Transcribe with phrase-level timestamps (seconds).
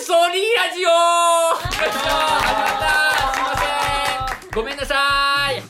[0.00, 0.88] ソリーラジオ。
[0.88, 0.94] よ
[1.56, 3.34] いしょ始まった。
[3.34, 4.50] すいません。
[4.54, 4.94] ごめんなさ
[5.50, 5.62] い。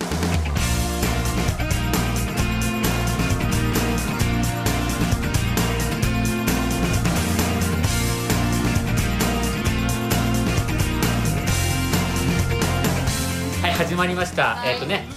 [13.62, 14.74] はい始まりました、はい。
[14.74, 15.08] えっ、とね。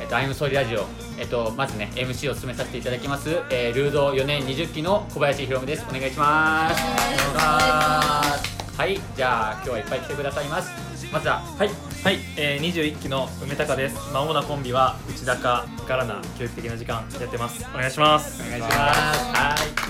[0.00, 10.70] えっ、とアイムソリーラジオえっ、とまずね MC を務めさせていただきます、えー、ルード4年20期の小林弘美ですお願いしますお願いしますはいじゃあ今日はいっぱい来てくださいます
[11.12, 13.96] まずははいはい、えー、21期の梅高です。
[14.12, 17.66] まあ主なコンビは内高、ガラナ、教育的な時間やってます。
[17.74, 18.40] お願いします。
[18.40, 19.88] お願いしますはい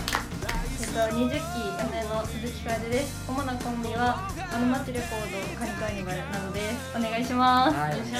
[0.80, 3.28] えっと、20期4年の鈴木楓です。
[3.28, 6.96] 主なコンビは、アルマチレコード、カニカーニバルなどです。
[6.96, 7.76] お願いします。
[7.76, 8.12] はいお願いし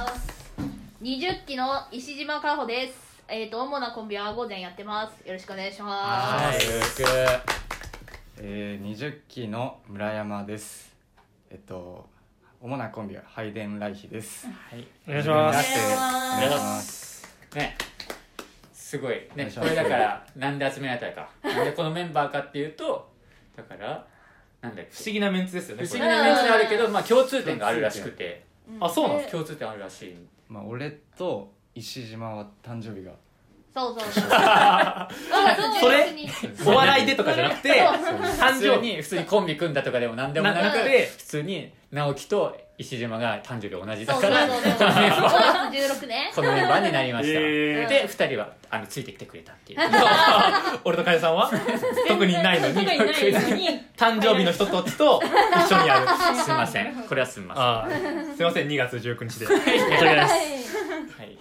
[0.00, 0.05] ま
[1.06, 3.22] 20期の石島かほです。
[3.28, 5.24] えっ、と主なコンビは午前やってます。
[5.24, 7.04] よろしくお願いしまはいよろしく
[8.38, 10.92] えー、20期の村山です
[11.48, 12.08] えっと
[12.60, 15.62] 主なコンビはハイデンライヒですはいお願いします。
[15.62, 15.78] す。
[15.78, 16.64] お願いしお願いしま。
[16.64, 17.78] ますすね
[18.72, 23.08] すごいねこれだからなんで集められたかなんでこのメンバーかっていうと
[23.56, 24.04] だから
[24.60, 25.86] なんだ不思議なメンツですよね。
[25.86, 28.44] 不思議なメンツあるけど、まあ、共通点があるらしくて
[28.80, 33.12] あ、そうなんです共通点あるらしいまあ俺と石島は誕生日が
[33.74, 34.24] そうそうそう。
[35.80, 36.26] それに
[36.64, 38.96] お笑いでとかじゃなくて、誕普通生日。
[38.96, 44.72] に普通にコンビ組んだとかでも何でもなくななくて普通に直樹と石島が誕生日同じだそうそうからそうそう。
[44.72, 46.32] 5月16ね。
[46.34, 47.88] このメンバーになりました、えー。
[47.88, 49.78] で2人はあのついてきてくれたっていう。
[50.84, 51.50] 俺とかやさんは？
[52.08, 53.10] 特にないのに、特にないのに、
[53.96, 55.22] 誕生日の人たちと
[55.66, 56.06] 一緒にやる。
[56.44, 56.94] すいません。
[57.08, 57.64] これはすみません。
[57.64, 58.36] あー。
[58.36, 59.46] すいません、2月19日で。
[59.46, 60.16] 申し訳ない。
[60.16, 60.76] です。
[61.18, 61.38] はい、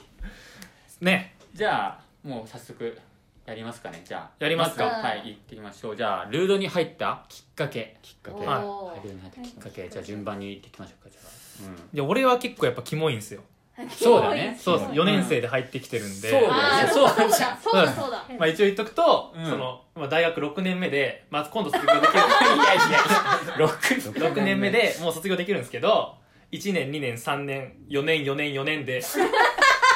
[1.02, 1.36] ね。
[1.53, 2.97] じゃあもう早速
[3.45, 4.01] やりますかね。
[4.03, 4.85] じゃあやりますか？
[4.85, 5.95] ずははい行ってみましょう。
[5.95, 7.97] じゃあルードに入ったきっかけ。
[8.02, 8.45] きっかけ。
[8.45, 8.63] はい。
[8.63, 9.89] おールードに入ったきっかけ。
[9.89, 11.09] じゃあ順番に行ってきましょうか。
[11.11, 13.41] じゃあ、うん、いや、俺は結構やっぱキモいんですよ。
[13.89, 14.57] そうだね。
[14.59, 14.91] そうです。
[14.91, 16.30] 4年生で入ってきてるんで。
[16.31, 16.59] そうだよね。
[16.59, 18.25] あーそうだそうだそうだ。
[18.39, 19.45] まあ一応言っとくと、うん。
[19.45, 22.20] その、まあ大学6年目で、まあ今度卒業できる。
[22.20, 23.67] いやいやいや。
[23.67, 26.15] 6 6年目でもう卒業できるんですけど
[26.52, 29.02] 1年2年3年4年4年4年で。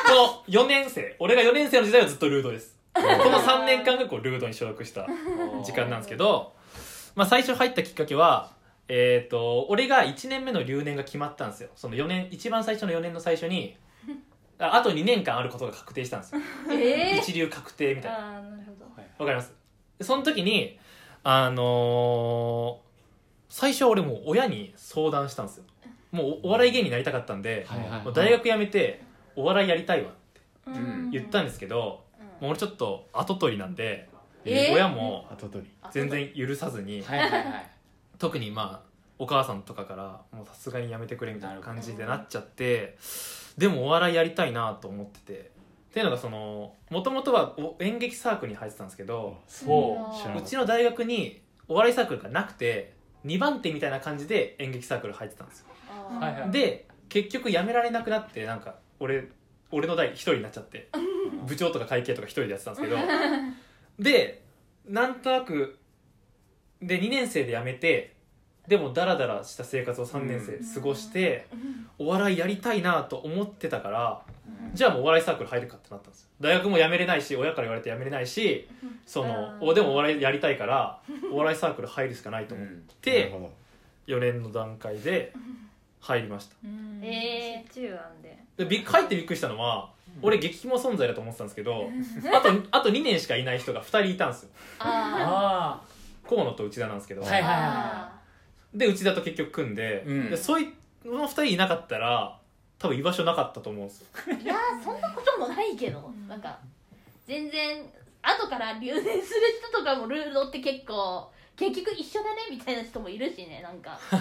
[0.07, 2.78] この4年生俺が4年生の時代はずっとルードです
[3.23, 5.07] この3年間がこうルードに所属した
[5.65, 6.53] 時間なんですけど、
[7.15, 8.51] まあ、最初入ったきっかけは
[8.87, 11.69] えっ、と俺が1年目の留年が決まったんですよ。
[11.75, 13.77] その4年一番最初の4年の最初に
[14.59, 16.41] ああと2年間あることが確定したんですよ。
[16.71, 18.17] え一流確定みたいな。
[18.17, 18.85] あーなるほど。
[19.19, 19.53] わかります？
[19.99, 20.79] でその時に
[21.23, 22.89] あのー
[23.51, 25.63] 最初は俺もう親に相談したんですよ。
[26.11, 28.01] もうおお笑い芸人になりたかったんで、はいはいはい。
[28.03, 29.01] もう大学辞めて
[29.35, 31.09] お笑いやりたいわってん。
[31.11, 32.03] 言ったんですけど、
[32.41, 34.09] もう俺ちょっと後取りなんで、
[34.45, 34.73] えー？
[34.73, 35.71] 親も後取り。
[35.91, 37.69] 全然許さずに、はいはいはい。
[38.17, 42.97] 特にまあお母さんとかからもうさすがにやめてくれみたいな感じでなっちゃって
[43.57, 45.59] でもお笑いやりたいなと思ってて。
[45.89, 50.15] っていうのがそのもともとはお演劇サークルに入ってたんですけどそう。
[50.15, 52.93] 知らなかっうちの大学にお笑いサークルがなくて
[53.25, 55.65] 2番手みたいな感じで演劇サークル入ってたんですよ。
[55.89, 56.19] あー。
[56.19, 59.29] はいはいで結局辞められなくなってなんか俺
[59.71, 60.89] 俺の代一人になっちゃって
[61.45, 62.97] 部長とか会計とか一人でやってたんですけど
[63.99, 64.41] で
[64.87, 65.77] なんとなく
[66.81, 68.15] で2年生で辞めて
[68.69, 71.47] でもダラダラした生活を3年生過ごして、
[71.97, 74.21] お笑いやりたいなと思ってたから、
[74.75, 76.21] じゃあもうお笑いサークル入るかってなったんです。
[76.21, 78.69] よ大学も辞めれないし親から言われて辞めれないし
[79.07, 81.01] そのうんおでもお笑いやりたいから
[81.31, 83.51] お笑いサークル入るしかないと思っなるてほど。
[84.05, 85.33] 4年の段階で
[85.99, 86.55] 入りました。
[86.63, 87.03] うん。
[87.03, 87.73] えー。
[87.73, 88.37] 中案で。
[88.57, 89.91] でびっ入ってびっくりしたのは
[90.21, 91.89] 俺激キモ存在だと思ってたんですけど
[92.33, 94.49] あとあと2年しかいない人が2人いたんですよ。
[94.79, 98.19] ああ河野と内田なんですけど、はいはいあ
[98.73, 100.29] で内田と結局組んで,、うん。
[100.29, 100.69] でそうい
[101.03, 102.37] その2人いなかったら
[102.77, 104.07] 多分居場所なかったと思うんですよ。
[104.27, 106.59] ーいやーそんなこともないけどなんか
[107.25, 107.83] 全然
[108.21, 109.21] 後から留年する
[109.71, 113.99] 人とかもルールって結構結局一緒だねみたいな人もいるしねなんか。
[114.09, 114.17] そ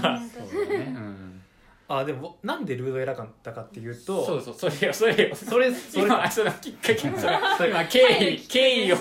[0.60, 0.76] うだね。
[0.76, 1.42] うん
[1.88, 5.34] あでもなんでルードを選んだかっていうとそうそうそれよそれよ。
[5.34, 6.04] それそれ。
[6.04, 7.12] 今そのきっかけそれ
[7.56, 8.98] それ今経緯 経緯を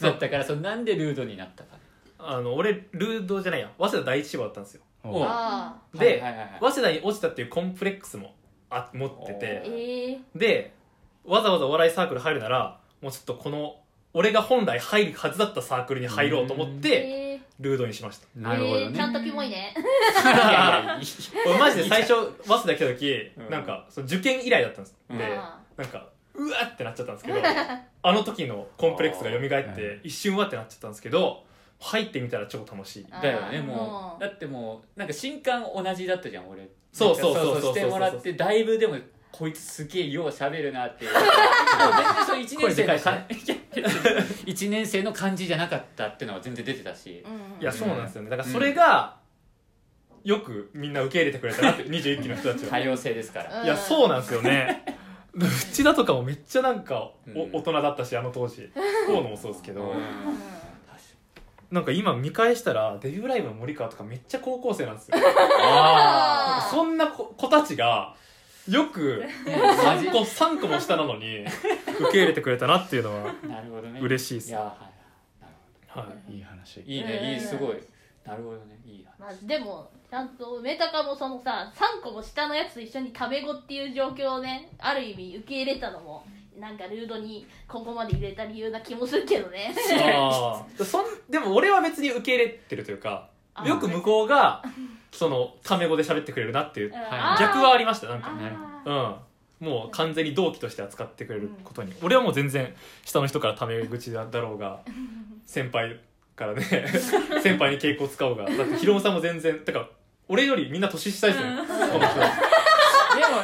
[0.00, 1.76] だったからそのなんでルードになったか。
[2.18, 3.70] あの俺ルードじゃないや。
[3.78, 4.82] 早稲田第一志望だったんですよ。
[5.04, 8.34] おああで、はいはいはい早稲田に落ちたっていうコンプレックスも
[8.70, 9.62] あ持ってて。
[9.64, 10.72] ええで
[11.24, 13.76] わざわざお笑いサークル入るならもうちょっとこの
[14.12, 17.23] 俺が本来入るはずだったサークルに入ろうと思ってえ
[17.60, 18.26] ルードにしました。
[18.36, 18.86] なるほどね。
[18.86, 19.74] えーちゃんとキモいね。
[21.46, 22.14] 俺マジで最初
[22.46, 23.50] 早稲田来た時、うん。
[23.50, 25.18] なんかその受験以来だったんです、うん。
[25.18, 27.38] であなんかうわってなっちゃったんですけど
[28.02, 30.00] あの時のコンプレックスが蘇ってうん。
[30.02, 31.44] 一瞬うわってなっちゃったんですけど
[31.80, 33.06] 入ってみたら超楽しい。
[33.10, 34.24] だよねももう。
[34.24, 36.68] うだってもうなんか新刊同じだったじゃん俺。
[36.92, 38.96] そうそうそうそうしてもらってだいぶでも
[39.36, 41.12] こいつすげえよう喋るなっていう。
[41.12, 43.10] もう全然その1年生のか
[44.46, 47.24] 1年生の感じじゃなかったっていうのは全然出てたし。
[47.26, 48.30] うんいやそうなんですよね。
[48.30, 49.16] だからそれが
[50.22, 52.70] よくみんな受け入れてくれたなって21期の人たちは。
[52.70, 53.64] 多様性ですから。
[53.64, 54.84] いやそうなんですよね。
[55.34, 57.50] 内田とかもめっちゃなんかおうん。
[57.54, 58.70] 大人だったしあの当時。
[59.08, 59.82] 河野もそうですけど。
[59.82, 60.00] うん。
[61.72, 65.16] なんか今見返したらデビューライブの森川とかめっちゃ高校生なんですよ。
[65.60, 66.70] ああー。
[66.72, 68.14] そんな子子たちが
[68.68, 69.22] よく
[69.84, 74.00] マジ3個 ,3 個も下なのに受け入れてくれたなっていうのはあなるほどね。
[74.00, 74.48] 嬉しいです。
[74.50, 74.76] いやは
[75.40, 75.42] い。
[75.42, 75.52] なる
[75.88, 76.34] ほはい。
[76.34, 76.80] いい話。
[76.80, 77.34] どいいね。
[77.34, 77.78] いいすごい。
[78.24, 78.78] なるほどね。
[78.86, 86.24] いいやまあ、でもちゃんとメタカもそのさ3個も下のやつと一緒にタメ語っていう状況をねある意味受け入れたのも
[86.58, 89.74] なんかルードにここまで入れた理由な気もするけどね。
[90.84, 94.62] そんでも俺は別に受け入れてるというかあよく向こうが
[95.12, 97.40] そのタメ語で喋ってくれるなっていうはい。
[97.40, 98.32] 逆はありましたなんか。
[98.84, 99.18] あ
[99.60, 99.66] うん。
[99.66, 102.74] もう完全に同期として扱ってくれることに、俺はもう全然
[103.04, 104.80] 下の人からタメ口だろうが
[105.46, 106.00] 先輩
[106.36, 106.62] からね
[107.42, 108.44] 先輩に稽古使おうが。
[108.44, 109.88] だってヒロムさんも全然てか
[110.28, 112.20] 俺よりみんな年下ですねこの人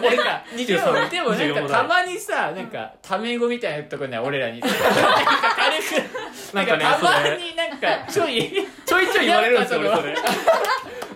[0.01, 4.77] でもなんか23でもでもなん24かたまにさなんかタメ語みたいなところには俺らになんか
[5.57, 8.51] 軽くなんたまになんかちょい
[8.85, 10.15] ちょいちょい言われるんですよ俺なんかそれ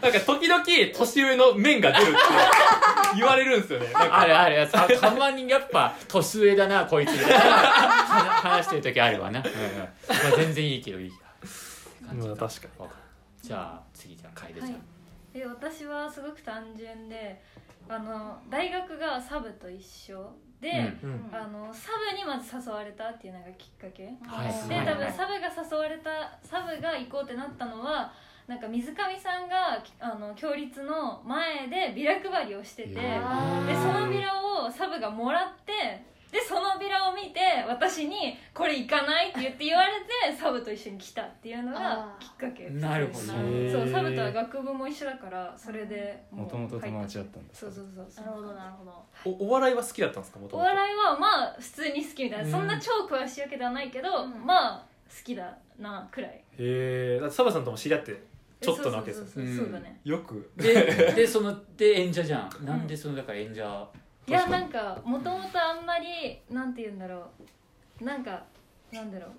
[0.04, 2.19] なんか時々年上の面が出るって
[3.16, 4.69] 言われるんですよねあるある。
[4.70, 9.52] たたまにやっぱ年上だなこいつみたいな話話してる時あるわな、うんうん。
[9.78, 9.86] ま
[10.34, 11.14] あ、全然いいけどいいや
[12.06, 13.00] 感じうん確かわかる
[13.42, 14.78] じゃあ次じゃあ楓ちゃん、は
[15.34, 15.38] い。
[15.38, 17.40] で私はすごく単純で
[17.88, 21.31] あの大学がサブと一緒で、に、うん。
[21.32, 24.04] あのサブにまず誘われたっていうのがきっかけ。
[24.26, 24.69] はい。
[24.69, 28.12] で多分サブが誘われたサブが行こうってなったのは
[28.46, 33.20] なんか水上さんがあの共立の前でビラ配りをしててで
[33.75, 36.04] そのビラをサブがもらって
[36.34, 37.38] でそのビラを見て
[37.69, 39.92] 私に「これ行かない?」って言って言われ
[40.32, 42.69] てサブと一緒に来たっていうのがきっかけ。
[42.70, 43.25] なるほどそ
[43.84, 43.88] う。
[43.88, 48.25] サブとは学部も一緒だからそれでうもともと友達だったんですそうそうそうそう。
[48.26, 50.40] なるほどなるほどおお笑いは好きだったんですか？
[50.40, 52.50] もともとお笑いはまあ普通に好きみたいな、うん。
[52.50, 54.44] そんな超詳しいわけではないけど、うん。
[54.44, 56.31] まあ好きだなくらい。
[56.31, 58.20] へえだってサバさんとも知り合って
[58.60, 59.44] ちょっとなわけですよ。
[59.44, 60.00] ね。
[60.02, 62.64] よくででそので演者じゃん。
[62.64, 63.88] なんでそのだから演者
[64.26, 67.30] いやなんかもともとあんまりなんて言うんだろ
[68.00, 68.04] う。
[68.04, 68.42] なんか
[68.92, 69.30] なんだろう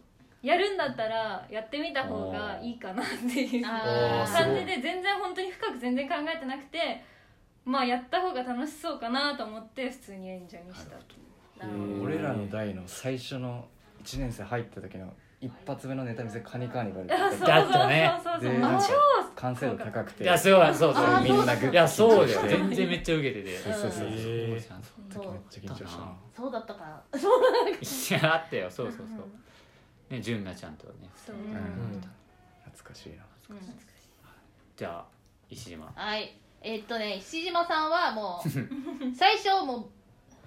[0.45, 7.03] やるんだったらやってみた方がいいかなっていう感じで全然本当に深く全然考えてなくて
[7.65, 11.65] まあやった方が楽しそうかなと思って普通に演者にした。
[12.01, 13.65] 俺らの代の最初の
[14.03, 15.11] 1年生入った時の
[15.41, 18.11] 一発目のネタ見せカニカーニバルだったね。
[18.23, 18.51] そうそうそう。
[18.51, 18.93] でなんか超
[19.35, 20.23] 完成度高くて。
[20.23, 21.21] いやそうそうそう。
[21.21, 23.57] みんなグッいやそうだよ全然めっちゃ受けてて。
[23.57, 24.61] そうそうそうへー。
[25.13, 25.85] そうめっちゃ緊張した。
[25.99, 26.13] な。
[26.35, 28.69] そうだったかいやあったよ。
[28.69, 30.13] そうそうそう。
[30.13, 31.35] ね純奈ちゃんとねそう。
[31.35, 31.41] うん。
[31.41, 31.45] う
[31.97, 32.01] ん。
[32.65, 33.23] 懐かしいな。
[33.49, 33.57] うん
[34.75, 35.05] じゃあ
[35.49, 35.91] 石島。
[35.95, 36.35] はい。
[36.61, 38.49] えっとね石島さんはもう
[39.15, 39.85] 最初もう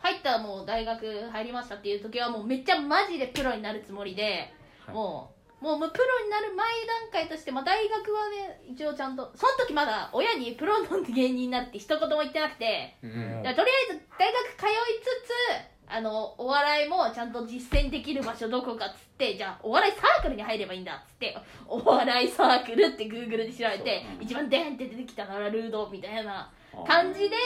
[0.01, 4.53] 入ったらもう大学入りましたっていう時はもうめっちゃマジでプロになるつもりで、
[4.89, 4.95] はい。
[4.95, 6.67] もうもうプロになる前
[7.11, 13.11] 段階として、まあ、大学はね一応ちゃんとその時まだ親にプロの芸人になるって一言も言ってなくてうん。
[13.11, 13.53] とりあ
[13.91, 14.69] えず大学通い
[15.03, 24.25] つつあのお笑いもちゃんと実践できる場所どこかっつってじゃあお笑いサークルに入ればいいんだっつってお笑いサークルってグーグルで調べてそう。
[24.25, 26.53] 一番デーンって出てきたのはルードみたいな
[26.87, 27.37] 感じで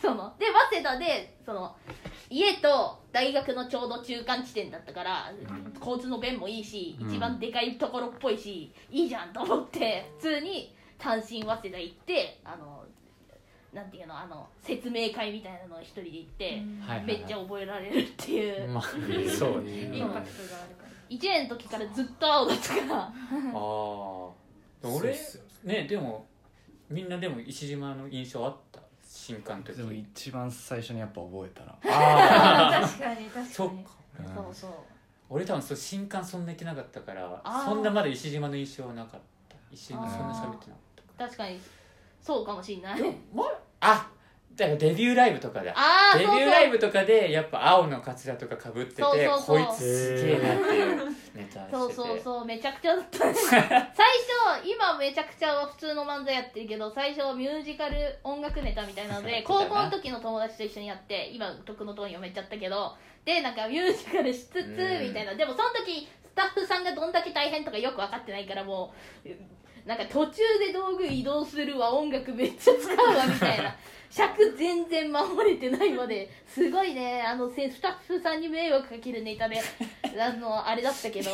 [0.00, 1.76] そので早稲田でその
[2.32, 5.30] 家と大学のちょうど中間地点だったから、
[5.78, 7.08] 交通の便もいいしうん。
[7.10, 12.84] 一番でかいところっぽいし、いいじゃんと思って普通に単身早稲田行ってあの
[13.74, 17.06] なんていうのあの説明会みたいなのを一人で行って、はいはいはい。
[17.06, 18.82] めっちゃ覚えられるっていう、まあ
[19.28, 19.96] そうね。
[19.96, 20.88] インパクトがあるから。
[21.10, 22.96] 1年の時からずっと青だったから。
[23.02, 23.12] あ
[23.54, 23.58] あ
[24.84, 25.42] 俺そうっすよ。
[25.64, 26.26] ねでも
[26.88, 28.81] みんなでも石島の印象あった？
[29.24, 31.72] 新刊の時でも一番最初にやっぱ覚えたな。
[31.94, 33.46] あ あ確かに確かに。
[33.46, 33.74] そっか。
[34.18, 34.70] うんそうそう。
[35.30, 39.56] 俺多分そう新刊そんな言ってなかったからそんなまだ石島の印象はなかった。
[39.70, 40.80] 石島そんな喋ってなか
[41.24, 41.60] っ確かに。
[42.20, 42.96] そうかもしんない。
[42.96, 43.44] たでもま
[43.80, 44.10] あ
[44.54, 45.72] だからデビューライブとかだ。
[45.74, 49.14] ああデビューライブとかでやっぱ青のカツラとかかぶっててこ
[49.58, 50.96] いつすげえなっていう
[51.34, 51.72] ネタしてて。
[51.72, 62.94] そうそうそうめちゃくちゃだった最初今めちゃくちゃ普通の漫才やってるけど最初はミュージカル音楽ネタみたいなので高校の時の友達と一緒にやって今徳のトーン読めちゃったけど
[63.24, 64.64] でなんかミュージカルしつつうん
[65.08, 65.34] みたいな。
[65.34, 68.92] でもその時スタッフさんがどんだけ大変とかよく分かってないからも
[69.24, 69.28] う
[69.86, 73.74] なんか途中で道具移動するわ音楽めっちゃ使うわみたいな
[74.14, 79.58] 尺全然守れてないまですごいねあのせスタッフさんに迷惑かけるネタで
[80.20, 81.30] あのあれだったけど。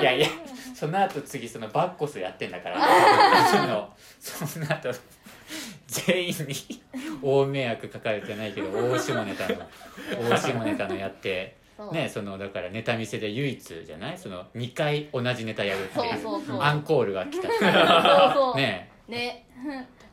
[0.00, 0.28] いやいや
[0.74, 2.78] その後次そのバッコスやってんだから。
[3.50, 4.90] そのその後
[5.88, 6.54] 全員に
[7.20, 9.56] 大迷惑かかれてないけど大下ネタの
[10.30, 11.60] 大下ネタのやって。
[11.90, 14.16] ねそのだからネタ見せで唯一じゃない？
[14.18, 16.12] その2回同じネタやるっていう。
[16.12, 16.62] そうそうそう。
[16.62, 17.48] アンコールが来た。
[17.50, 18.56] そうそう。
[18.56, 18.88] ね。
[19.08, 19.46] ね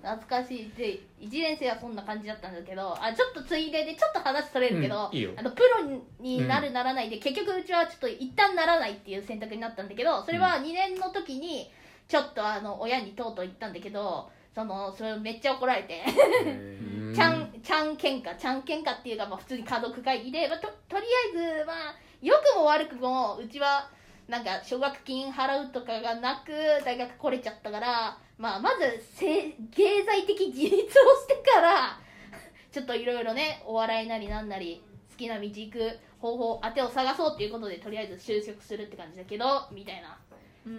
[0.02, 5.32] 懐かしいで1年生はそんな感じだったんだけどあちょっとついででちょっと話それるけど、うんいいよ。
[5.36, 11.70] あのプロになるならないで、結局うちはちょっと一旦ならないっていう選択になったんだけどそれは2年の時に
[12.08, 16.04] ちょっとあの親にとうとう言ったんだけどそのそれめっちゃ怒られて。
[16.46, 16.50] う
[16.86, 21.04] んちゃんちゃん喧嘩ちゃん喧嘩っていうか、まあ、普通に家族会議で、まあ、ととり
[21.36, 23.90] あえずまあ良くも悪くもうちは
[24.30, 26.52] なんか奨学金払うとかがなく
[26.86, 29.26] 大学来れちゃったから、まあ、まずせ
[29.72, 32.00] 経済的自立をしてから
[32.72, 40.18] ちょっといろいろねお笑いなりなんなり好きな道行く方法当てを探そうっていうことでとりあえず就職するって感じだけどみたいな。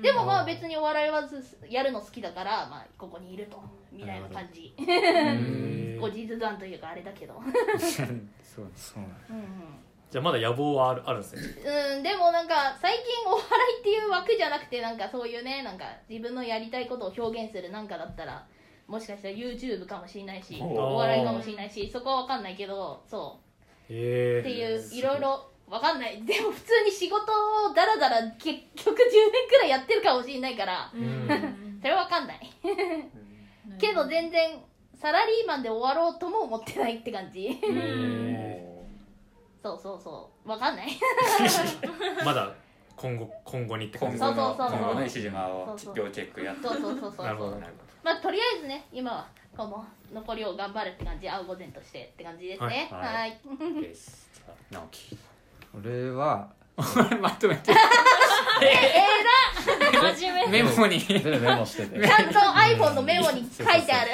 [0.02, 4.72] でもまあ別にお笑いはずやるの好きだから、まあ、ここにいるとみたいな感じ。
[4.78, 7.42] へー後日談というかあれだけど。
[8.40, 11.42] そうそうなんうんじゃあまだ野望はあるあるんですね。
[11.64, 13.46] うん、うん、でもなんか最近お笑
[13.78, 18.44] いっていう枠じゃなくてなんかそういうねなんか自分のやりたいことを表現するなんかだったら
[18.88, 23.38] もしかしたら YouTube かもしれないしお笑いかもしれないしそこは分かんないけどそ
[23.88, 23.92] う。
[23.92, 26.20] へえっていういろいろ分かんない。
[26.24, 27.22] でも普通に仕事
[27.70, 31.78] をだらだら結局10年くらいやってるかもしれないからうん。
[31.80, 32.50] それは分かんない。
[33.78, 34.58] けど全然
[35.00, 37.58] サラリーマンで終わろうとも思ってないって感じ
[39.62, 40.48] そうそうそう。
[40.48, 40.88] 分かんない。
[42.24, 42.52] まだ
[42.96, 44.18] 今後今後にって感じ。
[44.18, 44.78] 今後のそうそうそう。
[44.78, 46.68] 今後の石島をそうそう要チェックやって。
[46.68, 49.26] そうそうそうそうなるほどなるまあとりあえずね今は
[49.56, 52.88] この残りを頑張るって感じ青御前としてって感じですね。
[52.90, 53.40] はいはい。
[53.44, 54.30] ほどです。
[54.32, 55.18] さあ直樹。
[55.74, 56.48] 俺は
[57.20, 57.72] まとめて
[60.16, 60.62] 真面目。
[60.62, 61.04] メモに。
[61.08, 62.06] メモしてて。
[62.06, 64.10] ちゃんと iPhone のメモに書いてある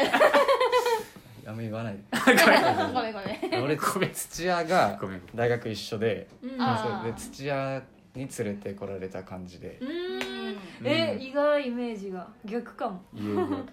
[1.46, 2.02] あんま言わないで。
[2.92, 3.64] ごめんごめん。
[3.64, 3.76] 俺
[4.10, 6.60] 土屋がごめん大学一緒でうん。
[6.60, 7.82] あそうで土屋
[8.14, 9.78] に連れてこられた感じで。
[9.80, 10.86] うーん。
[10.86, 13.00] え意外イメージが逆かも。
[13.14, 13.64] いよいよ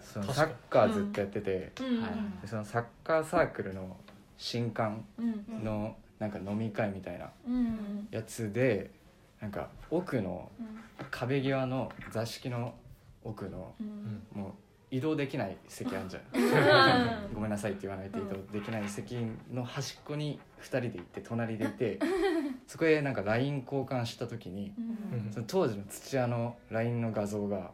[0.00, 2.02] そのサッカーずっとやってて、うん。
[2.02, 2.10] はい
[2.42, 3.96] でそのサッカーサークルの
[4.36, 5.64] 新刊うん。
[5.64, 8.08] のなんか飲み会みたいなうん。
[8.10, 8.90] やつで
[9.40, 10.50] なんか奥の
[11.10, 12.74] 壁際の座敷の
[13.24, 14.22] 奥のうん。
[14.34, 14.52] もう
[14.92, 16.22] 移動できない席あんじゃん。
[16.38, 17.34] うん。
[17.34, 19.16] ごめんなさいって言わないと移動できない席
[19.50, 21.98] の端っこに2人で行って隣でいて
[22.66, 25.32] そこでなんか LINE 交換した時にうん。
[25.32, 27.70] その当時の土屋の LINE の画像が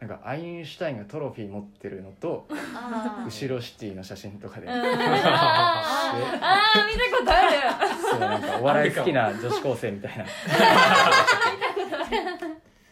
[0.00, 4.66] なんかアインシュタインがトロフィー持ってるのとあ後ろシティの写真とかで。
[4.66, 4.72] うん。
[4.72, 4.82] あー。
[4.82, 7.50] あー見たことある。
[8.10, 10.24] そうなんかお笑い好きな女子高生みたいな。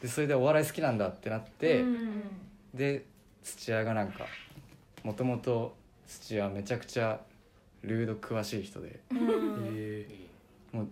[0.02, 2.22] でそれでお笑い好きなんだってなって、うん。
[2.74, 3.06] で
[3.44, 4.26] 土屋がなんか
[5.04, 7.20] もともと土屋はめちゃくちゃ
[7.82, 9.18] ルード詳しい人でうん。
[9.76, 10.06] へ
[10.72, 10.88] もう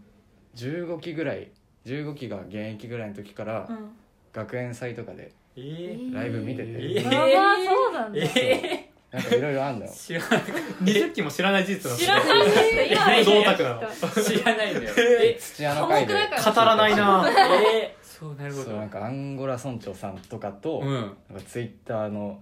[0.54, 1.50] 15期ぐらい
[1.87, 3.90] 15期が現役ぐらいの時からうん。
[4.32, 7.26] 学園祭とかでえライブ見てて、えあまあ
[7.66, 8.18] そうなんだ。
[8.18, 9.92] えなんかいろいろあんのよ。
[9.94, 10.40] 知らない。
[10.82, 12.49] 20期も知らない事実知らない
[12.87, 14.94] 知らないんだよ。
[14.97, 16.14] え土屋の会で。
[16.14, 17.30] 語らないな。
[17.75, 18.64] えそうなるほど。
[18.67, 20.93] そうなんかアンゴラ村長さんとかと、うん。
[20.95, 22.41] なんかツイッターの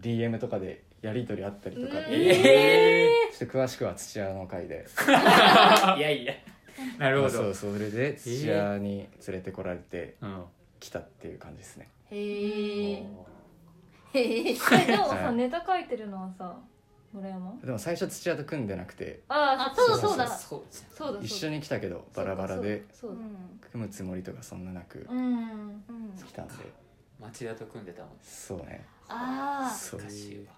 [0.00, 1.94] DM とかでやり取りあったりとか。
[2.00, 4.84] で、えちょっと詳しくは土屋の会で。
[4.88, 6.34] ー いやいや。
[6.98, 7.30] なるほど。
[7.30, 10.44] そうそれで土屋に連れてこられてうん。
[10.80, 11.88] 来たっていう感じですね。
[12.10, 13.06] へえ
[14.14, 14.54] へええ
[14.86, 16.58] でもさネタ書いてるのはさ
[17.14, 19.20] 村山でも最初土屋と組んでなくて。
[19.28, 21.20] ああそうだそうだそうそうだ。
[21.22, 22.84] 一緒に来たけどバラバラで。
[23.00, 25.06] 組むつもりとかそんななく。
[25.08, 25.18] うん。
[25.18, 25.82] うん
[26.26, 26.54] 来たんで。
[27.20, 28.84] 町田と組んでたもんそうね。
[29.08, 30.00] ああそう。
[30.00, 30.54] 昔は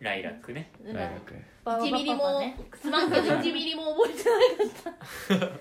[0.00, 0.72] ライラックね。
[0.84, 2.58] 大学1ミリもね。
[2.74, 5.58] すまんけど1ミリも覚えてなかった。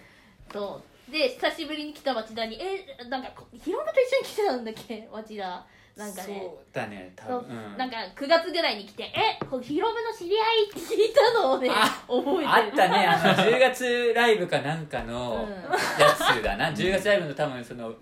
[0.53, 1.11] そう。
[1.11, 5.07] で久しぶりに来た町田にえなんかこヒロムと一緒に来てたんだっけ？
[5.11, 6.39] 町田なんかね。
[6.41, 7.39] そうだね多分。
[7.39, 7.75] う。
[7.75, 7.77] ん。
[7.77, 12.49] なんか9月ぐらいに来て「えこヒロムの知り合い?」って聞いたのをねあ覚えてる。
[12.49, 13.05] あったね。
[13.05, 15.51] あの10月ライブかなんかのうん。
[15.51, 16.71] やつだな。
[16.71, 17.93] 10月ライブの多分その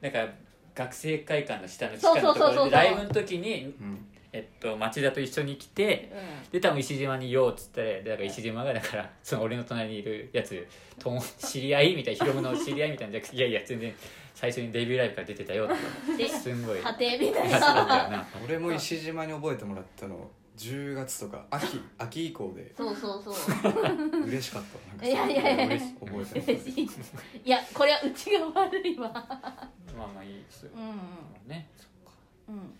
[0.00, 0.26] なんか
[0.74, 2.54] 学生会館の下の地下のとこそうそうそう。
[2.54, 4.06] そうろでライブの時にうん。
[4.32, 6.10] えっと町田と一緒に来て
[6.50, 10.66] で多分石島にいようっつってでだから石島がだからその俺の隣にいるやつ
[10.98, 13.94] とも知り合いみたいなヒロムの知り合いみたいなじゃなくていやいや全然
[14.34, 16.24] 最初にデビューライブから出てたよって。
[16.24, 16.78] ですんごい。
[16.80, 17.58] 家庭みたいな。
[18.08, 18.26] な。
[18.44, 22.74] 俺も石島に覚えてもらったの10月とか秋 秋以降で。
[22.76, 23.34] そうそうそう。
[24.26, 24.88] 嬉しかった。
[24.88, 25.66] なんかいやいやいや。
[25.66, 26.58] 嬉し覚えてる。
[26.58, 26.88] 嬉しい。
[27.44, 29.08] いやこれはうちが悪いわ。
[29.12, 29.20] ま
[30.04, 30.70] あまあいいですよ。
[30.74, 32.12] うんねそっか。
[32.48, 32.74] うん。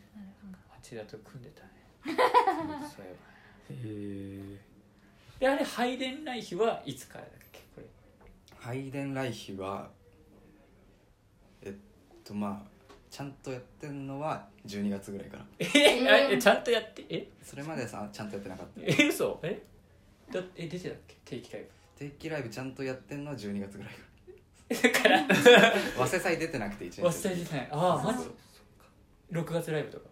[0.83, 1.71] 町田と組んでたね。
[2.95, 3.35] そういえば。
[3.71, 4.59] え
[5.41, 7.61] であれ配電来日はいつからだっけ？
[7.75, 7.87] これ。
[8.59, 9.91] 配電来日は
[12.25, 12.67] とまあ
[13.11, 15.45] ちゃんとやってんのは12月ぐらいから。
[15.59, 17.29] えええちゃんとやってえ？
[17.43, 18.81] それまでさちゃんとやってなかった。
[18.83, 19.39] え嘘。
[19.43, 19.63] え？
[20.33, 21.17] だえ出てたっけ？
[21.25, 21.65] 定期ライ
[21.97, 23.93] 定期ライブちゃんとやってんのは12月ぐらい
[24.69, 25.25] ブだから。
[25.27, 27.69] から早稲祭出てなくて1年忘れてない。
[27.71, 28.31] ああマジ
[29.31, 30.05] ？6月ライブとか。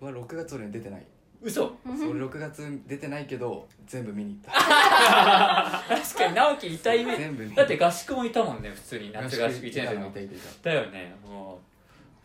[0.00, 1.06] は6月俺出てない
[1.40, 1.54] 嘘。
[1.54, 1.68] そ
[2.06, 10.08] う俺6月出てないけど全部見に行っ 確かに直樹いたイメージ全部見だって合宿もいたもんね普通にた夏合宿1年生の。
[10.08, 10.34] いたいた。
[10.34, 11.58] いただよねもう。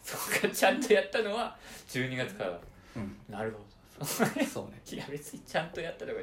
[0.07, 1.55] そっかちゃんとやったのは
[1.87, 2.59] 12月から。
[2.95, 3.15] うん。
[3.29, 3.59] なるほ
[3.99, 4.05] ど。
[4.05, 4.45] そうね。
[4.45, 6.19] そうねいや別にちゃんとやったとか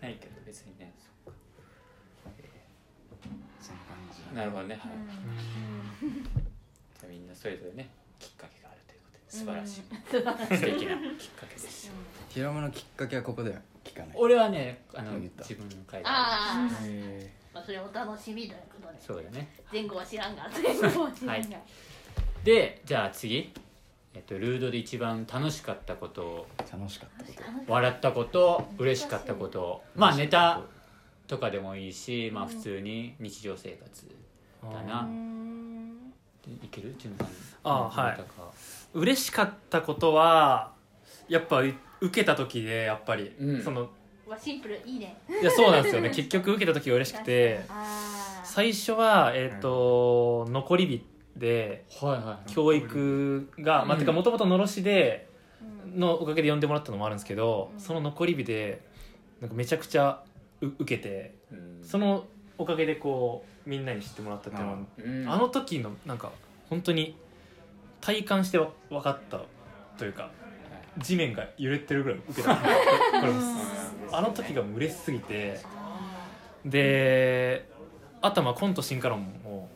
[0.00, 0.92] ないけど別にね。
[1.24, 1.38] そっか
[3.60, 3.96] そんな感
[4.30, 4.92] じなるほどねはい。
[6.04, 8.61] ーじゃあみんなそれぞれねきっかけ
[9.32, 9.82] 素晴らしい。
[10.10, 11.86] 素敵なきっかけです。
[11.86, 11.94] よ
[12.28, 14.10] ヒロムのきっかけはここでは聞かない。
[14.14, 15.42] 俺はねあの言った。
[15.42, 19.00] 自分の会ああえまあそれお楽しみということで。
[19.00, 19.48] そうだね。
[19.72, 20.50] 前後は知らんが。
[20.52, 21.58] 前後は知らんが
[22.44, 23.54] でじゃあ次。
[24.14, 26.46] えっとルードで一番楽しかったこと。
[26.70, 27.32] 楽しかったこ
[27.66, 27.72] と。
[27.72, 29.82] 笑ったこと嬉しかったこと。
[29.96, 30.60] まあネタ
[31.26, 35.00] とかでもいいしまあ普通に日常生活ーだな。
[35.00, 36.12] うーん
[36.62, 36.94] いける？
[36.98, 37.26] 順番。
[37.64, 38.20] あはい
[38.94, 40.72] 嬉しかったことは
[41.28, 43.62] やっぱう受けた時でやっぱり、うん。
[43.62, 43.88] その
[44.26, 45.16] わシンプルいいね。
[45.40, 46.10] いやそうなんですよね。
[46.14, 47.60] 結局受けた時が嬉しくて。
[48.44, 51.06] 最初はえっ、と、残り日
[51.36, 55.28] ではいはい教育が、まあ、うんてかもともとのろしで
[55.86, 56.00] うん。
[56.00, 57.80] のおかげで呼んでもらったのもあるんですけど、うん。
[57.80, 58.82] その残り日で
[59.40, 60.22] なんかめちゃくちゃ
[60.60, 61.80] う受けてうん。
[61.82, 62.26] その
[62.58, 65.30] おかげでこうみんなに知ってもらったっていうのはうん。
[65.30, 66.32] あの時のなんか
[66.68, 67.16] 本当に
[68.02, 69.40] 体感してわ分かった
[69.96, 70.30] というか
[70.98, 72.58] 地面が揺れてるぐらい受けた。
[74.14, 75.58] あの時が嬉しすぎて
[76.66, 77.66] で
[78.20, 79.70] あとはまあコント進化論も、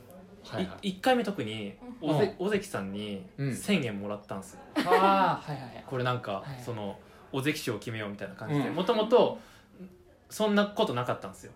[0.45, 0.91] はいはい。
[0.91, 2.35] い1回目特にうん。
[2.39, 3.49] 尾関さんにうん。
[3.49, 4.61] 1000円もらったんですよ、
[5.87, 6.99] これなんか、はいその
[7.33, 8.75] 尾関賞を決めようみたいな感じでうん。
[8.75, 9.41] もともと
[10.29, 11.53] そんなことなかったんですよ。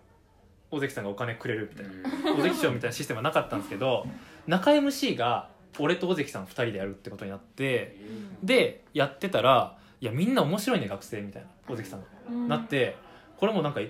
[0.71, 1.87] 尾関さんがお金くれるみたい
[2.25, 2.33] な。
[2.33, 4.07] 尾関賞みたいなシステムはなかったんですけど
[4.47, 7.97] 中 MC が俺と尾関さん2人でやるってことになって
[8.43, 12.47] でやってたら「いやみんな面白いね学生」みたいな尾関さんが、うん。
[12.47, 12.95] なって
[13.37, 13.81] これもなんか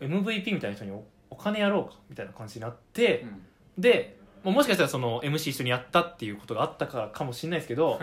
[0.00, 3.42] MVP みたいな人におお金やろうかみたいな感じになって、うん。
[3.78, 7.98] でももしかしたらその MC 一緒にやったっていうことがあったからかもしれないですけど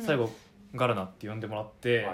[0.00, 0.30] 最後
[0.74, 2.06] ガラナって呼んでもらって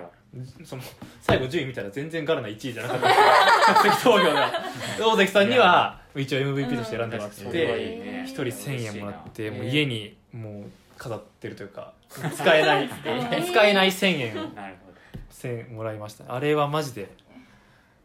[0.64, 0.82] その
[1.22, 3.24] 最後順位見たら全然ガラナ1位じゃなかったんですよ。
[3.66, 4.52] 客席投票が。
[4.98, 7.50] で大関さんには一応 MVP として選んでもらってね。
[7.50, 10.64] 1人1000円もらってもう家にもう
[10.98, 12.88] 飾ってるというか使えない
[13.44, 14.98] 使えない1000円をなるほど。
[15.32, 17.08] 1000円もらいましたあれはマジで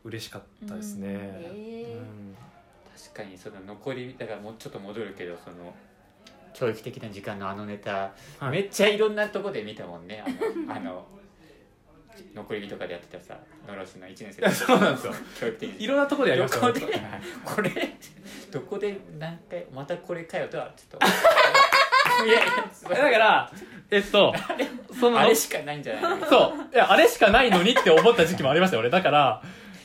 [0.04, 2.38] 嬉しかったですね、えうん。
[2.96, 5.74] 確かにその残りだからもうちょっと戻るけどその
[6.54, 8.52] 教育的な時間のあのネタ、はい。
[8.52, 10.24] めっちゃいろんなとこで見たもんね。
[10.24, 11.08] あの あの
[12.34, 15.14] 残り火とかでやってたさのろしの1年生そうなんですよ。
[15.40, 15.84] 教育的に。
[15.84, 16.82] いろんなところでやりましたどこで
[17.44, 17.96] これ
[18.52, 21.00] どこで何回またこれかよとはちょっと
[22.24, 22.46] いやい
[22.90, 23.52] だやから
[23.92, 24.34] えっと
[25.00, 26.30] そのあれしかないんじゃない？
[26.30, 26.74] そう。
[26.74, 28.90] いやあれしかないのにって思った時期もありましたよ俺。
[28.90, 29.42] だから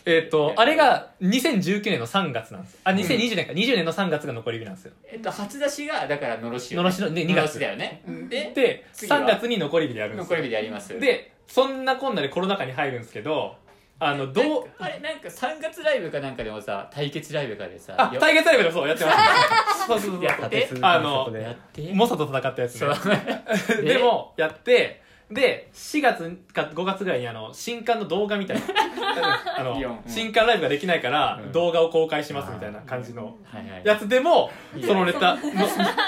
[0.06, 2.78] えっとあれが2019年の3月なんです。
[2.84, 4.92] あ2020年か、20年の3月が残り日なんですよ。
[5.06, 6.82] えっと初出しがだからのろしよね。
[6.84, 7.36] のろしので2月。
[7.36, 8.02] のろしだよね。
[8.28, 10.98] でで次は3月に残り日でやるんです残りよ火でやります。
[10.98, 13.56] でそんなこんなでコロナ禍に入るんですけど
[14.02, 14.64] あのどう？
[14.78, 19.86] あれなんか3月ライブかなんかでもさ対決ライブかでさあよ対決ライブでそうやってます。
[19.86, 20.68] そうそうそうやって？
[20.82, 21.92] あのやって？
[21.92, 22.90] モサと戦ったやつそう。
[23.84, 28.62] ねでもやってで4月か5月ぐらいにあの新刊の動画みたいな。
[29.58, 31.52] あの新刊ライブができないからうん。
[31.52, 33.36] 動画を公開しますみたいな感じの
[33.84, 35.40] やつでもいいよそのネタの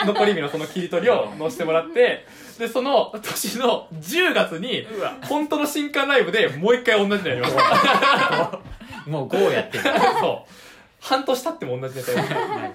[0.06, 2.26] 残り日のその切り取りを載せてもらって
[2.58, 4.86] でその年の10月に
[5.28, 8.60] 本当の新刊ライブでもう一回同じのやりました
[9.10, 9.84] もう5やってる。
[10.20, 10.52] そう。
[11.00, 12.72] 半年経っても同じネタや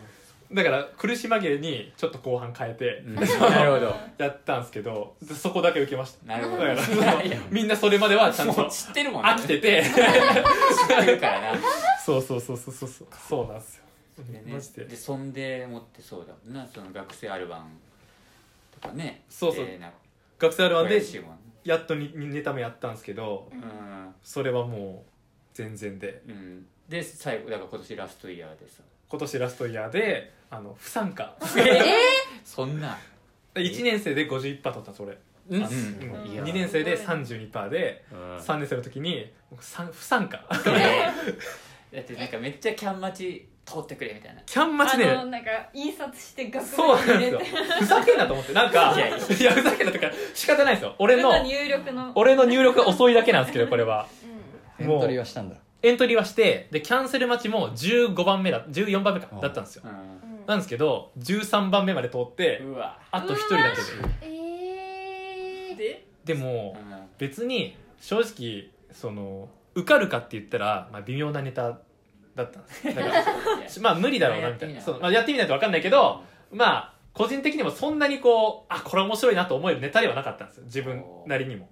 [0.52, 3.16] だから苦し紛れにちょっと後半変えてうん。
[3.16, 3.22] な
[3.63, 3.96] るほど。
[4.18, 6.26] やったんですけどそこだけ受けました。
[6.26, 6.63] なるほど。
[7.50, 8.66] みんなそれまではちゃんと。
[8.70, 9.30] 知ってるもんね。
[9.30, 9.84] 飽きてて。
[9.84, 11.60] 知ってるからな。
[12.06, 13.08] そうそうそうそうそうそう。
[13.28, 13.84] そうなんですよ。
[14.20, 14.44] でね。
[14.54, 14.86] マジで。
[14.86, 16.68] でそんで持ってそうだもんな。
[16.74, 17.66] その学生アルバム
[18.80, 19.24] とかね。
[19.30, 19.66] そうそう。
[19.66, 19.98] でなんか
[20.40, 24.13] 学生あるワンで悔しいもんやっとにネタもやったんですけどうん。
[24.24, 25.10] それはもう
[25.54, 26.22] 全然で。
[26.28, 26.66] うん。
[26.88, 28.84] で最後だから今年ラストイヤーでさ。
[29.10, 31.36] 今年ラストイヤーであの不参加。
[32.44, 32.98] そんな。
[33.56, 35.18] 1年生で51%取ったそれ、
[35.50, 35.63] うん。
[35.63, 35.76] あうん。
[35.76, 36.44] うん。
[36.44, 38.38] 2年生で32%でうん。
[38.38, 40.38] 3年生の時に僕さん不参加。
[40.48, 44.41] だってなんかめっちゃキャン待ち通ってくれみたいな。
[44.45, 47.41] キャン待ちねあのなんか印刷して学そうなんですよ。
[47.80, 48.53] ふざけんなと思って。
[48.53, 49.17] なんか いやいや。
[49.17, 50.95] ふざけんなとか仕方ないですよ。
[50.99, 52.13] 俺の入力の。
[52.15, 54.08] 俺の入力が遅いだけなんですけどこれは。
[54.80, 55.58] エントリーはしたんだ。
[55.84, 59.84] エントリーはしてでキャンセル待ちも15番目だ14番目かあだったんですよ。
[59.86, 62.97] うなんですけど13番目まで通ってんうわ。
[63.12, 63.82] あと1人だけで。
[64.21, 66.06] えー、で？
[66.23, 67.08] でもうん。
[67.17, 71.77] 別に正直その受かるかって言ったら、まあ、微妙なネタ
[72.38, 73.23] だったんです だから
[73.82, 74.76] まあ無理だろうなみたいな。
[74.76, 80.63] やってみないそう、まあ、やってみないと分かんないけどまあ個人的にもそんなにこうあこれ面白いなと思えるネタではなかったんですよ。
[80.65, 81.67] 自分なりにも。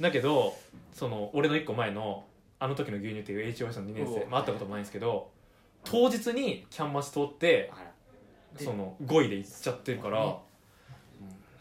[0.00, 0.54] だけど
[0.92, 2.24] その俺の1個前の
[2.58, 5.30] あの時の牛乳っていう HOS の2年生、まあ、会ったこともないんですけど
[5.82, 7.72] 当日にキャンマス通って
[8.58, 10.36] その5位で行っちゃってるから、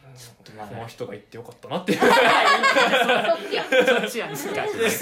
[0.10, 2.00] このだ人が行ってよかったなっていう。
[2.04, 2.10] そっ
[3.50, 4.36] ちやそっちやんか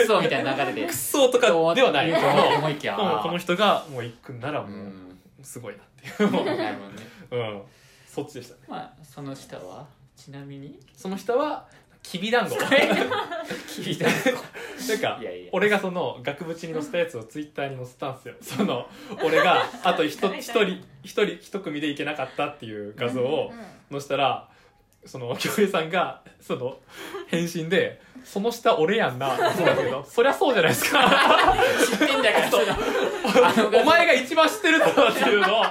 [0.05, 2.13] そうみたいな流れでクソとかではない。
[2.13, 2.95] 思いきや。
[2.95, 5.19] この人がもう行くんならもううん。
[5.43, 5.85] すごいなっ
[6.17, 6.31] ていう。
[6.31, 7.07] もうなるほどね。
[7.31, 7.61] うん。
[8.05, 8.59] そっちでしたね。
[8.67, 9.85] まあその下は？
[10.15, 10.79] ちなみに？
[10.95, 11.65] その下は
[12.03, 12.55] きびだんご。
[12.55, 15.49] 聞いたなんかいやいや。
[15.51, 18.35] 俺がその額縁に載せたやつをツイッターに載せたんですよ。
[18.41, 18.87] その
[19.23, 20.63] 俺があと一 一人
[21.03, 23.51] 一人一組でいけなかったっていう画像を
[23.91, 24.49] 載せたら
[25.05, 26.77] その京平さんがその
[27.27, 31.55] 返信で「その下俺やんな」そうだけどそりゃそうじゃないですか。
[31.89, 32.49] 知ってんだから。
[32.51, 32.63] その
[33.47, 35.59] あのお前が一番知ってるだろうっていうの。
[35.59, 35.63] を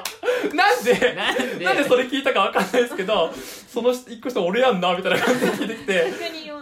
[0.54, 1.64] なんでなんで？
[1.64, 3.30] なんでそれ聞いたかわかんないですけど
[3.68, 6.12] その一個下俺やんなみたいな感じで聞いてきて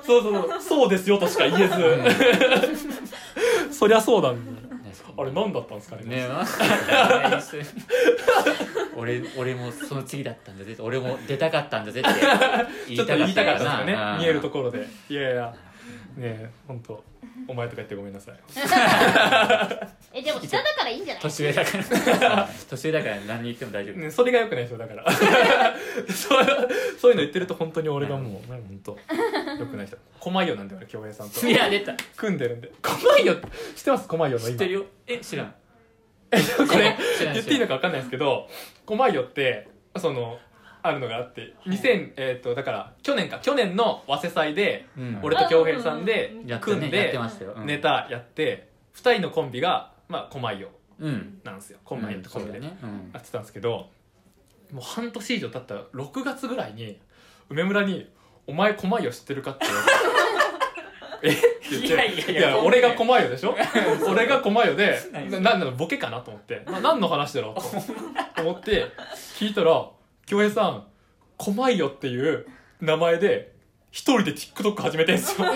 [0.05, 1.74] そうそうそうそうですよとしか言えず。
[3.72, 4.37] そりゃそうだん
[5.16, 6.29] あれ何だったんですかねね
[8.96, 12.09] 俺俺もその次だったんだぜ俺も出たかったんだぜって
[12.88, 14.87] 言いたかった ですよねな見えるところで。
[15.09, 15.55] いやいや
[16.16, 17.03] ねえ本当
[17.48, 18.35] お前とか言ってごめんなさい。
[20.14, 21.22] えでも下だからいいんじゃない？
[21.22, 21.79] 年上だか
[22.20, 22.48] ら。
[22.70, 23.96] 年上だから何言っても大丈夫。
[23.96, 25.05] ね、それがよくないですよだから。
[26.14, 26.46] そう
[27.00, 28.92] そういうの言ってると本当に俺がもうなんか本当
[29.61, 29.96] よくない人。
[30.20, 31.44] 狛江なんで俺京平さんと。
[31.46, 31.94] いや出た。
[32.16, 32.70] 組んでるんで。
[32.81, 33.33] 狛江知
[33.81, 34.07] ってます？
[34.09, 34.46] 狛江の今。
[34.48, 34.85] 知ってるよ。
[35.07, 35.55] え知らん。
[36.35, 36.38] こ
[36.79, 38.48] れ知らん言っていいのか分かんないですけど
[38.87, 40.38] 狛江ってその
[40.87, 45.18] あるのがあって2000えっ、とだから去年か去年の早稲祭でうん。
[45.23, 47.55] 俺と京平さんでやった組んねやっでてましたよ。
[47.57, 47.66] うん。
[47.66, 50.66] ネタやって2人のコンビがまあ狛江
[51.01, 51.40] うん。
[51.42, 51.79] なんですよ。
[51.87, 52.68] 狛江ってコンビでや
[53.18, 53.88] ってたんですけど
[54.70, 56.99] もう半年以上経った6月ぐらいに
[57.49, 58.11] 梅村に
[58.47, 59.94] 「お前狛江を知ってるか?」って言われて。
[61.25, 61.31] え？
[61.33, 61.87] って言って。
[61.88, 62.59] いやいやいや。
[62.62, 63.57] 俺が狛江でしょ？
[64.07, 66.62] 俺が狛江で何ななんボケかなと思って。
[66.66, 68.87] な何の話だろうと思って
[69.38, 69.88] 聞いたら
[70.27, 70.87] 京平さん
[71.39, 72.47] 狛江っていう
[72.81, 73.55] 名前で
[73.91, 75.47] 一人で TikTok 始めてんすよ。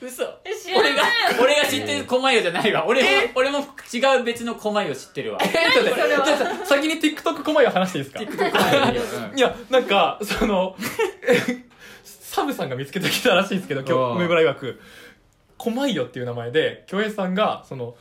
[0.00, 0.22] 嘘。
[0.44, 1.02] え知らない俺が
[1.42, 2.86] 俺が知ってる狛江じゃないわ。
[2.86, 5.38] 俺も俺も違う別の狛江を知ってるわ。
[5.42, 10.76] えちょっと待ってじゃあ先に TikTok 狛江を話していいですか？TikTok いや、なんか、その、
[12.04, 14.80] サブさんが見つけてきたらしいんですけど、今日、梅村曰く、
[15.58, 17.96] 狛江っていう名前で、京平さんが、その、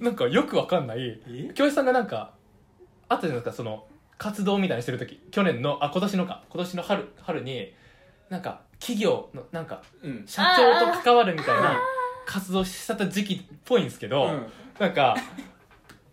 [0.00, 1.20] なんかよくわかんない、
[1.54, 2.32] 京平さんがなんか、
[3.08, 3.86] あったじゃないですか、その、
[4.18, 7.72] 活動みたいにしてる時去年の、あ、今年のか、今年の春、春に、
[8.28, 10.24] なんか、企業の、なんか、うん。
[10.26, 11.78] 社長と関わるみたいな
[12.26, 14.46] 活動してた時期っぽいんですけど、うん。
[14.78, 15.16] なんか、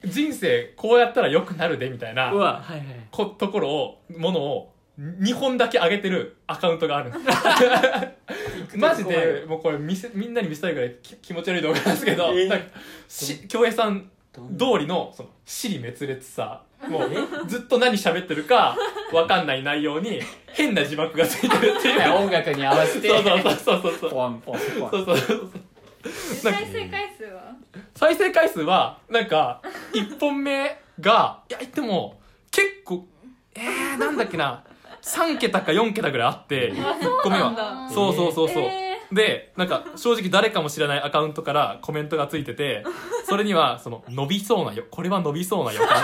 [0.06, 2.86] 人生こうやったら良くなるでみたいな、うわはいはい。
[3.12, 8.78] こところをものを2本だけ上げてるアカウントがあるんです。
[8.78, 12.48] マジでもうこれ見せみんなに見せたいぐらいき気持ち悪い動画なんですけど、えー。
[12.50, 12.66] なんか
[13.08, 16.63] し京平さん通りのその尻滅裂さ。
[16.88, 17.10] もう
[17.48, 18.76] ずっと何喋ってるか
[19.12, 22.12] 分かんない内容に変な字幕がついてるっていう。
[22.15, 23.08] 音楽に合わせて。
[23.08, 23.98] そうそうそうそうそう。
[24.00, 24.89] そうポンポンポン。
[24.91, 25.52] そうそうそう
[26.04, 27.56] 再生回数は？
[27.96, 29.62] 再生回数はなんか
[29.93, 32.19] 1本目がいや言っても
[32.52, 33.08] 結構
[33.56, 34.63] えー、なんだっけな。
[35.02, 37.93] 3桁か4桁ぐらいあって1個目はなんだ。
[37.93, 38.83] そうそうそうそう、え
[39.13, 42.84] でなんか正直誰かも知らないアカウントからコメントがついてて
[43.28, 46.04] それにはその伸びそうなよこれは伸びそうな予感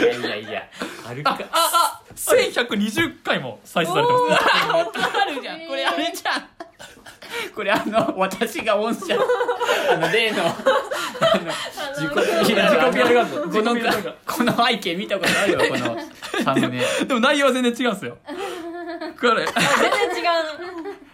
[0.00, 0.62] いやいやいや。
[1.08, 1.38] あるか。
[1.52, 4.34] ああ1120回も再生されてます。
[5.20, 5.60] あるじゃん。
[5.66, 6.48] これあれじゃん。
[7.54, 9.00] これあの私が御社
[9.90, 11.52] あの例のあの
[11.94, 12.14] 自己こ
[13.62, 13.76] の
[14.26, 16.82] この背景見たことあるよこのサムネ。
[17.06, 18.18] でも内容は全然違うんですよ。
[19.20, 19.44] これ。
[19.46, 19.54] 全
[20.12, 20.26] 然違
[20.92, 21.05] う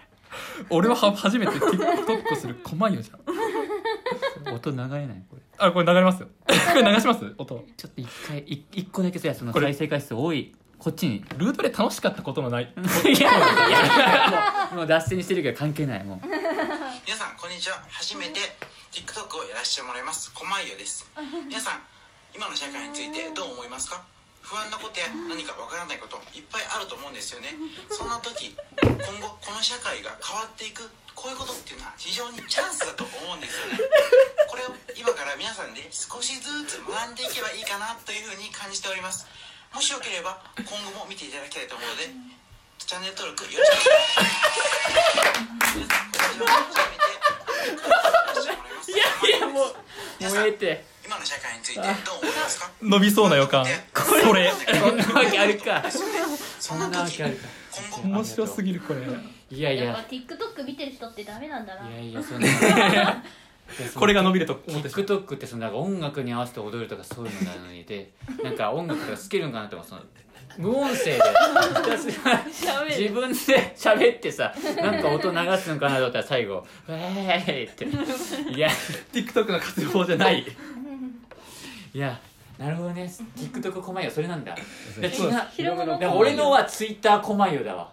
[0.71, 4.55] 俺はは初めて TikTok する狛よじゃん。
[4.55, 5.25] 音流れない？
[5.31, 5.42] これ。
[5.59, 6.29] あこれ流れますよ。
[6.47, 7.25] これ流します？
[7.38, 7.64] 音。
[7.77, 9.66] ちょっと一回い一個だけさそのこれ。
[9.66, 10.55] 再生回数多い。
[10.79, 11.25] こっちに。
[11.37, 12.73] ルートで楽しかったことのない。
[13.05, 16.27] いやいやもうもう脱線してるけど関係ないもう。
[16.27, 17.83] 皆さんこんにちは。
[17.90, 18.40] 初めて
[18.90, 20.33] TikTok をやらせてもらいます。
[20.35, 21.11] こまいよです。
[21.49, 21.81] 皆さん
[22.35, 24.03] 今の社会についてどう思いますか？
[24.53, 27.57] 不安なことや何かわからないこといっぱいあると思うんですよね。
[27.88, 28.53] そんな時
[28.85, 33.81] 今後この社会が変わっていくこういうことっていうのは非常にチャンスだと思うんですよね。
[34.53, 39.25] これを今から皆さんで少しずつ学んでいけばいいかなというふうに感じております。
[39.73, 42.12] もしよければ今後も見ていただきたいと思うので
[42.77, 43.97] チャンネル登録よろしくお願
[45.65, 45.88] いし
[46.45, 46.53] ま
[48.85, 48.93] す。
[48.93, 49.81] いやいやもうもう
[50.45, 51.88] えて今の社会についてどう
[52.22, 52.70] 思いますか？
[52.81, 53.66] 伸びそうな予感。
[53.66, 54.51] それ。
[54.51, 55.85] そんなわけあるか。
[56.59, 57.48] そんなわ時けあるか。
[58.01, 59.03] 今後面白すぎるこれ。
[59.51, 59.85] いやいや。
[59.85, 61.87] やっぱ TikTok 見てる人ってダメなんだな。
[61.90, 62.48] いやいやそんな。
[63.94, 68.11] これが伸びると思って TikTok ってそのなんか音楽に合わせて踊るとかそういうのなのにで
[68.42, 70.01] なんか音楽とかつけるんかなとかその
[70.59, 71.22] 無音声で
[72.90, 77.87] 自分で喋ってさなんか音流すんかなと思ったら最後「ウェーイ!」って。
[77.87, 78.68] いや。
[79.14, 80.44] TikTok の活用法じゃない
[81.94, 82.18] いや
[82.59, 83.11] なるほどね。
[83.37, 84.55] TikTok こまよそれなんだ。
[85.00, 87.92] でそう違う広めのでも俺のは Twitter こまよだわ。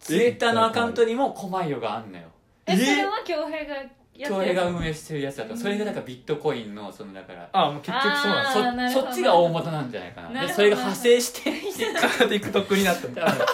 [0.00, 2.24] Twitter のアカウントにもこまよがあんのよ。
[2.66, 3.74] えそれは恭平が
[4.14, 5.56] や京ってる平が運営してるやつだと。
[5.56, 10.30] それがなんかビットコインのそのだからあもう結局そうなんあでーなるほどそそっちが大元なんじゃないかな。
[10.30, 10.48] なるほど。
[10.48, 13.24] でそれが派生してす TikTok になったんだ。
[13.26, 13.46] だから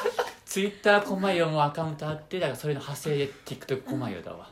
[0.44, 4.48] ツイッターコマヨのアカウントあってだからそれの派生で TikTok コマヨだわ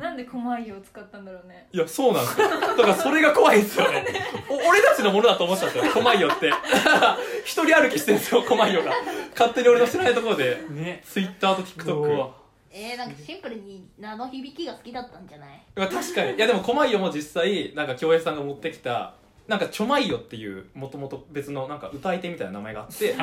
[0.00, 1.66] なんで狛江を使ったんだろうね。
[1.72, 2.48] いやそうなんですよ。
[2.48, 4.04] だからそれが怖いですよね。
[4.48, 5.92] お俺たちのものだと思ってたんですよ。
[5.92, 6.50] 狛よって。
[7.44, 8.92] 一人歩きしてるんですよ狛よが
[9.32, 10.58] 勝手に俺の知らないところで。
[10.70, 11.02] ね。
[11.06, 12.30] Twitter と TikTok
[12.72, 15.60] えー、なんかシンプルに名の響きが好きだったんじゃない？
[15.74, 16.34] まあ確かに。
[16.34, 19.14] いやでも狛よも実際なんか京平さんが持ってきた
[19.48, 23.16] なんかちょまいよっていうもともと別のなんか歌い手みたいな名前があって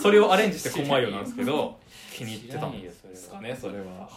[0.00, 1.80] それをアレンジして狛よなんですけど
[2.12, 4.08] 気に入ってたんですかねそれは。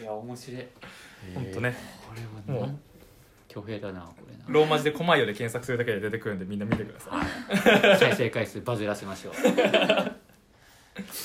[0.00, 0.66] いや面白い
[1.34, 1.74] 本当ね。
[2.06, 2.78] これはもう。
[3.48, 4.44] 巨平だなこれな。
[4.46, 7.10] ローマ字で狛よで検索するだけで出てくるんでみんな見てくださ
[7.94, 7.96] い。
[7.98, 9.34] 再生回数バズらせましょう。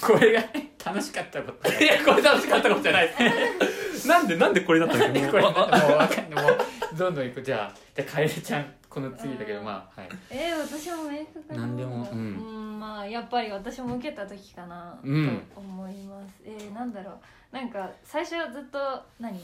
[0.02, 0.44] これが。
[0.86, 1.70] 楽しかったこと。
[1.84, 3.08] いやこれ楽しかったことじゃない。
[3.08, 3.14] で
[3.98, 5.78] すなんでなんでこれだったっけもうこれもう分か
[6.22, 10.10] んないもうどんどんいくじゃあじゃあカエルちゃんこの次だけどまあはい。
[10.30, 17.56] えー、私も明確ななんでもううんんまあやっぱり私も受けた時かなうんと思います、えー、なんだろう。
[17.56, 18.80] なんか最初はずっと
[19.20, 19.40] 何？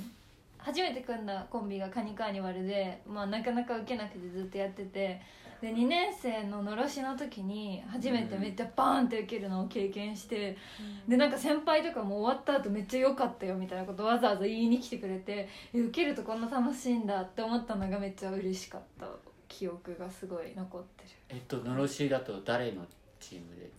[0.59, 5.21] 初めて組んだコンビがカニカーニバルで、まあ、なかなか受けなくてずっとやってて
[5.61, 10.57] で2年生ののろしの時に初めてめっちゃバーンって受けるのを経験して、
[11.05, 19.07] でなんか先輩とかも終わった後めっちゃ良かったよみたいなことわざわざ言いに来てくれてえ受けるとこんな楽しいんだって思ったのがめっちゃ嬉しかった
[19.49, 22.85] 記憶がすごい残ってえっとのろしだと誰の
[23.19, 23.63] チームで？
[23.63, 23.71] る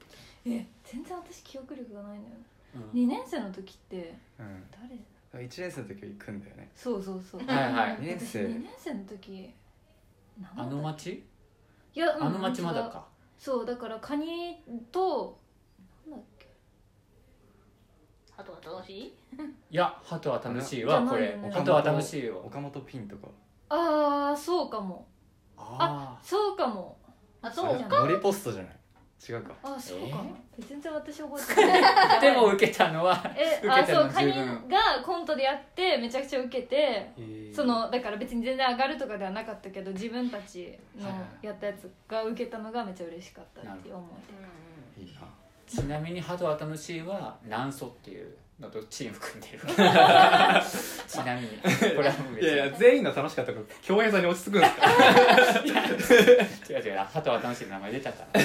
[0.59, 2.31] え全然私記憶力がないのよ。
[2.75, 3.01] うん。
[3.01, 4.63] 2年生の時ってうん。
[4.71, 4.95] 誰？
[5.33, 6.71] 1年生の時は行くんだよね。
[6.75, 7.47] そうそうそう。
[7.47, 7.97] はいはい。
[8.01, 8.41] 二年生。
[8.45, 9.55] 私2年生の時
[10.57, 11.25] あの町？
[11.95, 13.07] いや、うんあの町まだか。
[13.39, 14.63] そうだからカニ
[14.93, 15.39] と
[16.09, 16.49] なんだっけ？
[18.37, 19.03] あとは楽しい？
[19.71, 21.39] いや鳩は楽しいじわこれ。
[21.53, 22.39] 鳩は楽しいよ。
[22.45, 23.29] 岡本ピンとか。
[23.69, 25.07] ああそうかも。
[25.57, 26.99] あそうかも。
[27.43, 28.80] あそうじゃんノリポストじゃない？
[29.29, 29.55] 違うか。
[29.63, 30.17] あそうか。
[30.17, 31.85] も、全然私覚えてない。
[32.17, 37.55] あ でも受けたのはえあそうカニがコントでやってめちゃくちゃ受けてへー。
[37.55, 41.09] そのだから別に全然上がるとかではなかったけど自分たちの
[41.43, 44.07] やったやつが受けたのがめっちゃ嬉しかったっていう思
[44.99, 45.21] いいいな
[45.71, 49.61] ちなみに鳩は楽しいは南蘇っていうのとチーム組んでる。
[51.07, 51.49] ちなみに。
[51.97, 52.55] これはもう別に。
[52.55, 54.75] いやいや全員の楽しかったこと京平さんに落ち着くんです
[56.67, 56.73] か？
[56.73, 56.99] 違う違う。
[56.99, 58.45] 鳩は楽しいの名前出たからい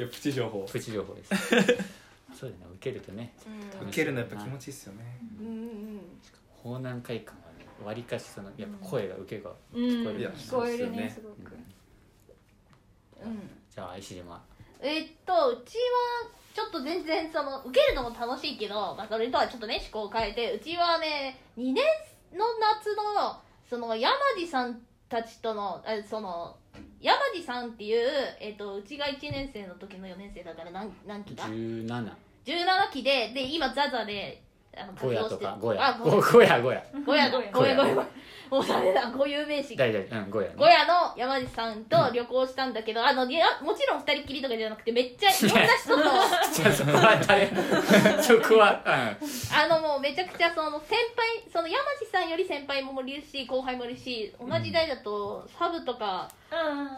[0.00, 0.66] やプチ情報。
[0.70, 1.34] プチ情報です。
[2.38, 2.66] そうだね。
[2.76, 3.34] 受けるとね
[3.82, 3.88] うん。
[3.88, 5.18] 受けるのやっぱ気持ちいいっすよね。
[5.40, 5.46] うん。
[5.46, 6.00] うん
[6.62, 11.56] 法南会館はねわりかしそのやっぱ声が受けがうん聞こえるいや聞こえるねすすごく
[13.24, 14.44] うんじゃあ石島
[14.82, 21.76] えーっとうちはちょっと全然その受けるのも楽しいけど、まあ、それとはちょっとね思考を変えてうちはね2年
[22.32, 26.56] の夏のその山地さんたちとのあその
[27.00, 28.08] 山地さんっていう、
[28.40, 31.86] えーっとうちが1年生の時の4年生だから何何期だ17
[32.44, 34.42] 17期でで今ザザで
[34.76, 36.60] あのゴヤとかゴあヤごゴゴヤ。
[36.60, 37.52] ゴヤゴヤゴヤ。
[37.52, 38.08] ごめんごめんごめん
[38.50, 39.76] もうダメだ固有名詞。
[39.76, 40.54] 大体うんゴヤね。
[40.56, 46.02] ゴヤの山地さんと旅行したんだけど、あのいやもちろん二人っきりとかじゃなくてめっちゃいろんな人と。
[46.52, 47.46] じゃあそこは誰？
[48.22, 56.28] そこはあのもうめちゃくちゃその先輩その山地さんより先輩もいるし後輩もいるし同じ代だとサブとか、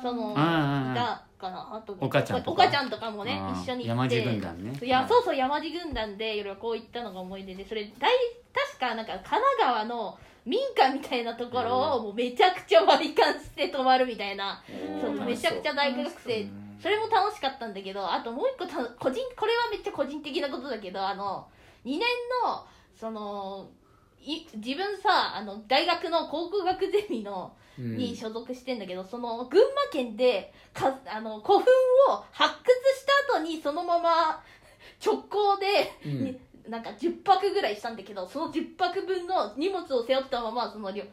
[0.02, 0.94] そのいうん。
[0.94, 2.62] たかなあと岡ちゃんとか。
[2.64, 4.78] 岡ちゃんとかもねうん一緒に行山地って軍団ね。
[4.82, 8.10] いやそうそう山地軍団で旅行行ったのが思い出でそれ大
[8.54, 14.62] 確かなんか神奈川の民家みたいなところをもうめちゃくちゃ割り勘して泊まるみたいな。
[15.00, 16.46] そうめちゃくちゃ大学生。
[16.82, 21.46] それも楽しかったんだけどあともう一個た個人これはめっちゃ個人的なことだけどあの
[21.84, 22.00] 2年
[22.44, 23.70] のその
[24.20, 27.96] い自分さあの大学の考古学ゼミのうん。
[27.96, 31.64] に所属してんだけど、その群馬県でかあの古墳
[32.10, 34.42] を発掘した後にそのまま
[35.04, 36.24] 直行で、うん。
[36.24, 41.04] になんか10泊ぐらいしたんだけどその10泊分の荷物を背負ったままそのりょ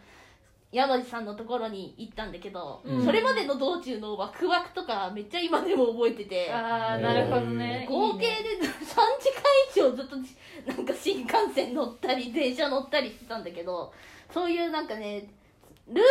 [0.72, 3.04] 山地さんのところに行ったんだけど、うん。
[3.04, 6.52] それまでの道中のワクワクとかめっちゃ今でも覚えてて。
[6.52, 7.88] ああなるほどね。
[7.90, 10.16] 合計で3時間以上ずっと
[10.68, 13.92] なんか新幹線乗ったり電車乗ったりしてたんだけど
[14.32, 15.28] そういうなんかね
[15.88, 16.06] ルードの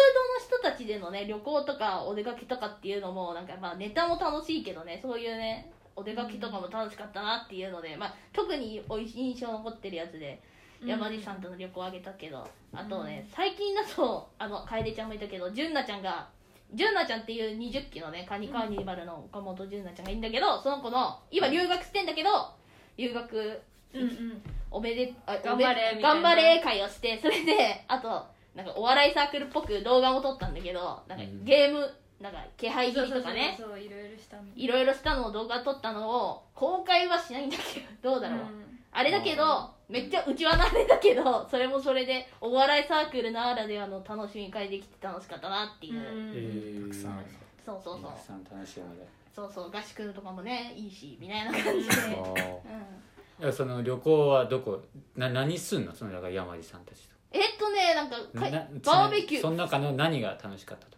[0.44, 10.40] 人たちでのね旅行とかお出かけとかっていうのもなんかまあネタも楽しいけどねそういうねお出かけとかも楽しかったなっていうので、まあ、特におい印象残ってるやつで
[10.84, 16.28] 山地さんとの旅行あげたけど、あとね最近だとあの楓ちゃんもいたけど純奈ちゃんが
[16.72, 22.28] 純奈ちゃんっていう20期のねカニカーニバルの岡本純奈ちゃんがいるんだけどその子の今留学してんだけど
[22.96, 23.60] 留学
[23.94, 24.42] うんうん。
[24.70, 28.08] おめであ頑張れ頑張れ会をしてそれであと
[28.54, 31.44] なんかお笑いサークルっぽく動画も撮ったんだけどなんかうん。
[31.44, 33.54] ゲームなんか気配切りとかね。
[33.56, 38.78] そうそうそういろいろしたのいろいろしたのを動画撮ったのを公開はしないんだけどどうだろう、うん。
[38.90, 46.32] あれだけどめっちゃうちわのあれだけどそれもそれでお笑いサークルならではの楽しみ会できて楽しかったなっていう、うん。
[46.34, 46.88] えー。
[46.88, 47.24] たくさん
[47.64, 49.70] そうそうそうたくさん楽しいのでそうそう。
[49.70, 51.94] 合宿とかもねいいしみたいな感じで、
[53.38, 54.80] うん、いやその旅行はどこ？
[55.14, 55.94] な何すんの？
[55.94, 57.14] そのだから山地さんたちと。
[57.30, 59.42] えっとねなんかかなバーベキュー。
[59.42, 60.97] その中の何が楽しかったと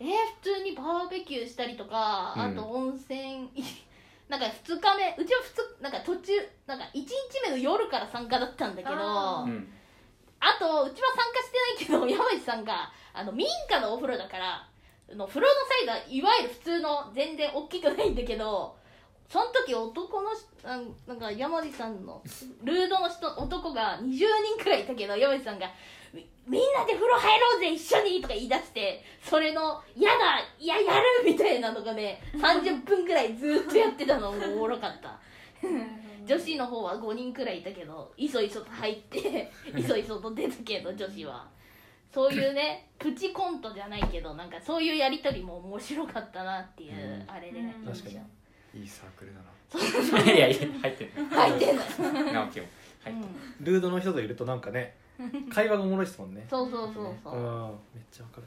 [0.00, 0.06] えー、
[0.42, 2.42] 普通にバーベキューしたりとか、うん。
[2.42, 3.50] あと温泉
[4.28, 5.40] なんか2日目うちは
[5.78, 6.32] 2なんか途中
[6.66, 7.10] なんか1日
[7.42, 9.44] 目の夜から参加だったんだけどあ
[10.58, 14.68] とうちは参加してないけど 山地さんがあの民家のお風呂だから
[15.10, 18.76] あの風呂のサイズはいわゆる普通の全然大きくないんだけど
[19.28, 22.22] その時男の人なんなんか山地さんの
[22.62, 24.16] ルードの人男が20
[24.56, 25.68] 人くらいいたけど山地さんが
[26.50, 34.32] みみんなで風呂入ろうぜ一緒にとか言い出してそれの「やだいややる!」みたいなのがね30分くらいずっとやってたの。
[34.32, 35.18] もおもろかった。
[36.24, 41.48] 女子の方は5人くらいいたけどいそいそと入っていそいそと出たけど女子は。
[42.12, 47.30] そういうねプチコントじゃないけどなんかそういうやり取りも面白かったなっていう、うん。
[47.30, 47.72] あれで、うん。
[47.86, 48.08] 確か
[48.74, 48.82] に。
[48.82, 49.50] いいサークルだな。
[50.34, 51.82] いやいや入ってる入ってんの、
[52.32, 52.66] 直樹も。
[53.04, 53.22] 入って
[53.60, 53.64] うん。
[53.64, 54.96] ルードの人といるとなんかね
[55.52, 56.46] 会話がおもろいですもんね。
[56.48, 57.78] そうそうそうそう、っうん。
[57.94, 58.46] めっちゃわかる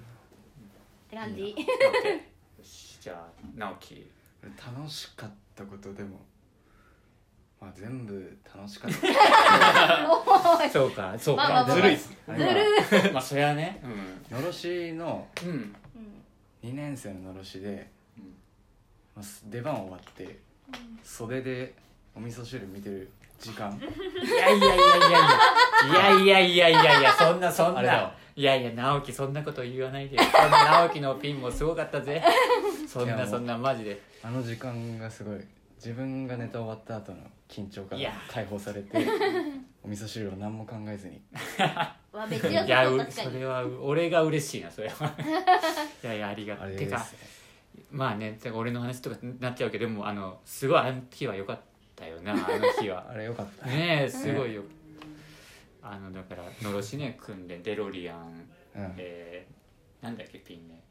[1.09, 1.55] て感じ。
[3.01, 4.11] じゃあ直樹。
[4.57, 6.19] 楽しかったことでも。
[7.61, 8.97] まあ全部楽しかった。
[10.69, 12.13] そうかそうか、まあまあまあずるいっす。
[12.27, 12.61] あずる
[13.03, 13.81] 今まあそれはね
[14.29, 15.49] のろしのうん。
[15.49, 15.55] うん。
[15.55, 15.75] うん
[16.63, 18.33] 2年生ののろしでうん、
[19.15, 20.39] まあ、出番終わって
[21.03, 21.75] 袖で
[22.15, 23.71] お味噌汁見てる時間。
[23.79, 25.19] いやいやいやいやいや。
[25.83, 32.23] いやいやいやいやそんなそんあれだよないやいや直樹そんなこと言わないでよそんな直樹のピンもすごかったぜ
[32.87, 35.39] そんいやもうなそんなマジであの時間がすごい
[35.75, 37.17] 自分がネタ終わった後の
[37.49, 38.97] 緊張から解放されて
[39.83, 41.21] お味噌汁を何も考えずに
[42.11, 45.13] わめっちゃいやそれは俺が嬉しいなそれは
[46.03, 47.05] いやいやありがあれとうてか
[47.91, 51.59] まあねてか俺の話とかになっちゃうけどでもあのすごいあの日は良かっ
[52.03, 53.05] たよなあの日は。
[53.09, 53.65] あれよかった。
[53.67, 54.63] ねえすごいよ。
[55.81, 58.93] あのだからのろしね組んでデロリアンうん。
[58.97, 60.81] えー、なんだっけピンね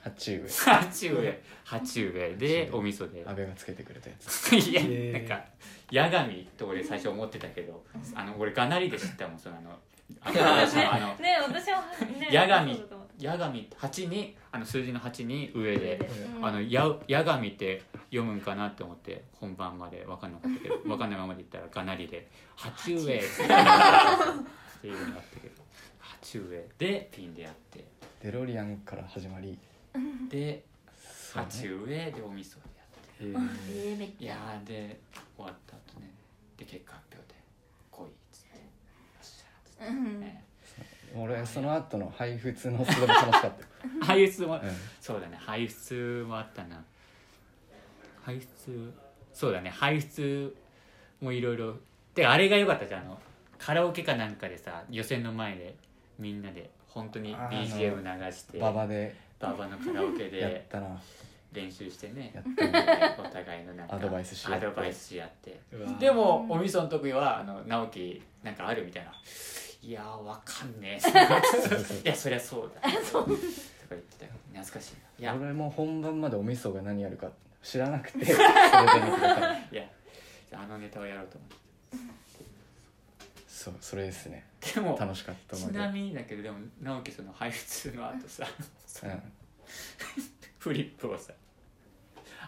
[0.00, 3.24] 鉢植え鉢植え鉢植えでお味噌で。
[3.26, 4.52] 安倍がつけてくれたやつ。
[4.56, 5.44] いや、なんか
[5.92, 9.76] 八神と俺最初思ってたけどあの俺がなりで知ったもんそのあの
[10.22, 11.78] あのね私も
[12.18, 12.84] ね八神
[13.20, 23.20] 八神八にあの数字の8に上でうんあのや八神って読むんかなって思って本番まで分かんなかったけど 分かんないままで言ったらがなりで「鉢植え」っ
[24.80, 25.62] ていうのがあったけど
[25.98, 27.84] 鉢植えでピンでやって。
[28.20, 29.58] デロリアンから始まり。
[30.28, 30.64] で
[31.32, 34.24] 鉢植えでお味噌でやって。
[34.24, 35.00] いやーで
[35.36, 36.12] 終わった後ね。
[36.56, 37.40] で結果発表で
[37.90, 38.56] 来いっつって。
[38.56, 38.62] よ
[39.20, 39.86] っしゃーっつって。
[39.86, 40.20] うん。
[40.20, 40.47] ね
[41.16, 43.52] 俺その後の配布通のすごい楽しかったよ、
[44.02, 44.60] 排出もうん。
[45.00, 45.36] そうだね。
[45.40, 46.82] 排出もあったな。
[48.22, 48.92] 排出
[49.32, 49.70] そうだね。
[49.70, 50.54] 排出
[51.20, 51.76] もいろいろ。
[52.14, 53.02] であれが良かったじゃん。
[53.02, 53.18] あの
[53.58, 55.74] カラオケかなんかでさ予選の前で
[56.18, 59.14] みんなで本当に BGM 流して馬場で。
[59.38, 61.00] ババのカラオケやっでたな。
[61.52, 62.32] 練習してね。
[62.34, 62.44] やっ
[63.16, 65.60] たお互いのなんかアドバイスし合って。
[65.98, 69.12] でもおみその時はあの直樹なんかあるみたいな
[69.88, 71.08] 「いやーわかんねえ」
[72.04, 72.04] い。
[72.04, 74.32] やそりゃそうだ」とか言ってたよ。
[74.52, 74.98] 懐かしいな。
[75.18, 75.34] いや。
[75.34, 77.30] 俺も本番までお味噌が何やるか
[77.62, 78.42] 知らなくて それで
[79.72, 79.88] いや
[80.52, 81.56] あのネタをやろうと思って。
[83.48, 84.44] そうそれですね。
[84.74, 88.46] でも楽しかったちなみにだけどでも直樹その配布の後さ
[89.04, 89.22] うん。
[90.58, 91.32] フリップをさ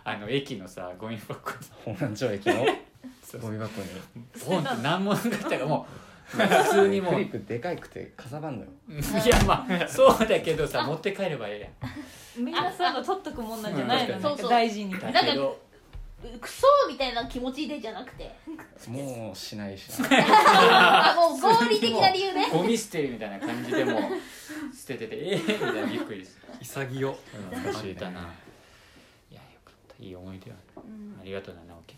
[0.05, 1.57] あの駅のさゴミ箱に。
[1.87, 2.67] 本南町駅の
[3.41, 3.89] ゴミ箱に。
[4.47, 7.13] ボンって何物だったかもう普通にもう。
[7.15, 8.71] いフリップでかいくてかさばんのよ。
[9.27, 12.45] やまあそうだけどさ持って帰ればええやん。
[12.45, 14.23] みんなそういうの取っとくもんなんじゃないの、うん。
[14.23, 14.99] なんか大事に。
[14.99, 15.59] だけど
[16.41, 18.31] クソみたいな気持ちでじゃなくて。
[18.89, 21.13] もうしないしな。
[21.13, 22.49] あもう合理的な理由ね。
[22.51, 24.03] ゴミ捨てるみたいな感じでもう
[24.77, 27.93] 捨てててええみたいなびっくりして潔懐かしいね。
[27.93, 28.21] あったな。
[28.21, 30.05] いやよかった。
[30.05, 31.97] いい思い出はありがとうな直樹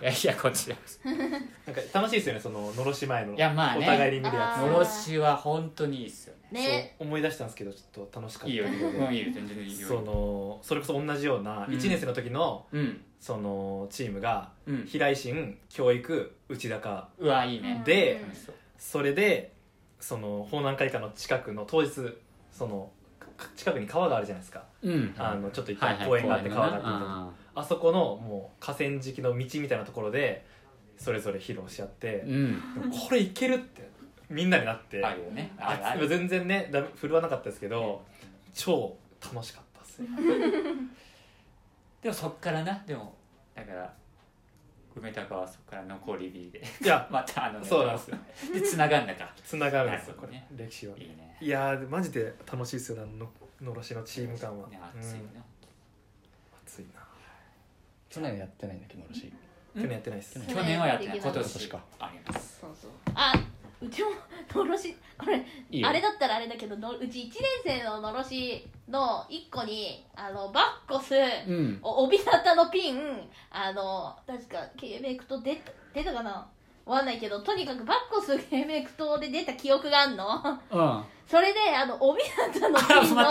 [0.00, 1.18] いやいやこっちらこそなん
[1.74, 3.80] か楽しいですよねそののろし前のいやまあね。
[3.86, 6.42] お互いに見るやあーのろしは本当にいいっすよね。
[6.50, 6.94] つね。
[6.98, 8.52] そう思い出したんですけどちょっと楽しかった。
[8.52, 8.88] いいよいいよ
[9.34, 9.88] 全然いいよ。
[9.88, 11.74] そのそれこそ同じようなうん。
[11.74, 13.00] 1年生の時のうん。
[13.20, 14.84] そのチームがうん。
[14.86, 17.82] 平井心教育内高うわいいね。
[17.84, 18.54] で楽しそう。
[18.78, 19.52] それで
[20.00, 21.90] その法南会館の近くの当日
[22.52, 24.64] そのか近くに川があるじゃないですか。
[24.82, 25.14] うん。
[25.18, 30.44] あのちょっと一はいはい回公園があって川があってみたいなあそこのもう河川敷の道みたいなところで
[30.98, 32.74] それぞれ披露し合ってうん。
[32.74, 33.88] でもこれいけるって
[34.28, 35.52] みんなになってあるよね。
[35.58, 38.04] あるあ全然ねだ振るわなかったですけど
[38.54, 40.08] 超楽しかったですね。
[42.02, 43.14] でもそっからなでも
[43.54, 43.92] だから
[44.94, 46.62] 梅高はそっから残り B で。
[46.82, 48.18] いや またあのそうなん ですよ
[48.54, 49.32] で繋がんだか。
[49.44, 50.96] つながるんですよこれなる歴史は。
[50.98, 51.36] いいね。
[51.40, 53.30] いやーマジで楽しいですよねあの
[53.60, 55.44] のろしのチーム感は、ねうん熱いな熱いな
[58.16, 59.30] 去年やってないんだけどのろし
[59.74, 60.34] 去年やってないです。
[60.34, 60.56] 去年。
[60.56, 61.18] 去年はやってない。
[61.18, 62.90] 今去年かありますそうそう。
[63.14, 63.34] あ
[63.82, 64.08] うちも
[64.54, 65.36] のろしこれ
[65.70, 65.88] いいよ。
[65.88, 67.30] あれだったらあれだけどのうち1
[67.64, 71.78] 年生ののろしの1個にあのバッコス、うん。
[71.82, 72.98] お帯型のピン
[73.50, 76.48] あの確か K メイクと出た出たかな？
[76.86, 80.24] わかんないけどとにかくバッコス K メイク島で出た記憶があんの。
[80.70, 81.04] うん。
[81.28, 82.22] それであの帯
[82.54, 83.22] 型のピンの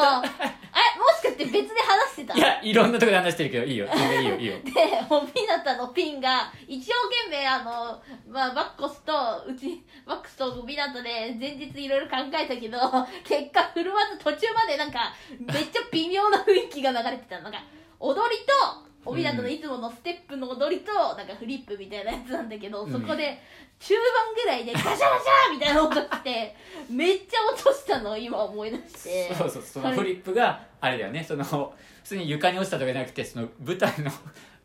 [0.75, 2.37] まあれもしかして別で話してた？
[2.37, 3.87] いやいろんなところで話してるけどいいよ。
[3.87, 4.53] 全然いいよ いいよ。
[4.63, 4.71] で
[5.09, 9.13] 帯型のピンが一生懸命あの、まあ、バッコスと
[9.47, 12.77] うちバックスと帯型で前日いろいろ考えたけど
[13.23, 17.39] 結果振るわず途中までなんかめっちゃ微妙な雰囲気が流れてた。
[17.39, 17.59] なんか
[17.99, 18.53] 踊りと
[19.05, 22.91] 帯型のいつものステップの踊りとなんかフリップみたいなやつなんだけど、うん。
[22.91, 23.39] そこで
[23.79, 26.55] 中盤ぐらいでガシャガシャみたいな音して
[26.89, 29.33] めっちゃ落としたのを今思い出して。
[29.35, 31.23] そうそうそのフリップがあれだよね。
[31.23, 31.69] その普
[32.03, 34.11] 通に床に落ちたとかじゃなくてその舞台の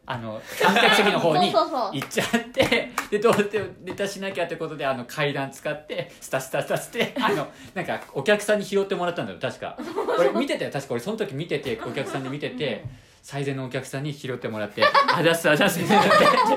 [0.07, 9.79] あの観客席の方に そうそうそう行っちゃってでどうしてネタしなきゃってことであの階段使ってスタスタスタしてあのなんかお客さんに拾ってもらったんだよ確か。
[10.19, 10.95] 俺見てたよ確か。
[10.95, 12.85] 俺その時見ててお客さんで見てて
[13.23, 14.83] 最善のお客さんに拾ってもらって
[15.15, 15.89] 「あざっすあざっす」って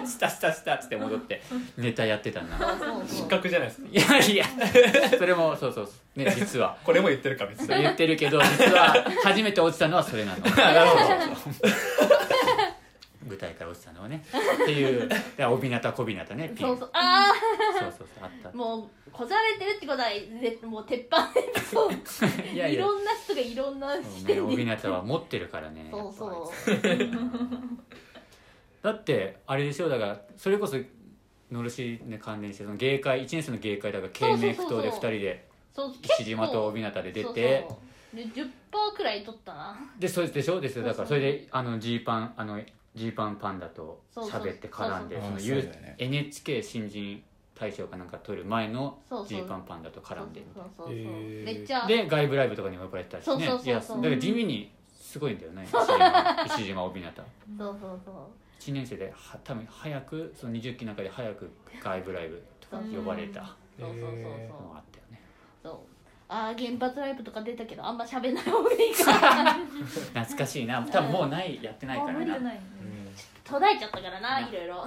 [0.05, 1.41] スタスタスタっつって戻って
[1.77, 2.57] ネタやってたな。
[3.07, 3.87] 失格じゃないですか。
[3.91, 4.45] いやいや。
[5.17, 5.89] それもそうそう。
[6.15, 6.77] ね実は。
[6.83, 7.67] これも言ってるか別に。
[7.67, 8.93] 言ってるけど実は
[9.23, 10.39] 初めて落ちたのはそれなの。
[10.39, 12.52] なるほど
[13.27, 14.23] 舞台から落ちたのはね。
[14.63, 15.07] っていう。
[15.07, 16.67] だから帯なた小びなたねピン。
[16.67, 16.89] そうそう。
[16.93, 18.57] ああそうそうそうあった。
[18.57, 21.91] もうこざれてるってことはぜもう鉄板でそう
[22.53, 22.79] いやいや。
[22.79, 26.77] いろんな人がいろんな視点で帯なたは持ってるからねそうそう。
[28.81, 30.77] だってあれでしょだからそれこそ
[31.51, 35.47] のろしね関連してその芸会1年生の芸会だからそう K メイク島で2人で
[36.03, 37.65] 石島と帯なたで出て。
[37.67, 37.93] そうそう。
[38.15, 38.49] で10%
[38.95, 39.75] くらい取ったな。
[39.97, 40.85] でそれでしょですよ。
[40.85, 42.61] だからそれであのジーパンあの
[42.95, 45.71] ジーパンパンダと喋って絡んでそうそう。
[45.97, 47.23] NHK 新人
[47.55, 51.43] 大賞かなんか取る前のジーパンパンダと絡んでそうそうそうそう、へー。
[51.45, 51.85] めっちゃ。
[51.87, 53.47] で外部ライブとかにも呼ばれてたりしてね。
[53.47, 53.99] そうそうそうそう。
[53.99, 55.63] いやだから地味にすごいんだよね。
[55.63, 57.25] 石島石島帯名そう
[57.57, 58.15] そうそう。
[58.59, 61.51] 1年生では多分早くその20期の中で早く
[61.83, 63.41] 外部ライブとか呼ばれた。
[63.41, 65.21] のそうそうそうそうへがあったよね。
[65.61, 65.73] そう。
[66.29, 69.53] ああ原発ライブとか出たけどあんま喋んない方がいいから。
[70.15, 70.81] 懐かしいな。
[70.81, 72.15] 多分もうないやってないからな。
[72.15, 72.59] あ無理ない
[73.43, 74.85] 途絶えちゃったからないろいろ、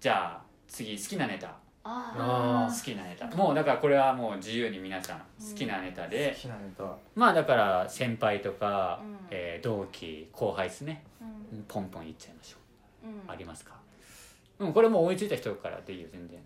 [0.00, 1.48] じゃあ次好きなネタ。
[1.84, 3.26] ああ好きなネタ。
[3.34, 5.24] もうだからこれはもう自由に皆さん好
[5.56, 6.32] きなネタで。
[6.34, 6.84] 好きなネタ。
[7.14, 9.16] まあだから先輩とか、うん。
[9.30, 11.02] えー同期後輩ですね。
[11.20, 11.64] あうん。
[11.66, 13.30] ポンポンいっちゃいましょう。
[13.30, 13.72] ありますか？
[14.58, 16.38] うんこれもう思いついた人からでいいよ全然。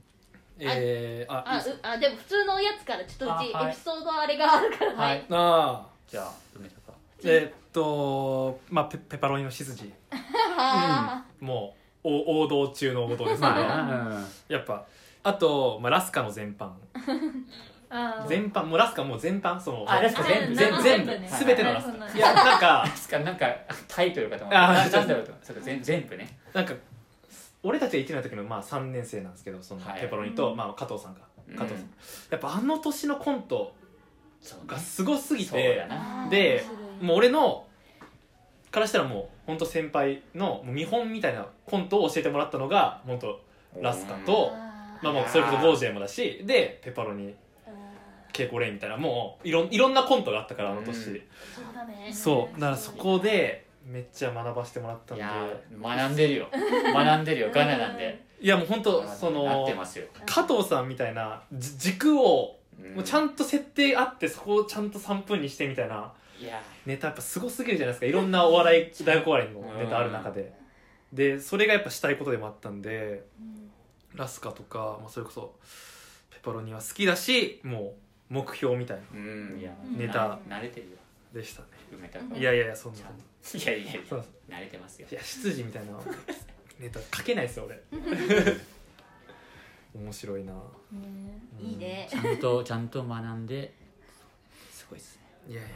[0.58, 5.24] えー、ああうあでも普通のやつからちょっとうちエピソードあれがあるからはい、はい。
[5.30, 6.81] あじゃあ梅とかー
[7.24, 9.92] えーっとまあペペパロニのしずじ。
[10.10, 13.54] はもうお王道中の王道ですけど、
[14.48, 14.84] やっぱ
[15.24, 16.70] あと、まあ、ラスカの全般。
[18.26, 19.60] 全般もうラスカもう全般？
[19.60, 21.28] そのあラスカ全部全部全部ね。
[21.30, 22.08] 全てのラスカ。
[22.08, 23.46] いやなんか うんかなんか
[23.86, 25.32] タイトルかと思ったあななんだろうと。
[25.42, 26.38] そうか全全部ね。
[26.52, 26.74] なんか
[27.62, 30.00] 俺たちが1年の時のまあ3年生なんですけどそのはい。
[30.00, 30.56] ペパロニと、うん。
[30.56, 31.56] まあ、加藤さんがうん。
[31.56, 31.90] 加藤さん、
[32.30, 33.74] やっぱあの年のコント
[34.40, 36.28] そうがすごすぎてだな。
[36.28, 36.64] で
[37.02, 37.66] もう俺の
[38.70, 43.40] からしたらもう本当先輩のもう見本みたいなコントを教えてもらったのが本当
[43.80, 47.34] ラスカとあまあもうそれこそゴージェもだしでペパロニ
[48.32, 52.12] 稽古レインみたいなもういろんいろんなコントがあったからあの年、うんそうだね。
[52.12, 52.60] そう。
[52.60, 55.22] だからそこでめっちゃ学ばせてもらったんで。
[55.22, 56.48] いやー学んでるよ。
[56.94, 57.50] 学んでるよ。
[57.52, 58.24] ガナなんで。
[58.40, 62.94] いやもう本当そなっのてますよ、加藤さんみたいなじ軸をうん。
[62.94, 66.12] もうちゃんと設定あってそこをちゃんと3分にしてみたいな
[66.86, 68.06] ネタやっぱすごすぎるじゃないですか。
[68.06, 70.52] いろんなお笑い大学お笑いのネタある中で。
[71.12, 73.26] でそれがやっぱしたいことでもあったんで
[74.14, 75.54] ラスカとか、まあ、それこそ
[76.30, 77.94] ペパロニは好きだしも
[78.30, 79.02] う目標みたいな。
[79.14, 79.58] うん。
[79.60, 79.72] いや。
[79.84, 80.40] ネタ。
[80.48, 80.92] な慣れてるよ。
[81.34, 81.68] でしたね。
[82.38, 83.02] いやいやいやそんない
[83.66, 84.00] やいやいや。
[84.08, 85.08] そう慣れてますよ。
[85.10, 85.92] いや執事みたいな。
[86.80, 87.82] ネタ書けないですよ俺。
[89.94, 90.54] 面白いな。
[90.54, 90.60] ね。
[91.60, 92.08] いいね。
[92.10, 93.74] ちゃんとちゃんと学んで
[94.70, 95.52] すごいっすね。
[95.52, 95.70] いやいや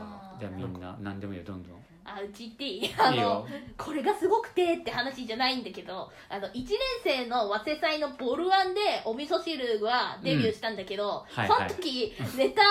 [0.00, 0.40] なあー。
[0.40, 1.76] じゃあみんな何でもいいよどんどん。
[2.08, 2.94] あうち言っていい？
[2.96, 3.46] あのいいよ。
[3.76, 6.66] これがすごくてって話じゃないんだけどあの1年
[7.02, 12.62] 生の早稲祭のボルワンでお味噌汁はデビューしたんだけど、はいその時ネタ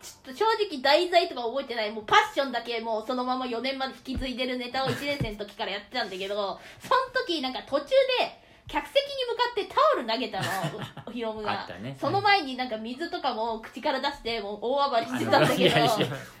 [0.00, 1.92] ちょっと正直題材とか覚えてない。
[1.92, 6.34] もうパッションだけもうそのまま4年まで引き継いでるネタを1年生の時からやってたんだけど
[6.80, 11.62] その時なんか途中で客席に向かってタオル投げたのヒロムが。
[11.62, 11.96] あったね。
[12.00, 15.60] その前になんか水とかも口から出してもう大暴れしてたんだけど。
[15.60, 15.90] いやいや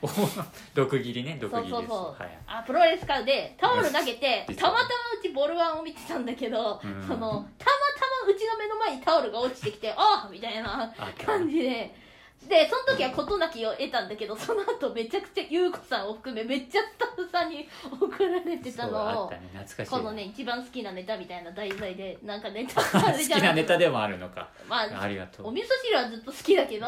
[0.00, 0.08] お
[0.74, 1.88] 毒切りね毒そう切りです。
[1.88, 7.04] そうそう、はいあプロレスカーでタオル投げてうんたまたまうちボルワンを見てたんだけど、うん。
[7.06, 7.36] そのたまた
[8.26, 11.94] まうちの目の前にタオルが落ちてきてああみたいなあった感じで
[12.48, 17.68] でその時は事なきを得たんだけどその後めちゃくちゃ優子さんを含めめっちゃスタッフさんに
[18.00, 19.40] 送られてたそうのをね。
[19.52, 24.48] 懐かしいこのね一番好きなネタみたいな題材でなんかネタ 好きなネタでもあるのか。
[24.68, 25.48] まあありがとう。
[25.48, 26.86] お味噌汁はずっと好きだけど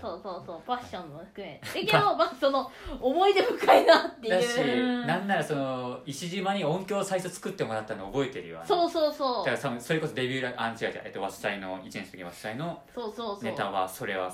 [0.00, 9.44] そうそうそうファッションも含めだけどまあその思い出深いなってだしいうなんならその石島に音響を最初作ってもらったの覚えてるよそうそうそう。
[9.46, 13.44] だからそそれこそデビューライあ違う違う、えっと、和祭の1年生の和祭のそうそうそう。
[13.44, 14.32] ネタはそれは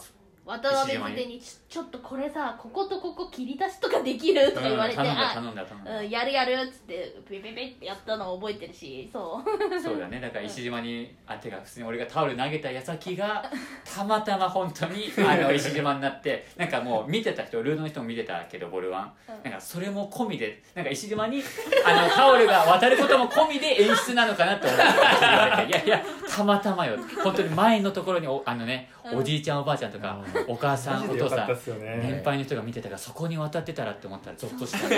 [0.50, 9.50] 渡辺づてにちちょっとこれさこことここ切り出しとかできるとか言われて、頼んだあ頼んだ頼んだ、うん、やるやるっつってペペペってやったのを覚えてるしそう。
[9.80, 10.20] そうだね。
[10.20, 13.48] だから石島にあてか普通に俺がタオル投げた矢先が
[13.86, 19.42] たまたま本当にあの石島になってなんかもう見てた人ルードの人も見てたけどボルワン、うん。
[19.44, 21.40] なんかそれも込みでなんか石島に
[21.84, 26.98] あのタオルが渡ることも込みで演出なのかなって思っていやいやたまたまよ。
[27.22, 31.48] 本当に前のところにおあのね、うんおじいちゃんおばあちゃんとか、お母さんお父さん
[31.80, 34.92] 年配の人が見てたからそこに渡ってたらって思ったらゾッとしたい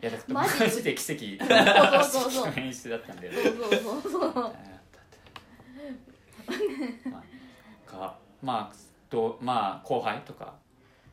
[0.00, 1.44] やだってママジジで奇跡
[2.04, 2.52] そうそうそう。
[2.56, 4.32] 演出だったんだよねそうそうそうそう
[7.10, 8.76] まあかまあ
[9.10, 10.54] どうまあ後輩とか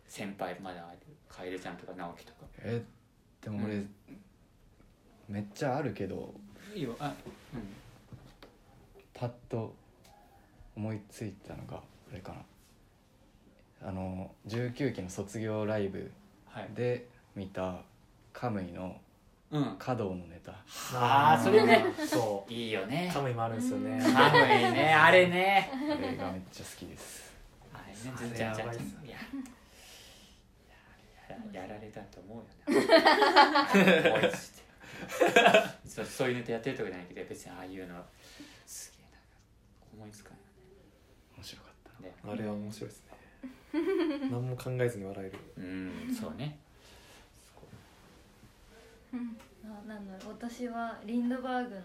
[0.07, 0.85] 先輩まだ
[1.29, 2.37] 楓ちゃんとか直樹とか。
[2.59, 2.83] え
[3.41, 3.89] でも俺、うん
[5.29, 6.33] めっちゃあるけど
[6.73, 7.13] いいよあ
[7.53, 7.61] うん。
[9.13, 9.75] パッと
[10.73, 12.33] 思いついたのがこれか
[13.81, 13.89] な。
[13.89, 16.11] あの19期の卒業ライブ
[16.47, 16.69] はい。
[16.75, 17.75] で見た
[18.33, 18.99] カムイの
[19.49, 19.75] うん。
[19.79, 20.53] 華道のネタ。
[20.93, 21.85] あーそれね。
[22.05, 23.07] そいいよね。
[23.09, 23.99] うカムイもあるんですよね。
[24.01, 24.93] カムイね。
[24.99, 25.71] あれね。
[25.73, 27.31] あれがめっちゃ好きです。
[27.73, 29.17] あれねあれずんちゃんちゃんやばいっすいや
[31.51, 32.87] いやられたと思うよね。
[34.11, 34.67] 思いして。
[35.87, 38.03] そうそういうネタやってるとかじゃないけど別にああいうの
[38.65, 39.27] すげえなんか
[39.95, 40.36] 思いつかない
[42.31, 43.17] あれは面白いですね。
[44.29, 45.39] 何も考えずに笑える。
[45.57, 46.59] うんそうね。
[49.13, 49.17] あ
[49.87, 51.81] なんだろう私はリンドバーグの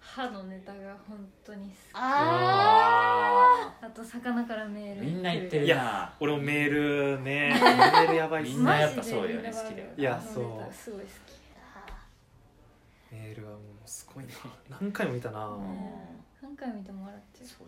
[0.00, 1.74] 歯のネタが本当に好き。
[1.94, 6.70] ああと魚からメールみんな言ってるいな俺もメー
[7.16, 7.50] ルね。
[7.50, 11.10] メールやばいっすみんなねやっぱそうだよね好きだよいやそうあのネタすごい好き
[13.12, 14.32] メールはもうすごいな。
[14.80, 15.62] 何回も見たな、うん。
[15.62, 17.46] ね何回見ても笑っちゃう。
[17.46, 17.66] そう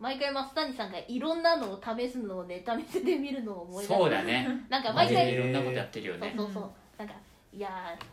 [0.00, 3.98] 毎回増谷さんがいろんなのを試すのをネタ見せで見るのを思い出す。
[3.98, 4.48] そうだね。
[4.70, 5.34] なんかマジで毎回。
[5.34, 6.70] いろんなことやってるよそうねそうそう。
[6.98, 7.14] なんか
[7.52, 7.68] いや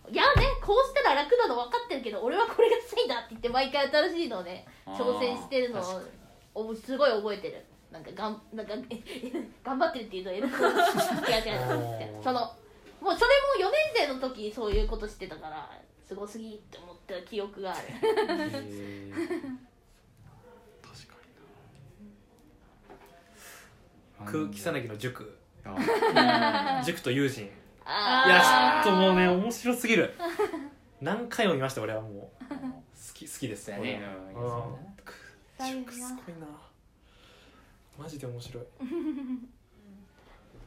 [0.08, 6.10] ーいやねこうしたら楽なの分かってるけど俺はこれが好きだって言って毎回新しいのをね挑戦してるの確か
[6.56, 7.64] をおすごい覚えてる。
[7.92, 9.32] なんかがんなんかええ
[9.64, 11.54] 頑張ってるっていうと偉そう違う違う。
[12.02, 12.40] 違うその
[13.00, 13.32] もうそれ
[13.64, 15.70] も4年生の時そういうことしてたから
[16.04, 17.82] すごすぎって思った記憶がある。
[17.88, 19.12] へー
[20.82, 21.14] 確か
[24.17, 25.38] にな空気さなぎの塾。
[25.66, 27.46] あ塾と友人。
[27.46, 27.50] い
[27.86, 30.14] あやちょっともうね面白すぎる。
[31.02, 32.44] 何回も見ました俺はもう。
[32.54, 34.02] 好き好きですだね。
[35.60, 36.48] 塾すごいな。
[37.98, 38.64] マジで面白い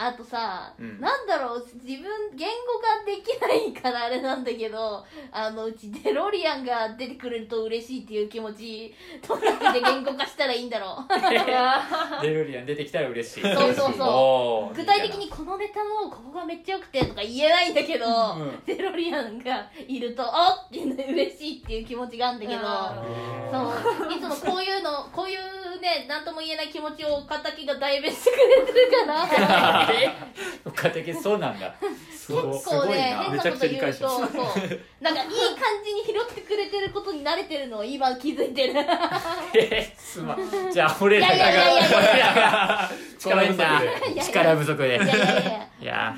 [0.02, 0.98] あとさ、うん。
[0.98, 8.94] なんだろう自分言語化できないからあれなんだけどあのうちデロリアンが出てくれると嬉しいっていう気持ち
[9.28, 11.04] どうやって言語化したらいいんだろう。
[12.24, 13.42] デロリアン出てきたら嬉しい。
[13.42, 14.08] そうそうそう。
[14.08, 18.62] おー具体的にこのネタのここがめっちゃ良くてとか言えないんだけど、うん。
[18.64, 23.04] デロリアンがいるとあっっていうの嬉しいっていう気持ちがあるんだけどあ
[23.52, 24.12] そう。
[24.12, 25.40] いつもこういうのこういう
[25.80, 29.88] ね何とも言えない気持ちを岡崎が代弁してくれてるから。
[29.92, 30.10] え
[30.64, 31.74] 岡的そうなんだ。
[31.80, 32.32] 結
[32.64, 34.20] 構ね変なこと言うとそう。
[35.00, 38.74] なんかいい感じに拾ってくれてることに慣れてるのを今気づいてる。
[39.54, 40.70] えすまん。
[40.72, 41.28] じゃあ俺ら
[43.18, 44.22] 力不足で。
[44.22, 44.88] 力不足で。
[44.88, 45.68] いやいや。
[45.80, 46.16] いや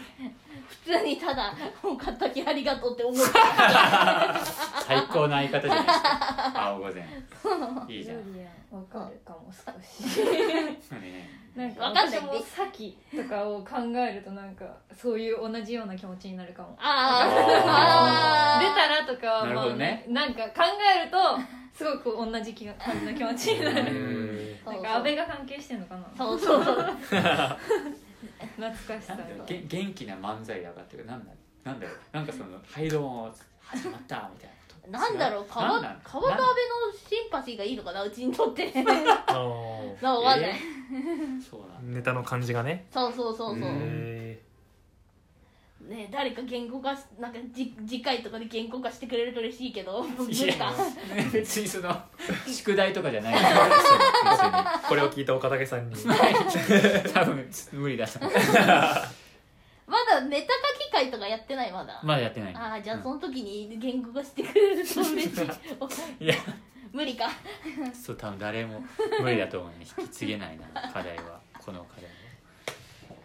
[0.84, 3.22] 普通にただ「岡崎ありがとう」って思って
[4.84, 6.52] 最高の相方じゃないですか。
[6.54, 6.92] 青御前
[7.88, 8.18] いいじゃん。
[8.76, 10.18] わかるかも少し。
[10.24, 11.42] ね。
[11.54, 12.18] なんかわかんない。
[12.18, 16.76] 私も先とかを考えるとなんかそういう同じような気持ちになるかも。
[16.80, 20.04] ああ 出たらとかはなるほどね。
[20.08, 20.62] まあなんか考
[21.00, 21.38] えると
[21.72, 26.04] すごく同じ気が感じの気持ちになうるなんか安倍が関係してんのかな。
[26.16, 26.96] そうそうそう
[28.56, 29.44] 懐かしさが。
[29.46, 31.32] げ元気な漫才だかっていうかなんだ
[31.64, 31.96] なんだろう。
[32.12, 34.90] なんかその「はいどうも始まった」みたいなこと。
[34.90, 35.46] なんだろう。
[35.48, 36.00] 川なんなん？
[36.02, 36.52] 川と安倍の
[37.08, 38.02] シンパシーがいいのかな？
[38.02, 38.70] うちにとって。
[38.82, 39.04] なん？
[39.04, 40.06] か あー。
[40.06, 40.54] わかんない、
[41.48, 41.96] そうなんだ。
[41.98, 42.86] ネタの感じがね。
[42.92, 44.42] そうそうそうそう、へ
[45.88, 50.72] ね誰か言語化しなんかじ次回とかで言語化してくれると嬉しいけど無い理かや
[51.32, 52.00] 別にその
[52.46, 53.34] 宿題とかじゃない。
[53.34, 55.94] からこれを聞いた岡武さんに。
[55.94, 56.02] に
[57.12, 58.32] 多分無理だと思う。
[59.86, 62.54] まだネタ書き会とかやってないまだ、まだやってない。
[62.54, 63.02] ああじゃあうん。
[63.02, 65.40] その時に言語化してくれると嬉し
[66.20, 66.24] い。
[66.24, 66.34] いや。
[66.92, 67.28] 無理か。
[67.92, 68.82] そう多分誰も
[69.20, 69.86] 無理だと思うね。
[69.98, 71.40] 引き継げないな課題は。
[71.58, 72.10] この課題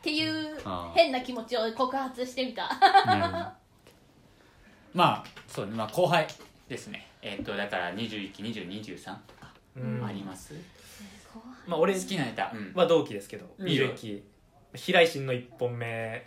[0.08, 0.58] っていう
[0.93, 2.70] 変な気持ちを告発してみた。
[4.93, 5.74] まあそうね。
[5.74, 6.26] まあ後輩
[6.70, 7.08] ですね。
[7.22, 9.16] えっ、とだから21期2023
[9.76, 10.05] うん。
[10.05, 10.53] あります。
[11.68, 12.72] まあ俺好きなネタ、うん。
[12.74, 14.24] は同期ですけどいいよ21期
[14.76, 16.24] 平井心の1本目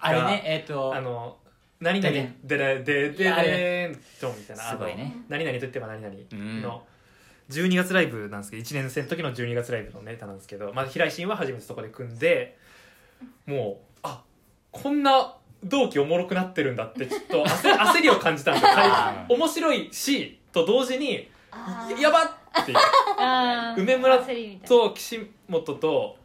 [0.00, 1.36] あれねえっ、とあの
[1.78, 2.82] 何々ででん。
[2.82, 5.14] でででとみたいなすごいね。
[5.28, 6.62] 何々と言ってば何々うん。
[6.62, 6.82] の
[7.48, 12.58] 12月ライブなんですけど1年生の時の12月ライブのネタなんですけど、まあ、平井心は初めてそこで組んで
[13.46, 14.22] もうあ
[14.70, 18.66] こんな同期おもろくなってるんだってちょっと焦 焦りを感じたんです
[19.28, 21.28] 面白いしと同時に
[22.00, 22.30] やばっ
[22.62, 22.78] っていう。
[23.18, 23.80] あー。
[23.80, 26.16] 梅村焦りみたいなと岸本と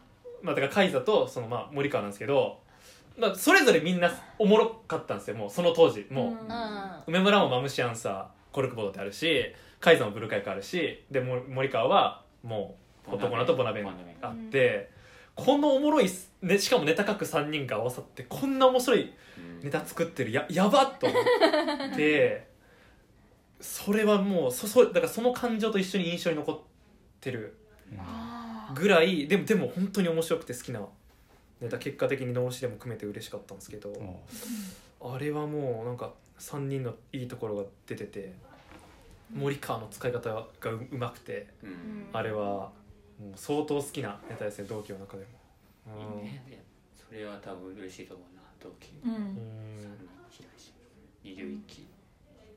[0.42, 2.60] まあだから海座とそのまあ森川なんですけど、
[3.18, 5.38] まあ、それぞれみんなおもろかったんですよ。
[5.38, 6.08] もうその当時。
[6.10, 6.32] もう、うん。
[6.32, 6.40] うん
[7.08, 12.76] 梅村もマムシアンサーコルクボードってあるし海座もブルーカイクあるしでも森川はも
[13.08, 13.88] う男のとボナベン。
[14.22, 14.90] あって、
[15.36, 19.64] このおもろいす、ね、しかもネタ書く3人が合わさってこんな面白いうん。
[19.64, 21.16] ネタ作ってるややばっと思
[21.94, 22.48] って
[23.60, 26.60] それはもうそそだからその感情と一緒に印象に残っ
[27.20, 27.58] てる
[27.98, 30.82] あぐらいでもでも本当に面白くて好きな
[31.62, 34.22] ネタ結果的に脳死でも組めて嬉しかったんですけど、も
[35.02, 38.34] あれはもうなんか3人のいいところが出てて
[39.34, 42.10] 森川の使い方がううまくてうん。
[42.14, 42.72] あれは
[43.20, 45.30] もう相当好きなネタですね同期の中でも。
[46.20, 46.26] うん。
[46.26, 46.64] いいね。
[46.94, 48.92] それは多分嬉しいと思うな同期。
[49.04, 49.12] うん。
[49.12, 49.38] うん
[50.30, 50.74] 三人
[51.22, 51.88] 平井21期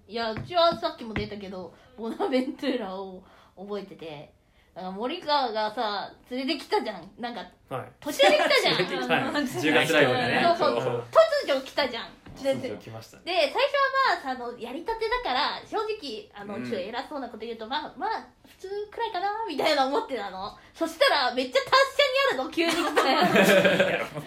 [0.08, 0.14] い。
[0.14, 3.22] やうちはさっきも出たけどボナベントゥーラを
[3.56, 4.32] 覚えてて
[4.74, 7.10] だから森川がさ連れてきたじゃん。
[7.18, 7.92] なんかはい。
[8.00, 9.08] 途中で来たじゃん。
[9.08, 10.54] はい10月ライブでね。
[10.58, 10.82] そうそう。
[10.82, 11.04] そう。
[11.46, 12.08] 突如来たじゃん
[12.42, 13.22] でで来ましたね。
[13.24, 16.62] で最初はまああのやりたてだから正直あのうん。
[16.62, 20.56] ちょっと偉そうなこと言うと、まあまあ普通くらいかなみたいな思ってたの。
[20.74, 24.18] そしたらめっちゃ達者にあるの急に来て。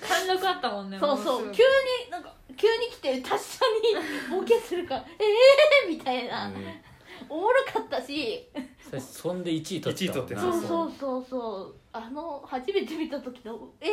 [0.08, 1.46] 貫禄あったもんねそうそう。
[1.46, 3.64] も急になんか急に来て達者
[4.30, 6.50] に ボケするからええー、みたいな、
[7.28, 8.48] おもろかったし。
[8.98, 10.92] そんで1位取1位取ってななそうそう。
[10.98, 13.86] そうそうあの初めて見た時の「え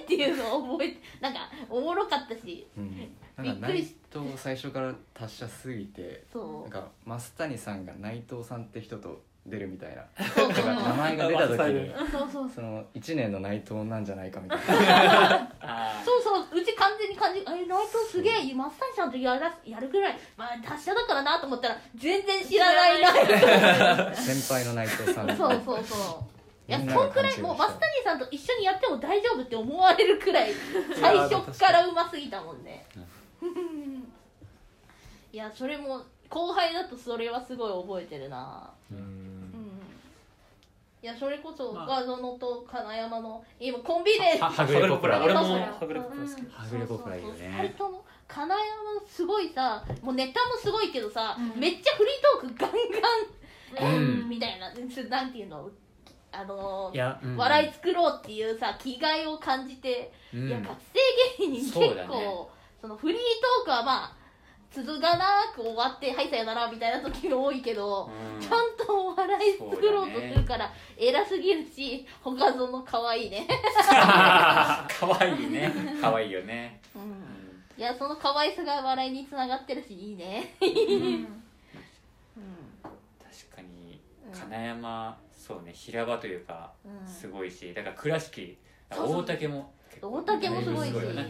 [0.00, 2.66] ー!」っていうのを覚えてなんかおもろかったし。
[2.76, 10.02] うん、なんか内びっくりし藤最初から達者すぎてそなんか増谷さんが内藤さんって人と出るみたいな。
[10.02, 12.30] うそうそう名前が出た時にそう。
[12.30, 15.50] そうその1年の内藤なんじゃないかみたいな。
[15.60, 16.60] あそうそう。
[16.60, 20.18] うち完全に感じえ内藤すげえ増谷さんとやらやるぐらい。
[20.36, 23.08] まあ達者だからなと思ったら全然知らないな
[24.14, 25.36] 先輩の内藤さん。
[25.36, 26.40] そうそうそう。
[26.68, 30.52] いやそんくらいが勘違いしたもう増谷さんと一緒にやっても大丈夫って思われるくらい
[30.94, 32.86] 最初からうますぎたもんね。
[35.32, 38.70] いやそれも後輩だとそれはすごい覚えてるな。
[38.92, 39.29] うんうん
[41.02, 41.84] いやそれこそまあ。
[41.84, 46.42] 岡園と金山の今コンビでははぐれポプラ俺もはぐれポプラ好き。
[46.52, 47.58] はぐれポプラいいよね。
[47.62, 48.60] 2人とも金山
[49.08, 51.60] すごいさもうネタもすごいけどさ、うん。
[51.60, 52.70] めっちゃフリートークガン
[53.80, 54.28] ガン、うん。
[54.28, 54.68] みたいな。
[54.68, 55.70] なんていうの？
[56.32, 57.36] あのいや、うん。
[57.36, 60.48] 笑い作ろうっていうさ気概を感じて、うん。
[60.48, 60.76] いや学
[61.38, 62.06] 生芸人結構そね。
[62.82, 64.19] そのフリートークはまあ
[64.72, 68.40] 続かなく終わってはいさよならみたいな時も多いけど、うん。
[68.40, 73.48] ちゃんとお笑い作ろうとするから、偉すぎるし他ぞの可愛いね、
[73.82, 75.72] かわいいね。
[76.00, 77.02] かわいいよね、うん。
[77.02, 77.08] うん
[77.76, 80.68] いやその可愛さが笑いにつながってるしいいね、うん。
[81.22, 81.26] う
[82.84, 87.08] 確かにうん金山そうね平場というかうん。
[87.08, 88.58] すごいしだから倉敷
[88.90, 90.94] 大竹も結構大竹もすごいし。
[90.94, 91.26] よね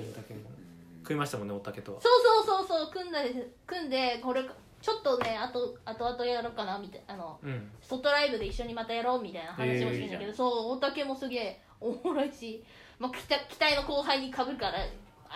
[1.01, 2.01] 大竹も食いましたもんね大竹とは。
[2.01, 2.13] そう
[2.47, 3.35] そうそうそう組んだり
[3.67, 4.43] 組んでこれ
[4.81, 7.71] ちょっとねあと後々やろうかなみたいなあのうん。
[7.83, 10.21] 外ライブで一緒にまたやろうみたいな話もしてんだえーいいじゃん。
[10.21, 12.63] けど、そう大竹もすげえおもろいし、
[12.99, 14.79] まあ、期待期待の後輩にかぶるから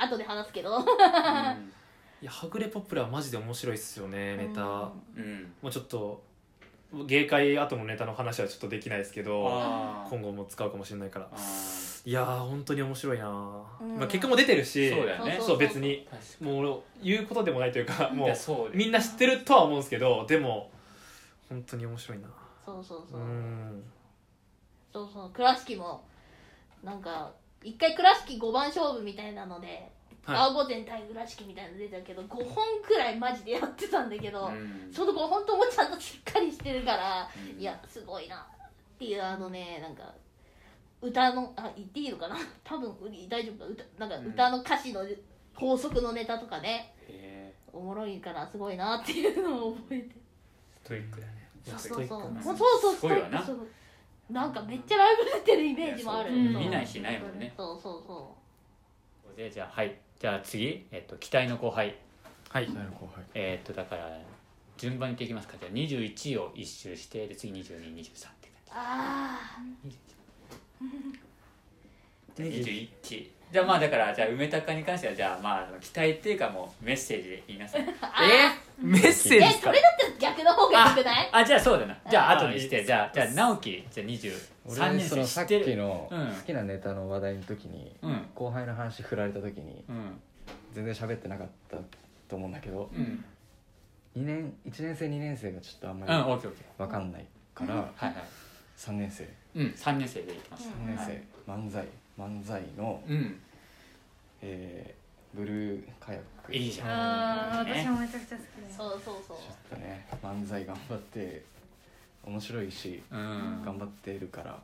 [0.01, 0.79] 後で話すけど。
[2.23, 4.63] いやはぐれポプラはマジで面白いっすよねネタ。
[4.63, 4.65] うん。
[4.65, 4.91] も
[5.65, 6.23] うんうちょっと
[7.07, 10.09] 芸会後のネタの話はちょっとできないですけどあー。
[10.09, 11.29] 今後も使うかもしれないから。
[11.31, 13.27] あーいやー本当に面白いな、
[13.81, 13.97] うん。
[13.97, 15.39] まあ、結果も出てるしそうだよね。
[15.41, 16.07] そう別に
[16.41, 18.37] もう言うことでもないというかにもいうう
[18.75, 20.71] みんな知ってるとは思うんですけどでも
[21.49, 22.29] 本当に面白いな。
[22.65, 23.21] そうそうそう。
[23.21, 23.83] う、ん。
[24.93, 25.31] そうそう。
[25.31, 26.05] 倉敷も
[26.83, 27.33] なんか
[27.63, 29.91] 一回倉敷5番勝負みたいなので、
[30.27, 30.37] はい。
[30.37, 34.93] 青御前対倉敷みたいなの出たけど5本くらいマジでやってたんだけど、うん。
[34.93, 37.61] その5本ともちゃんとしっかりしてるから、うん。
[37.61, 40.15] いやすごいなっていうあのねなんか
[41.05, 42.37] 歌のあ言っていいのかな？
[42.65, 42.91] 多分
[43.29, 45.05] 大丈夫か歌なんかうん歌の歌詞の
[45.55, 46.95] 法則のネタとかね。
[47.09, 50.07] へおもろいからすごいなっていうのを覚えて。
[50.07, 50.11] ー
[50.83, 51.49] ストイックだね。
[51.63, 52.43] そうスそうそう。
[52.43, 53.43] そうそうすごいわな。
[53.43, 53.65] ストイック。
[53.65, 56.31] そうなんかめっちゃライブ出てるイメージもある。
[56.31, 57.53] うそう見ないしないもんね。
[57.57, 58.37] そうそうそ
[59.37, 59.99] でじゃあはい。
[60.19, 61.95] じゃあ次、えっと、期待の後輩。
[62.49, 62.73] はい。
[62.73, 63.25] なる後輩。
[63.35, 64.19] えっとだから
[64.79, 65.57] 順番にいっていきますか。
[65.59, 69.99] じゃあ21位を一周してで次2223ってうあ感じ
[72.39, 77.83] 21位じゃあまあだからじゃあ梅高に関してはじゃあまあ期待っていうかもうメッセージで言いなさい。
[78.01, 78.51] あ え？
[78.85, 81.29] メッセージえですかそれだったら逆の方がよくない？
[81.31, 81.97] あじゃあそうだな。
[82.11, 82.85] じゃああ後にして。
[82.85, 84.33] じゃあじゃあ直樹じゃあ23
[84.67, 86.27] 俺年そのさっきのうん。
[86.35, 88.27] 好きなネタの話題の時にうん。
[88.35, 90.21] 後輩の話振られた時にうん。
[90.73, 91.77] 全然喋ってなかった
[92.27, 93.25] と思うんだけどうん。
[94.17, 98.15] 2年1年生2年生がちょっとあんまうんりオッケーオッケ分かんないからーはいはい
[98.77, 99.29] 3年生。
[99.55, 100.69] うん3年生でいきます。
[100.69, 100.99] うん3年
[101.47, 101.87] 生漫才。
[102.19, 103.41] 漫才のうん。
[104.43, 105.05] えー
[105.37, 106.55] ブルーカヤック。
[106.55, 106.89] いいじゃん。
[106.89, 107.73] ああね。
[107.83, 109.37] 私もめちゃくちゃ好きでそうそうそう。
[109.37, 111.43] ちょっとね漫才頑張って
[112.25, 113.63] 面白いしうん。
[113.65, 114.59] 頑張っているから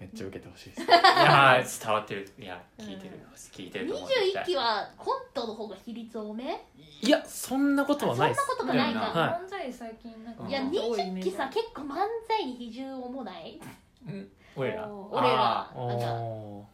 [0.00, 0.82] めっちゃ受けてほしいです。
[0.82, 0.86] い。
[0.88, 2.30] やー伝わってる。
[2.38, 3.20] いや聞いてる
[3.52, 4.08] 聞いてると思う。
[4.08, 6.64] 21期はコントの方が比率多め？
[7.02, 8.46] いやそんなことはないです。
[8.58, 9.46] そんなことないか、はい。
[9.46, 11.96] 漫才最近なんかうんい、やもっと多いイメ20ージ期さ結構漫
[12.26, 13.60] 才に比重重ない。
[14.06, 14.28] うん。
[14.56, 14.88] 俺ら。
[14.88, 15.70] 俺ら。
[15.70, 16.18] あなんちゃん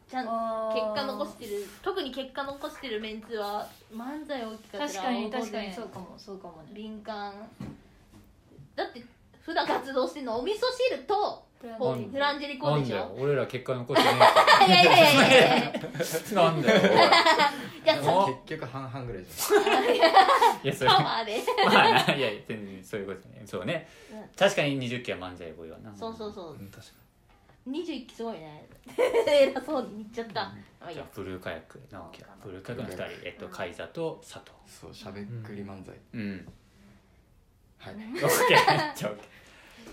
[0.09, 6.68] 結果残してる特に結果残してるメンツは漫才大きかったら確かに確かにそうかもそうかもね。
[6.72, 7.33] 前敏感。
[8.77, 9.03] だって
[9.43, 10.57] 普段活動してるのお味噌
[10.91, 11.45] 汁とほ
[12.11, 13.15] フランジェリコーでしょ？
[13.19, 14.21] 俺ら結果残してね
[14.67, 15.73] いやいやいやいやいや。
[15.75, 16.81] えなんだよ
[18.47, 19.99] 結局半々ぐらいじゃんい
[20.69, 20.91] やそれ。
[20.91, 21.71] パワーでま
[22.03, 23.43] あないや全然そういうことね。
[23.47, 24.29] そうねうん。
[24.37, 25.95] 確かに20期は漫才多いわな。
[25.95, 26.53] そうそうそう。
[26.55, 26.93] うん確か
[27.69, 28.67] 21期すごいね。
[29.27, 30.53] 偉そうに言っちゃった、
[30.93, 31.81] じゃあブルーカヤック。
[31.91, 32.29] 直樹は。
[32.43, 33.27] ブルーカヤックの2人。
[33.27, 34.51] えっとカイザと佐藤。
[34.67, 35.95] そうしゃべっくり漫才。
[36.12, 36.47] うん。
[37.79, 37.95] はい。
[38.21, 38.29] OK
[38.95, 39.19] じゃあ OK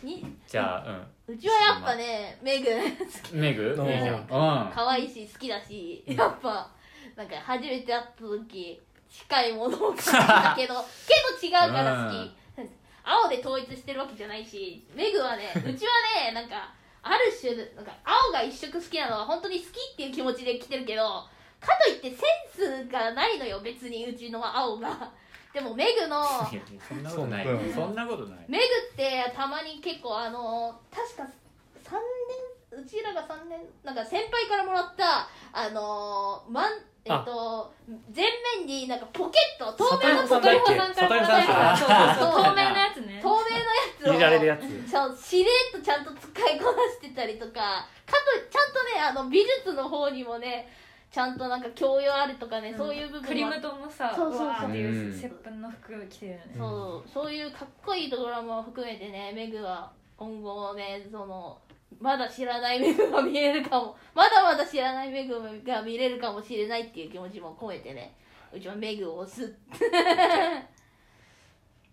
[0.04, 0.26] に？
[0.48, 2.70] じゃあうちはやっぱねメグ。
[3.34, 3.76] うんメグ？
[3.78, 3.88] うん。
[3.90, 4.26] いいじゃんうん。
[4.28, 6.70] 可愛いし好きだしやっぱ
[7.16, 10.76] なんか初めて会った時近いものを感じたけど
[11.08, 12.32] けど違うから好き、
[13.04, 15.92] 青で統一してるわけじゃないしメグはねうちは
[16.26, 16.74] ねなんか
[17.04, 21.04] ある種なんか青が一色好きなのは本当に好きっていう気持ちで来てるけど
[21.60, 25.12] かといってセンスがないのよ別にうちの青が
[25.54, 26.18] でもメグの
[26.52, 27.46] いやそんなことない。
[27.46, 28.46] そんそんなことない。
[28.48, 31.24] メグってたまに結構あの確か
[31.84, 31.94] 3
[32.72, 36.72] 年うちらが3年なんか先輩からもらったあのまん
[37.04, 37.74] えっと
[38.16, 38.26] 前
[38.60, 41.02] 面になんかポケット透明の里山さんだっけ？
[41.02, 43.20] 里山さんから里もらった山さんそうそう透明のやつね。
[43.22, 43.30] 透
[44.08, 44.90] 明のやられるやつ。
[44.90, 50.72] そうしれっとちゃんと使いこなしてたりとかかとちゃんとねあの美術の方にもね
[51.12, 54.70] ちゃんとなんか教養あるとかね、そういう部分はクリムトもさそうそうそう。
[54.70, 55.14] っていううん。
[55.14, 61.58] 接吻の服着てるよねそうそういうかっこいいところも含めてねメグは今後ねその
[62.00, 68.16] まだ知らないメグが見えるかもまだまだ知らないメグが見れるかもしれないっていう気持ちも込めてね
[68.54, 69.54] うちはメグを押す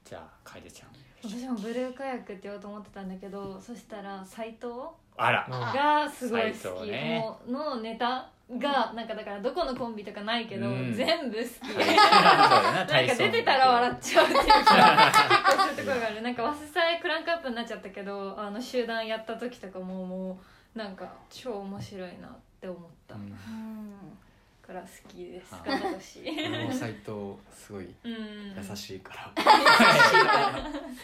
[0.04, 0.88] じゃあ楓ちゃん
[1.22, 4.72] 私もブルーカヤックって言おうと思ってたんだけどそしたら斎藤
[5.16, 10.94] あらあがすごい斎好き、藤ねのネタがなんかだからどこのコンビとかないけど、うん。
[10.94, 11.76] 全部好き。
[11.76, 15.12] ななんか出てたら笑っちゃうっていうか
[15.56, 16.22] そういうところがある。
[16.22, 20.40] なんか早稲祭クランクアップになっちゃったけどあの集団やった時とかもも
[20.74, 24.18] うなんか超面白いなって思った、うん。
[24.66, 25.54] から好きです。
[25.54, 28.54] あ頑張ってほしい俺も斎藤すごいうん。
[28.56, 29.42] 優しいから。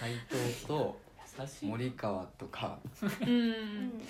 [0.01, 0.99] 斎藤と
[1.38, 1.66] 優しい。
[1.66, 2.78] 森川とか。
[3.20, 4.03] うん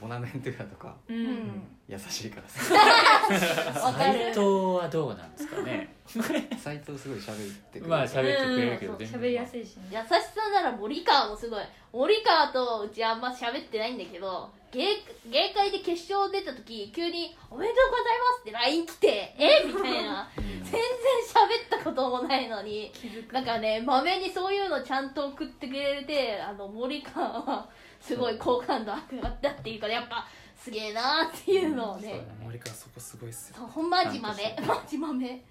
[0.00, 2.62] ボナメントゥガとかううんん優しいからさ。
[3.98, 5.94] 斎藤はどうなんですかね。
[6.58, 7.86] 斎藤すごい喋ってくれる。
[7.88, 9.88] まあ喋ってくれるけどうん全然喋りやすいしね。
[9.90, 11.62] 優しさなら森川もすごい。
[11.92, 14.84] 森川とうちあんま喋ってないんだけど芸
[15.26, 19.64] 芸会で決勝出た時急に「おめでとうございます」って LINE 来て「え？
[19.66, 20.28] みたいな。
[20.36, 20.82] 全然
[21.62, 22.92] 喋ったこともないのに。
[23.32, 27.68] なんかねまめにそういうのちゃんと送ってくれてあの森川は
[28.00, 30.26] すごい好感度上がったっていうかやっぱ
[30.56, 33.56] すげえなっていうのをね、森川そこすごいっすよ。
[33.66, 34.56] ほんまじまめ。
[34.66, 35.42] マジまめ。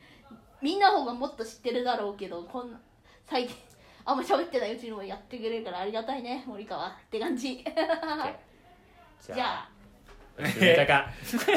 [0.61, 2.79] みんな方がもっと知ってるだろうけどこんな
[3.25, 3.55] 最近
[4.05, 7.57] あんま喋ってないうちにもやってくれるからありがたいね森川って感じ。
[7.57, 7.63] じ
[9.33, 9.69] じゃあ
[10.39, 11.09] ネタか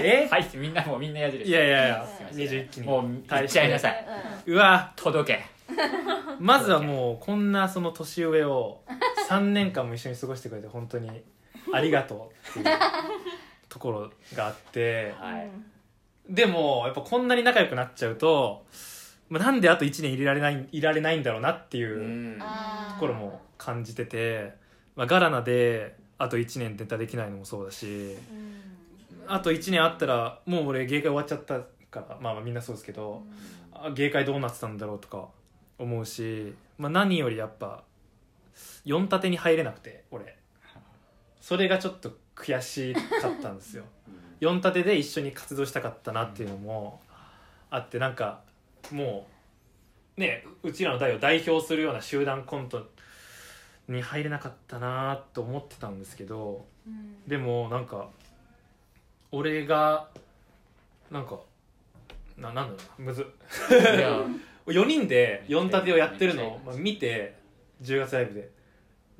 [0.02, 0.26] え？
[0.30, 1.48] はいみんなもうみんな矢印。
[1.48, 2.38] いやいやいやすいません。
[2.38, 4.06] 21期にもう言っちゃいなさい。
[4.46, 4.92] うわ。
[4.96, 5.44] 届け
[6.40, 8.82] まずはもうこんなその年上を
[9.28, 11.22] 3年間も一緒に過ごしてくれて本当に
[11.72, 12.78] ありがとうっていう
[13.68, 15.50] ところがあってはい。
[16.28, 18.64] でもやっぱこんなに仲良くなっちゃうと、
[19.28, 22.44] まあ、なんであと1年入れられないいられないんだろうなっていうと
[23.00, 24.54] ころも感じてて、
[24.94, 28.60] まあ、ガラナであと1年ネタできないのもそうだしうん。
[29.26, 31.60] あと1年あったらもう俺芸会終わっちゃった
[31.90, 33.22] からまあまあみんなそうですけど、
[33.72, 35.28] あ芸会どうなってたんだろうとか
[35.80, 37.82] 思うし、まあ、何よりやっぱ
[38.84, 40.36] 4立てに入れなくて俺。
[41.40, 43.84] それがちょっと悔しかったんですよ。
[44.40, 47.00] 4立てで一緒に活動したかったなっていうのも
[47.70, 48.42] あってなんか
[48.90, 49.26] も
[50.16, 52.88] うねうちらの代を代表するような集団コント
[53.88, 57.26] に入れなかったなと思ってたんですけどうん。
[57.26, 58.08] でもなんか
[59.32, 60.08] 俺が
[61.10, 61.40] なんか
[62.36, 63.96] ななんだろうなむずっ。
[63.96, 64.20] いや
[64.66, 67.34] 4人で4立てをやってるのをまあ見て
[67.82, 68.60] 10月ライブで。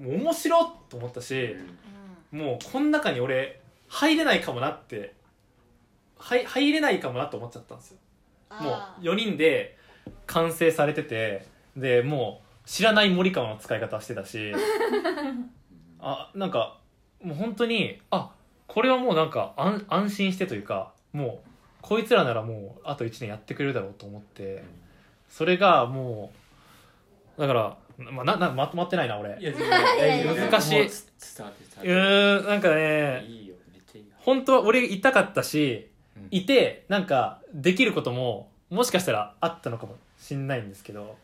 [0.01, 1.55] もう面白っと思ったし
[2.32, 5.14] もうこの中に俺入れないかもなって
[6.16, 7.99] はい入れないかもなと思っちゃったんですよ。
[8.61, 9.76] もうあー4人で
[10.26, 14.53] 完成されててでもう知らない森川の使い方してたし
[16.01, 16.78] あなんか
[17.22, 18.32] もう本当にあ
[18.66, 21.49] これはもうなんか安安心してというかもう
[21.82, 24.64] こいつらならもうあと1年やってくれるだろうと思って
[25.31, 26.33] それがも
[27.39, 27.76] うだから、
[28.12, 29.39] まあ、ななまとまってないな俺。
[29.41, 29.51] いや
[30.20, 30.78] いや難しい。
[30.78, 34.12] もうつ伝わってう伝わっーんなんかてねいいよめっちゃいいよ。
[34.18, 36.28] 本当は俺いたかったしうん。
[36.31, 41.16] いてなんかできることももしかしたらあったのかもしんないんですけど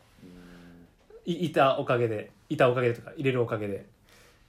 [1.25, 3.85] いいたおかげでいたおかげでとか入れるおかげで。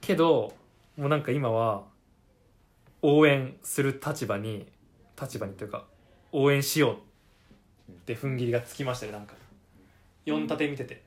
[0.01, 0.53] けど
[0.97, 1.83] もうなんか今は
[3.01, 4.67] 応援する立場に
[5.21, 5.85] 立場にというか
[6.31, 6.91] 応援しよ
[7.89, 9.33] うって踏ん切りがつきましたねなんか
[10.25, 10.93] 4立て見てて。
[10.95, 11.01] へ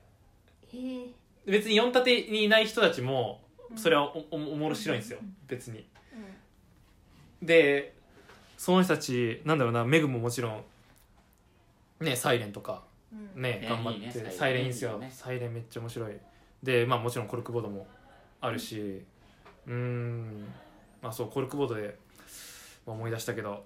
[0.72, 1.06] え
[1.46, 3.40] 別に4立てにいない人たちも
[3.76, 5.18] それはおおおもろ白いんですよ。
[5.48, 5.86] 別に。
[7.42, 7.94] で
[8.56, 10.64] その人たちなんだろうなメグももちろん
[12.04, 13.42] ねサイレンとかうん。
[13.42, 14.32] ねね頑張っていいねサイレン。
[14.32, 15.10] サイレンいいんですよいいよね。
[15.12, 16.12] サイレンめっちゃ面白い。
[16.62, 17.86] でまあもちろんコルクボードも
[18.40, 19.02] あるし
[19.66, 20.44] うーん。
[21.02, 21.96] まあそうコルクボードで
[22.86, 23.64] まあ思い出したけど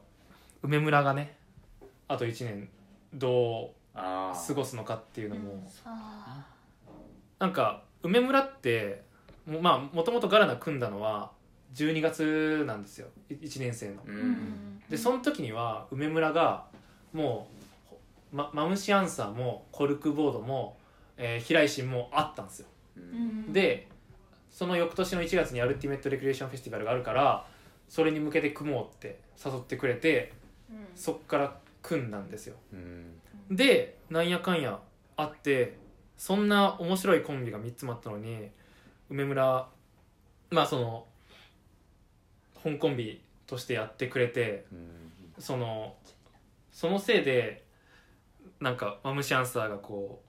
[0.62, 1.36] 梅村がね
[2.08, 2.68] あと1年
[3.12, 5.70] どあう過ごすのかっていうのも。
[5.84, 6.46] あ
[7.38, 9.02] なんか梅村って
[9.46, 11.30] もまあもともとガラナ組んだのは
[11.74, 13.08] 12月なんですよ。
[13.30, 14.02] 1年生の。
[14.88, 16.66] でその時には梅村が
[17.12, 17.48] も
[18.32, 20.76] う、ま、マムシアンサーもコルクボードも、
[21.16, 22.66] えー、平井心もあったんですよ。
[23.50, 23.88] で
[24.50, 27.46] その翌年の1月にアルティメットレクリエーションフェスティバルがあるから
[27.88, 30.32] それに向けて組もうって誘ってくれて
[30.70, 30.86] うん。
[30.94, 32.56] そっから組んだんですよ。
[32.72, 33.20] うん
[33.50, 34.78] でなんやかんや
[35.16, 35.76] あって
[36.16, 38.48] そんな面白いコンビが3つもあったのに
[39.10, 39.68] 梅村
[40.50, 41.06] まあその
[42.54, 44.64] 本コンビとしてやってくれて
[45.38, 45.94] その
[46.72, 47.64] そのせいで
[48.60, 50.20] なんかマムシアンサーがこ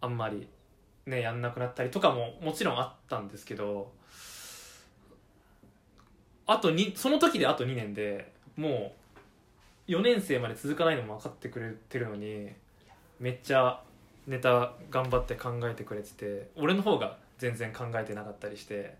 [0.00, 0.46] うあんまり
[1.06, 3.92] ねやんなくなったりとかももちろんあったんですけど
[6.46, 9.01] あとにその時であと2年でもう
[9.88, 12.50] 4年生まで続かないのも分かってくれてるのに
[13.20, 13.82] めっちゃ
[14.26, 18.96] ネタ頑張って考えてくれてて俺の方が全然考えてなかったりして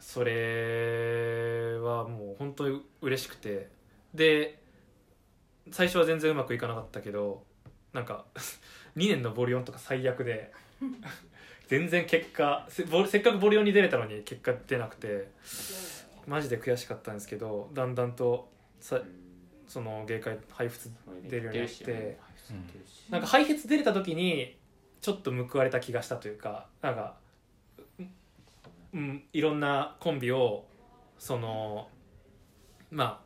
[0.00, 3.68] それはもう本当に嬉しくて。
[4.14, 4.58] で
[5.70, 7.42] 最初は全然うまくいかなかったけど
[7.92, 8.24] なんか
[8.96, 10.52] 2年のボリオンとか最悪で
[11.66, 15.28] 全然結果せっかくボリオンに出れたのに結果出なくて
[16.26, 18.48] マジで悔しかったんですけどだんだんと
[18.80, 19.00] さ
[19.74, 20.78] その芸会配布
[21.28, 22.16] 出るようになって
[23.10, 24.56] なんか配列出れた時に
[25.00, 27.16] ちょっと報われた気がしたというかなんか、
[28.92, 30.64] うん、いろんなコンビを
[31.18, 31.88] その
[32.92, 33.20] ま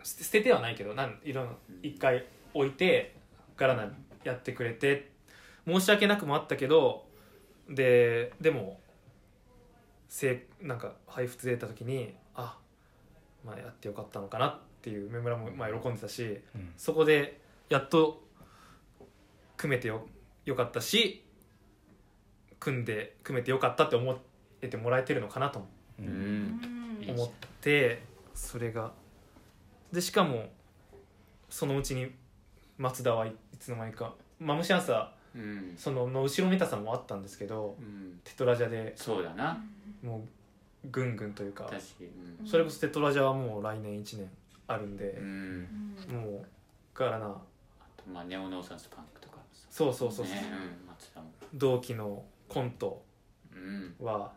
[0.00, 1.52] あ捨て捨ててはないけどなんいろんな
[1.82, 3.14] 一回置いて
[3.58, 3.92] ガラナ
[4.24, 5.10] やってくれて
[5.66, 7.04] 申し訳なくもあったけど
[7.68, 8.80] ででも
[10.08, 12.21] せいなんか配布出た時にあ
[13.44, 16.72] まあやってよかったのかなっていう梅村もまあ喜んでたし、うん。
[16.76, 18.22] そこでやっと
[19.56, 20.06] 組めてよ
[20.44, 21.24] よかったし
[22.58, 24.18] 組んで組めてよかったって思
[24.60, 25.66] えてもらえてるのかなと
[25.98, 27.30] 思っ
[27.60, 28.02] て
[28.34, 28.92] それが。
[29.92, 30.46] でしかも
[31.50, 32.10] そのうちに
[32.78, 35.42] 松田はいつの間にかマムシアンサうん。
[35.76, 38.20] ーそのの後ろめたさもあったんですけどうん。
[38.24, 38.92] テトラジャで。
[38.96, 39.62] そうだな。
[40.02, 40.20] もう
[40.90, 42.48] ぐんぐんというか確かに。
[42.48, 44.30] それこそテトラジャはもう来年1年
[44.66, 45.96] あるんでう、ん。
[46.10, 46.46] もう
[46.94, 47.30] ガラナあ
[47.96, 49.36] とまあネオノーサンスパンクとか。
[49.36, 51.30] もさそうそうそうそう、ねうん松田も。
[51.54, 53.02] 同期のコント
[53.54, 53.94] うん。
[54.00, 54.32] は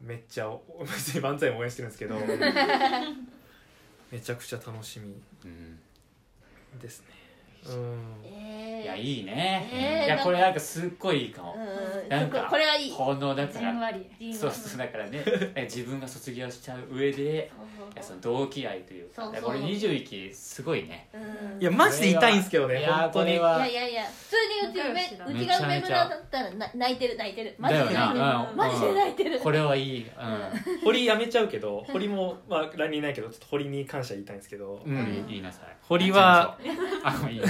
[0.00, 2.14] めっちゃお別に漫才も応援してるんですけど
[4.10, 5.78] めちゃくちゃ楽しみうん。
[6.80, 7.06] ですね
[7.64, 9.68] いやいいね。
[9.72, 11.54] えーいやこれなんかすっごいいいかも。
[11.54, 12.92] うんなんかこれはいい。
[12.92, 13.92] このだかじんら
[14.32, 15.22] そうそうだからね
[15.54, 17.50] え自分が卒業しちゃう上で
[17.94, 19.44] いやその同期愛というかそうそう。
[19.44, 21.08] これ21期すごいね。
[21.14, 21.62] うん。
[21.62, 23.26] いやマジで痛いんですけどねいや本当に。
[23.26, 24.36] これはいやいやいや普通
[24.66, 25.26] にうち仲良しだ。
[25.26, 27.54] めうちが梅村だったらな泣いてる泣いてる。
[27.58, 28.18] マジで泣いてる。
[28.18, 28.56] なうん。
[28.56, 29.40] マジで泣いてる。
[29.40, 30.02] これはいい。
[30.02, 30.80] うん。
[30.82, 35.26] 堀辞めちゃうけど堀もまあ来年いないけどちょっと堀に感謝言いたいんですけど、うん。
[35.28, 36.58] 言いなさい堀は
[37.04, 37.49] あもういいなさ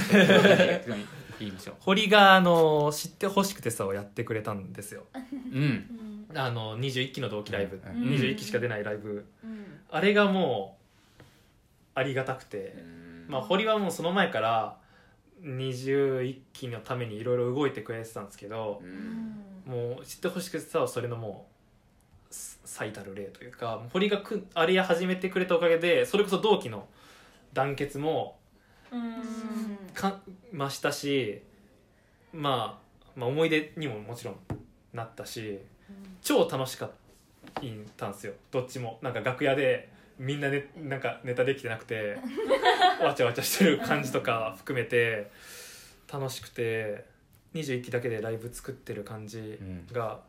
[1.39, 5.03] 言いましょう堀があの知ってほしくてさをやってくれたんですよ。
[5.13, 5.61] うん。
[5.61, 5.87] うん
[6.33, 8.03] あの21期の同期ライブ、うん。
[8.05, 9.25] 21期しか出ないライブ。
[9.43, 9.65] うん。
[9.89, 10.77] あれがも
[11.19, 11.23] う
[11.93, 13.25] ありがたくて、うん。
[13.27, 14.77] まあ、堀はもうその前から
[15.43, 18.81] 21期のためにいろいろ動いてくれてたんですけど
[19.65, 21.47] もう知ってほしくてさはそれのも
[22.29, 26.87] うす最たる例というか堀がくあれや始めてくれたおかげでそれこそ同期の
[27.53, 28.37] 団結も
[30.53, 31.41] うんか増したし、
[32.33, 34.35] まあ、まあ思い出にももちろん
[34.93, 35.59] なったし
[36.21, 36.91] 超楽しかっ
[37.97, 38.33] たんですよ。
[38.51, 38.99] どっちも。
[39.01, 42.17] なんか楽屋でみんな,、ね、なんかネタできてなくて
[43.01, 45.31] わちゃわちゃしてる感じとか含めて
[46.11, 47.05] 楽しくて
[47.55, 49.59] 21期だけでライブ作ってる感じ
[49.91, 50.21] が、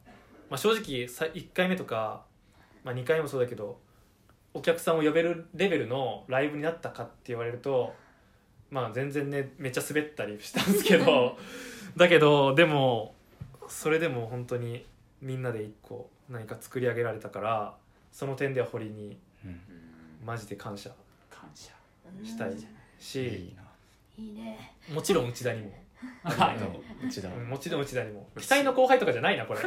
[0.48, 2.24] まあ、正直さ1回目とか、
[2.84, 3.78] まあ、2回目もそうだけど
[4.54, 7.94] お客さんを呼べるレベルのライブになったかって言われると
[8.72, 11.38] まあ全然ねめっちゃ滑ったりしたんですけど
[11.96, 13.14] だけどでも
[13.68, 14.84] それでも本当に
[15.20, 17.76] みんなで一個何か作り上げられたから
[18.10, 19.50] その点では堀にうん。
[19.50, 19.58] うん
[20.24, 20.90] マジで感謝。
[21.28, 21.72] 感謝。
[22.24, 22.66] したいい
[23.00, 23.62] しいな。
[24.16, 24.72] いいね。
[24.94, 25.72] もちろん内田にも。
[26.22, 26.54] は
[27.04, 27.28] 内田。
[27.28, 28.28] うんもちろん内田にも。
[28.38, 29.60] 期待の後輩とかじゃないなこれ。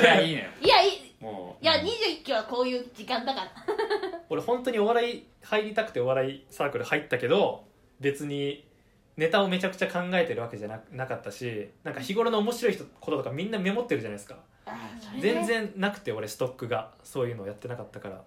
[0.00, 1.14] いやいいのよいやいい。
[1.20, 1.64] もう。
[1.64, 3.50] いや21期はこういう時間だから。
[4.30, 7.66] 俺本当にお笑い入りたくてお笑いサークル入ったけど
[8.00, 8.66] 別に
[9.16, 14.38] ネタをめちゃくちゃ考えてるわけじゃななかったしなんか日頃の面白い人こととかみんなメモってるじゃないですか。
[15.20, 18.22] 全然なくて俺ストックがそういうのをやってなかったから。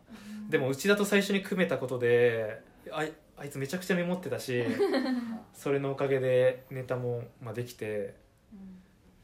[0.50, 2.62] でも内田と最初に組めたことで
[2.92, 4.64] あいあいつめちゃくちゃメモってたし
[5.54, 8.16] それのおかげでネタも、まあ、できて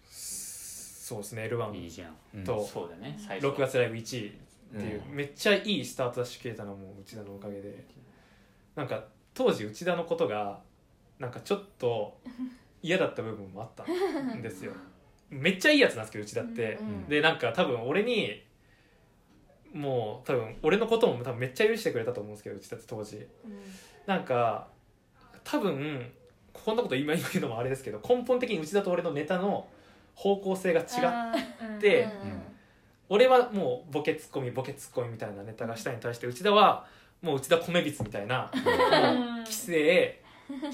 [0.10, 2.16] そうですねいい L16 じゃん。
[2.36, 2.44] うん。
[2.44, 4.32] とそうだね最初月ライブ1位っ
[4.76, 7.86] ていう、うめっちゃいいスタートダッシュ切れたのも内田のおかげで。
[8.76, 10.60] なんか当時内田のことが
[11.20, 12.18] なんかちょっと
[12.84, 13.84] 嫌だった部分もあった
[14.36, 14.74] んですよ。
[15.30, 18.44] めっちゃいいやつなんですけど内田って、うんでなんか多分俺に
[19.74, 23.26] もう多分俺のことも多分めっちゃ許してくれたと思うんですけど内田って当時。
[24.06, 24.68] なんか
[25.44, 26.12] 多分
[26.52, 29.68] こんなこと今今言うのもあれですけど根本的に内田と俺のネタの
[30.14, 32.42] 方向性が違っあーうんてうん。
[33.10, 36.86] 俺はもうボケツッコミボケツッコミみたいなネタがしたいに対して内田は
[37.24, 38.52] もう内田米びつみたいな
[39.46, 40.22] 規制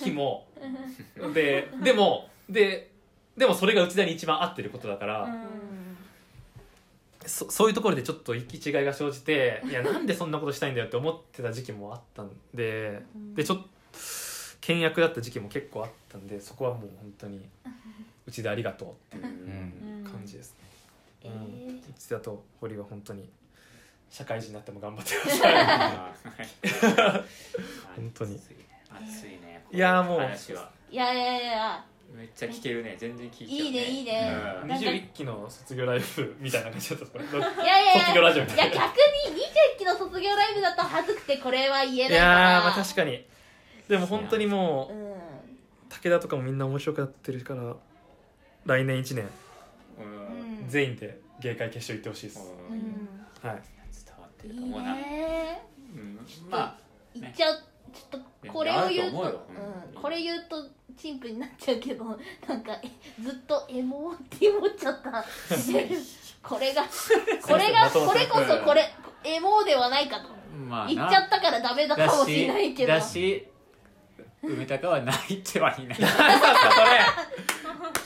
[0.03, 0.45] 紐
[1.33, 2.89] ででもで
[3.37, 5.43] でもそれが内田に一番合ってることだから、うん。
[7.25, 13.01] そそういうところでちょっと行き違いが生じていやなんでそんなことしたいんだよって思ってた時期もあったんで
[13.35, 13.67] でちょっと
[14.61, 17.39] 倹約だった時期も結構あったんでそこはもう本当に
[18.25, 19.33] 内田ありがとうっていう
[20.03, 20.11] うん。
[20.11, 20.57] 感じですね、
[21.23, 21.33] えうん。
[21.77, 23.29] ー内田と堀は本当に
[24.09, 27.23] 社会人になっても頑張ってください。
[27.95, 28.35] 本当に。
[28.35, 29.63] 熱いね。
[29.67, 30.19] 熱いやーもう。
[30.19, 30.69] 話は。
[30.89, 31.85] いやいやいや。
[32.11, 34.35] めっちゃ聞けるね全然聞いちゃう、ね、いいねいいね。
[34.63, 34.67] うん。
[34.67, 34.85] なんか。
[34.89, 37.19] 21期の卒業ライブみたいな感じだった。
[37.19, 38.85] いやいやいや卒業ラジオみいたいなや逆
[39.31, 39.41] に
[39.75, 43.23] 21期の卒業ライブだと恥ずくてこれは言えないいやーまあ確かに。
[43.87, 45.19] でも本当にもううん。
[45.89, 47.75] 武田とかもみんな面白くなってるから
[48.65, 49.29] 来年1年。
[50.67, 52.39] 全員で芸会決勝行ってほしいです、
[53.41, 53.78] はい
[54.47, 55.61] って思うな、ね。
[55.93, 56.19] うん、
[56.49, 56.77] まあ
[57.13, 57.63] 言っちゃう
[57.93, 59.41] ちょっとこれを言うとうよ
[59.93, 60.55] うん、これ言うと
[60.95, 62.05] 陳腐になっちゃうけど
[62.47, 62.89] なんかえ
[63.21, 65.11] ずっとエモって思っちゃった。
[66.41, 66.83] これが
[67.45, 70.29] これがこれこそこれエモではないかと。
[70.57, 72.93] まあ言っちゃったからダメだかもしれないけど。
[72.93, 73.45] だし
[74.41, 75.95] 梅高は泣いてはいない。
[75.95, 76.07] それ。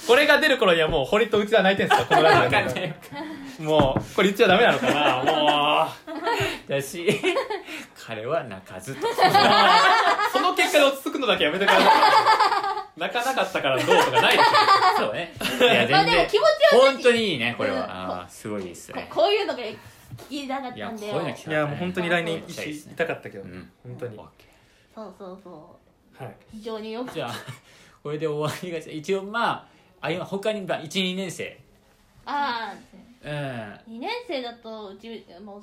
[0.08, 2.94] これが出る頃にはもう堀と内田は泣いてんすかこのラジオで
[3.60, 5.24] もうこれ言っちゃダメなのかな？
[5.24, 5.88] も
[6.68, 7.08] うだし。
[8.06, 9.02] 彼は泣かずと。
[10.32, 13.00] その結果で落ち着くのだけやめてください。
[13.00, 14.46] 泣かなかったからどうとかないでし
[14.98, 15.34] そうね。
[15.40, 16.40] いや全然まあでも気持ち
[16.76, 17.56] は本当にいいね。
[17.58, 17.76] これうん。
[17.78, 19.08] はあーすごいですこね。
[19.10, 19.78] こういうのが聞
[20.30, 21.18] きたかっいやこうたんだよ。
[21.18, 21.52] いうの聞きたかった。
[21.52, 22.42] ねょいやもう本当に来年い
[22.96, 23.72] たかったけど、うん。
[23.84, 24.18] 本当に。
[24.18, 24.46] オッケ
[24.96, 25.80] そうそうそ
[26.20, 26.24] う。
[26.24, 26.36] はい。
[26.52, 27.12] 非常によく。
[27.12, 27.34] ーじゃあ
[28.04, 28.98] これで終わりがち。
[28.98, 29.66] 一応まあ
[30.02, 31.58] あ今他にまあ12年生。
[32.26, 32.76] ああ
[33.24, 35.62] うん2年生だとうちもう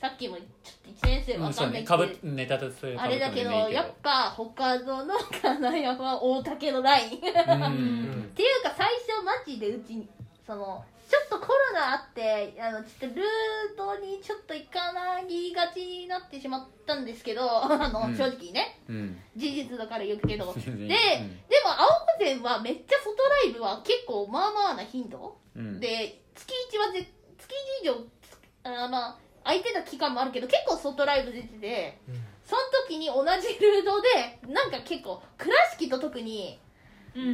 [0.00, 2.66] さっきもちょっと1年生わかうんそうんないけど、ねかぶネタと
[2.98, 10.08] あれだけどやっぱ他のの金山大竹のラインっていうかうん最初マジでうち
[10.44, 18.16] そのちょっとコロナあってあのちょっとルートにちょっと行かないがちになってしまったんですけど あの、うん。
[18.16, 18.80] 正直ね。
[18.88, 19.20] うん。
[19.36, 20.54] 事実だから言うけど。
[20.56, 20.88] でうん。
[20.88, 20.96] も
[21.78, 25.78] 青御前はめっちゃ外ライブは結構まあまあな頻度うん。
[25.78, 27.06] で月1はぜ
[27.38, 27.50] 月
[27.82, 31.98] 1以上あまあ空いてた期間もあるけど結構外ライブ出てて
[32.44, 36.60] その時に同じルートでなんか結構倉敷と特に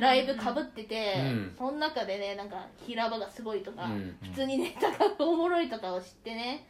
[0.00, 1.54] ライブかぶってて、うん。
[1.56, 4.16] その中でねなんか平場がすごいとか、うん。
[4.22, 6.66] 普通にネタがおもろいとかを知ってね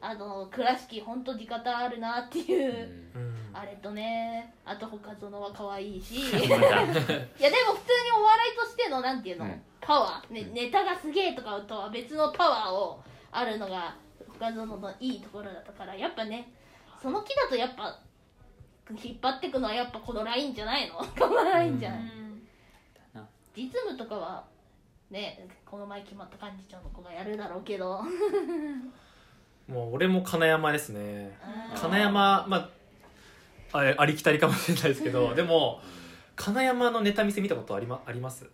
[0.00, 6.16] あの倉敷ほんと地方あるなっていう、うんあれとねあと他園は可愛いし。
[6.20, 6.70] いやでも普通に
[8.18, 9.62] お笑いとしてのなんていうの、うん。
[9.80, 13.96] パワー、ね、ネタがすげえとかとは別のパワーをあるのが
[14.38, 16.52] 他園のいいところだったからやっぱね
[17.02, 17.98] その木だとやっぱ
[19.02, 20.94] 引っ張ってくのはやっぱこのラインじゃないの？
[21.18, 22.00] このラインじゃない、
[23.56, 24.44] 実務とかは
[25.10, 28.02] ねこの前決まった幹事長の子がやるだろうけど。
[29.68, 31.38] もう俺も金山ですね。
[31.76, 32.68] 金山まあ
[33.72, 35.80] あれありきたりかもしれないですけどでも
[36.36, 38.46] 金山のネタ見せ見たことあり,、ま、あります？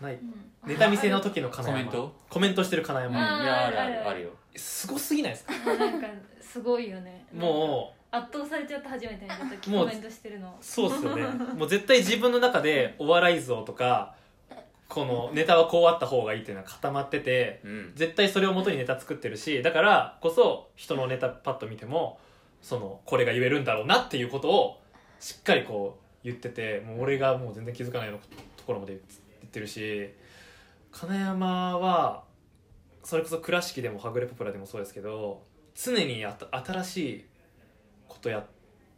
[0.00, 0.18] ない？
[0.66, 1.78] ネタ見せの時の金山。
[1.78, 2.14] コメント？
[2.28, 4.08] コメントしてる金うんい山、やあるああるる。
[4.08, 4.30] あるよ。
[4.56, 5.52] すごすぎないですか？
[5.76, 6.08] なんか
[6.40, 7.24] すごいよね。
[7.32, 10.48] も圧倒されちゃった初めて見た時もうコメントしてるの。
[10.48, 11.22] うそうっすよね。
[11.56, 14.14] もう絶対自分の中でお笑い像とか
[14.88, 17.92] このネタはこうあった方がいいっていうのは固まっててうん。
[17.94, 22.18] 絶対それを元にネタ作ってるしだからこそ人のネタパッと見ても
[22.62, 24.80] そのこれが言えるんだろうなっていうことを
[25.18, 28.20] しっかりこう言っててもう俺がもう全然気づかないような
[28.56, 29.00] ところまで言
[29.46, 30.10] ってるし
[30.92, 32.24] 金山は
[33.02, 35.42] それこそ倉敷でもはぐれポプラでもそうですけど
[35.74, 37.24] 常にあた新しい
[38.08, 38.44] ことやっ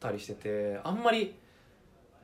[0.01, 1.34] たりしててあんまり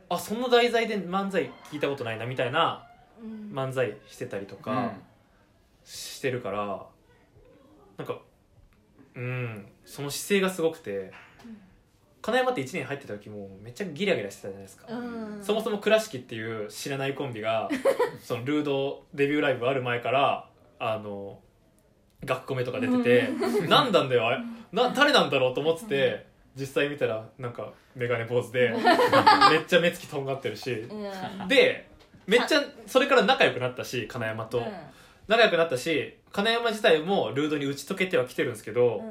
[0.08, 2.84] あその題材で漫才聞いたことないなみたいな
[3.22, 3.52] うん。
[3.52, 4.92] 漫才してたりとか
[5.84, 6.86] してるから、
[7.96, 8.20] なんか
[9.14, 11.12] うんその姿勢がすごくて、
[12.28, 15.42] 金山って1年入ってた時もめっちゃギラギラしてたじゃないですか、うん。
[15.42, 17.70] そもそも倉敷っていう知らないコンビが
[18.22, 20.46] そのルードデビューライブある前から
[20.78, 21.40] あの
[22.22, 23.30] 学コメとか出てて、
[23.66, 24.42] 何なんだよあれ。
[24.72, 28.74] な誰なんだろうと思ってて、実際見たらなんか眼鏡坊主で
[29.50, 31.48] めっちゃ目つきとんがってるし、うん。
[31.48, 31.88] で
[32.26, 34.62] めっちゃそれから仲良くなったし金山と、
[35.28, 39.02] 仲良くなったし金山自体もルードに打ち解けてはきてるんですけど、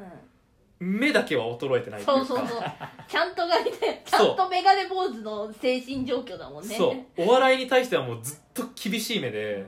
[0.80, 2.12] 目だけは衰えてないいか。
[2.12, 2.62] そううそうそう。
[3.08, 6.76] ちゃんとがいてちゃんとメガネ坊主の精神状況だもんね。
[6.76, 7.22] そう。
[7.24, 9.66] お笑いに対してはもうずっと厳しい目で、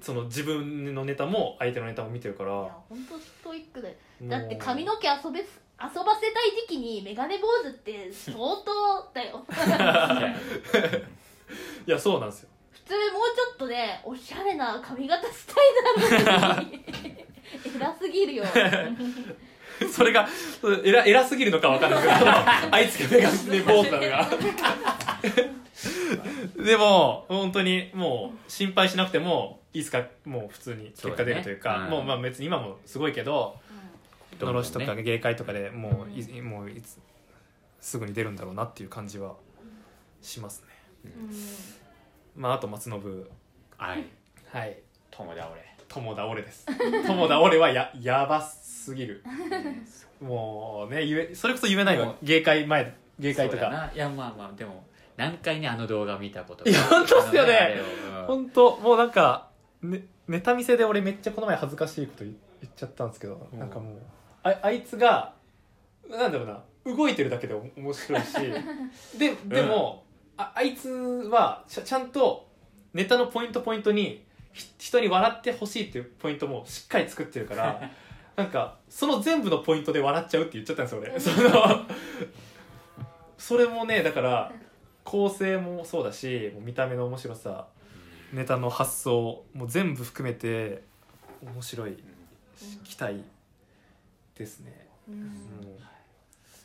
[0.00, 2.50] その自分のネタも相手のネタも見てるから。
[2.50, 3.96] いや本当ストイックで。
[4.22, 5.46] だって髪の毛遊べ遊
[5.78, 9.44] ばせたい時期にメガネ坊主って相当だよ。
[11.86, 12.48] いやそうなんですよ。
[12.72, 15.56] 普通もうちょっとねおしゃれな髪型したい
[16.18, 16.84] だろうに。
[17.76, 18.44] 偉すぎるよ
[19.92, 20.28] それが
[20.84, 22.12] 偉偉すぎるのかわかんないけど
[22.70, 24.28] あいつがメガネ坊主なのが。
[26.64, 30.04] でも本当にもう心配しなくてもいいですか？
[30.24, 31.90] もう普通に結果出るというかそうだねうん。
[31.90, 33.58] もうまあ別に今もすごいけど
[34.32, 34.38] どん。
[34.38, 36.98] どんねのろしとか芸会とかでもうい,、もういつ
[37.80, 39.34] すぐに出るんだろうなっていう感じは
[40.20, 40.62] します
[41.04, 41.10] ね。
[42.36, 42.92] まああと松信。
[43.78, 44.04] はい。
[44.52, 44.78] はい。
[45.10, 46.66] 友だ俺友田俺です。
[47.06, 48.59] 友田俺はややばす
[48.94, 49.24] ぎる。
[50.20, 52.14] もうね言えそれこそ言えないわ。
[52.22, 53.92] 芸会前芸会とそうだかな。
[53.92, 54.84] いやまあまあでも
[55.16, 57.56] 何回ねあの動画見たこといや本当っすよね。
[57.56, 57.84] あのあれを。
[58.20, 58.26] うん。
[58.26, 58.76] 本当。
[58.78, 59.48] もうなんか、
[59.82, 63.58] ね、ネタ見せで俺めっちゃこの前恥ずかしいこと言言っちゃったんですけど、うん。
[63.58, 63.98] なんかもう
[64.42, 65.34] ああいつが
[66.08, 66.62] なんだろうな。
[66.84, 68.34] 動いてるだけでお面白いし。
[69.18, 70.04] ででも、
[70.36, 72.48] ああいつはちゃちゃんと
[72.94, 77.90] ネタのポイントポイントにひ人に笑ってほしいっていうポイントもしっかり作ってるから
[78.40, 81.20] なんかその全部のポイントで笑っちゃうって言っちゃったんですよ俺。
[81.20, 81.86] その
[83.36, 84.52] それもねだから
[85.04, 87.66] 構成もそうだしもう見た目の面白さ
[88.32, 90.82] ネタの発想も全部含めて
[91.42, 92.02] 面白い
[92.84, 93.22] 期待
[94.36, 95.76] ですね、うん。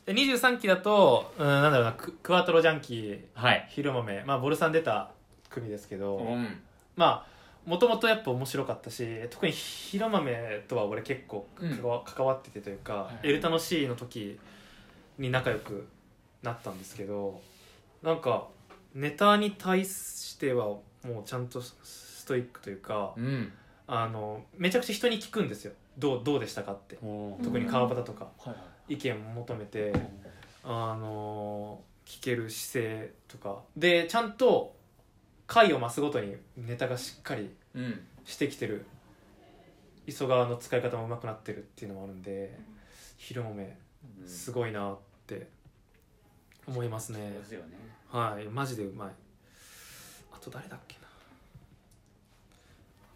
[0.06, 3.66] で23期だと、うん、なんだろうなククワトロジャンキーはい。
[3.70, 5.10] ヒルモメまあボルさん出た
[5.50, 6.58] 組ですけど、うん。
[6.94, 7.35] まあ
[7.66, 11.48] もともとやっぱ面白かったし特にヒロマメとは俺結構
[12.04, 14.38] 関わ,、っててというか、はいエルタの C の時
[15.18, 15.86] に仲良く
[16.42, 17.40] なったんですけど
[18.02, 18.46] なんか
[18.94, 23.52] ネタに対してはもうちゃんとストイックというか、うん。
[23.88, 25.72] あのめちゃくちゃ人に聞くんですよ。
[25.98, 26.96] どうどうでしたかって。
[27.42, 28.28] 特に川端とか
[28.88, 29.92] 意見を求めて、
[30.64, 33.60] あの聞ける姿勢とか。
[33.76, 34.75] でちゃんと
[35.46, 38.00] 回を増すごとにネタがしっかりうん。
[38.24, 38.84] してきてる。
[40.06, 42.56] 磯川の使い方も上手くなってるっていうのもあるんで
[43.18, 43.76] 広め
[44.24, 45.48] すごいなって
[46.66, 47.18] 思いますね。
[47.18, 47.76] そうですよね。
[48.10, 49.10] はいマジでうまい。
[50.32, 50.96] あと誰だっけ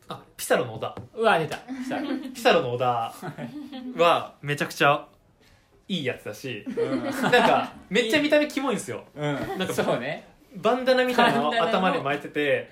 [0.08, 0.16] な。
[0.16, 0.96] あピサロの小田。
[1.14, 1.56] うわ出た。
[1.56, 1.96] した。
[1.96, 3.14] うんピサロの小田
[3.96, 5.06] はめちゃくちゃ
[5.86, 6.64] いいやつだし
[7.22, 9.04] なんかめっちゃ見た目キモいんですよ。
[9.14, 9.22] うん。
[9.58, 12.70] なんかそうねバンダナみたいなのを頭に巻いてて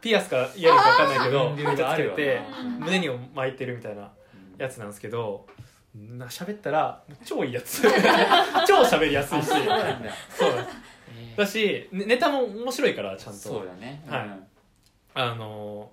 [0.00, 2.40] ピアスかイヤリングか分かんないけどめっちゃつけて
[2.80, 4.10] 胸にも巻いてるみたいな
[4.58, 5.46] やつなんですけど
[5.94, 7.82] な喋ったら超いいやつ。
[8.66, 9.46] 超喋りやすいし。
[9.46, 10.02] そうなん
[11.36, 11.46] だ。
[11.46, 13.38] しねネタも面白いからちゃんと。
[13.38, 14.02] そうだね。
[14.08, 14.26] はい。
[14.26, 14.46] うん。
[15.14, 15.90] あの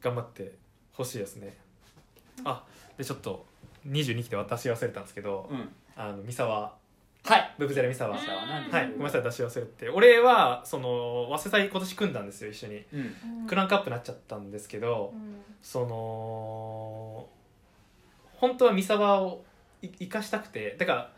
[0.00, 0.54] ー頑張って
[0.92, 1.56] ほしいですね。
[2.44, 2.64] あ
[2.96, 3.46] でちょっと
[3.86, 5.68] 22期で渡し忘れたんですけど、うん。
[5.96, 6.74] あの三沢
[7.24, 7.54] はい。
[7.58, 8.86] ブブゼラ三沢明日はい。
[8.92, 9.88] ごめんなさい出し忘れて。
[9.90, 12.84] 俺はその早稲祭今年組んだんですよ一緒に。
[12.92, 12.98] う
[13.44, 13.46] ん。
[13.46, 15.12] クランクアップになっちゃったんですけど、
[15.62, 17.28] その
[18.38, 19.44] 本当は三沢を
[19.82, 21.12] い生かしたくてだから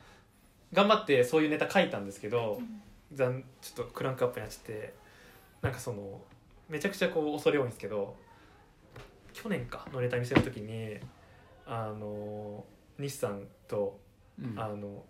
[0.72, 2.60] 頑張ってそういうネタ書いたんですけど、
[3.12, 4.94] 残ちょっとクランクアップになっちゃって
[5.60, 6.20] なんかその
[6.68, 8.16] めちゃくちゃこう恐れ多いんですけど
[9.32, 10.96] 去年かのネタ見せる時に
[11.66, 12.64] あの
[12.98, 14.00] 西さんと
[14.38, 14.58] うん。
[14.58, 15.04] あの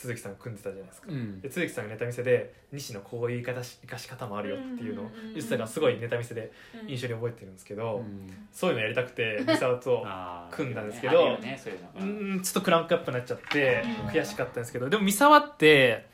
[0.00, 1.08] 都築さん組んでたじゃないですか。
[1.10, 1.40] うん。
[1.40, 6.52] で都築さんがネタ見せで西のこういう言い方し生かし方もあるよっていうのを言ってたからすごいネタ見せで
[6.86, 8.30] 印象に覚えてるんですけど、うん。
[8.52, 10.06] そういうのやりたくて三沢と
[10.50, 11.70] 組んだんですけどねそ
[12.00, 14.08] うんちょっとクランクアップになっちゃってうん。
[14.08, 16.06] 悔しかったんですけどでも三沢って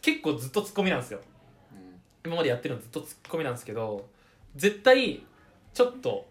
[0.00, 1.20] 結構ずっとツッコミなんですよ。
[1.72, 2.00] うん。
[2.30, 4.08] 今までやってるのずっとツッコミなんですけど
[4.56, 5.22] 絶対
[5.74, 6.26] ちょっと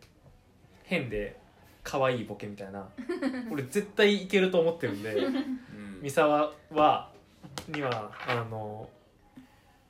[0.84, 1.38] 変で
[1.84, 2.88] 可愛いボケみたいな
[3.52, 5.60] 俺絶対いけると思ってるんでうん
[6.02, 7.10] 三沢は
[7.68, 8.90] にはあの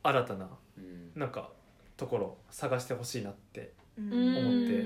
[0.03, 1.11] 新たなうん。
[1.19, 1.49] なんか
[1.97, 4.37] ところ探してほしいなってうん。
[4.37, 4.85] 思って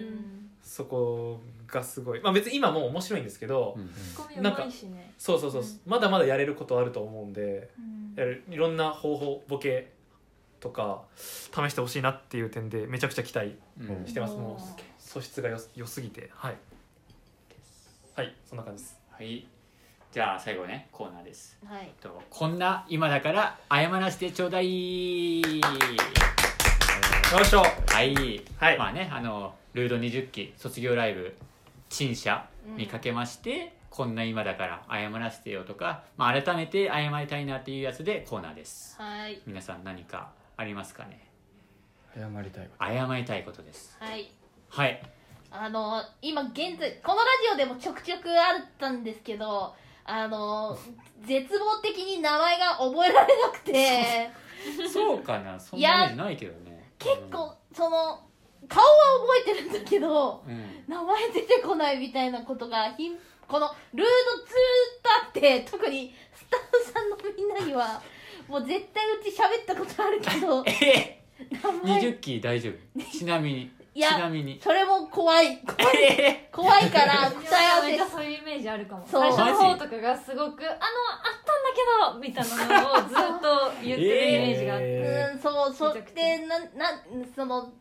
[0.64, 2.22] そこがすごい。
[2.22, 5.14] まあ別に今も面白いんですけど、うんツッコミうまいしね。
[5.18, 5.80] そうそうそう、うん。
[5.86, 8.14] まだまだやれることあると思うんでうん。
[8.16, 9.92] やるいろんな方法ボケ
[10.60, 14.08] とか試してほしいなっていう点でめちゃくちゃ期待うん。
[14.08, 14.34] してます。
[14.34, 14.40] おー。
[14.40, 16.30] もう素質がよ良すぎて。
[16.34, 16.56] はい。
[18.16, 19.00] はいそんな感じです。
[19.12, 19.46] はい
[20.14, 21.58] じゃあ最後ねコーナーです。
[21.66, 21.92] はい。
[22.00, 25.42] とこんな今だから謝らせてちょうだい。
[25.42, 25.48] よ
[27.42, 27.62] いしょ。
[27.62, 28.78] はい、はい。
[28.78, 31.36] まあねあのルード20期卒業ライブ
[31.90, 32.46] 陳謝
[32.78, 38.96] にかけまして、こんな今だから謝らせてよとか、まあ、改めて謝りたいなっていうやつでコーナーです。
[39.02, 39.42] はい。
[39.48, 41.28] 皆さん何かありますかね？
[42.16, 43.98] 謝りたいこ謝りたいことです。
[44.00, 44.30] はい。
[44.70, 45.02] はい。
[45.50, 47.24] あの今現在このラ
[47.56, 49.74] ジオでもちょくちょくあったんですけど
[50.06, 50.78] あの
[51.22, 54.30] 絶望的に名前が覚えられなくて。
[54.92, 56.90] そうかなそんなイメージないけどね。
[57.00, 58.20] 結構その
[58.70, 58.90] 顔は
[59.44, 60.84] 覚えてるんだけどうん。
[60.88, 63.18] 名前出てこないみたいなことがひん
[63.48, 64.48] このルード2
[65.04, 68.02] とあって特にスタッフさんのみんなには
[68.48, 71.22] もう絶対うち喋ったことあるけど え？
[71.52, 73.04] 名前20期大丈夫？
[73.12, 74.60] ちなみにちいやなみに。
[74.62, 75.58] それも怖い。
[75.60, 76.04] 怖い。
[76.04, 79.06] え怖いから 答え合わせめっちゃそういうイメージあるかも。
[79.10, 79.34] そう。
[79.34, 80.80] 最初の方とかがすごく「あのあ
[81.32, 81.82] ったんだけ
[82.14, 85.94] ど」みたいなのをずっと言ってるイメージがあって、えうんそうそう。
[85.96, 86.16] めちゃくちゃ。
[86.16, 86.66] でなな
[87.36, 87.72] その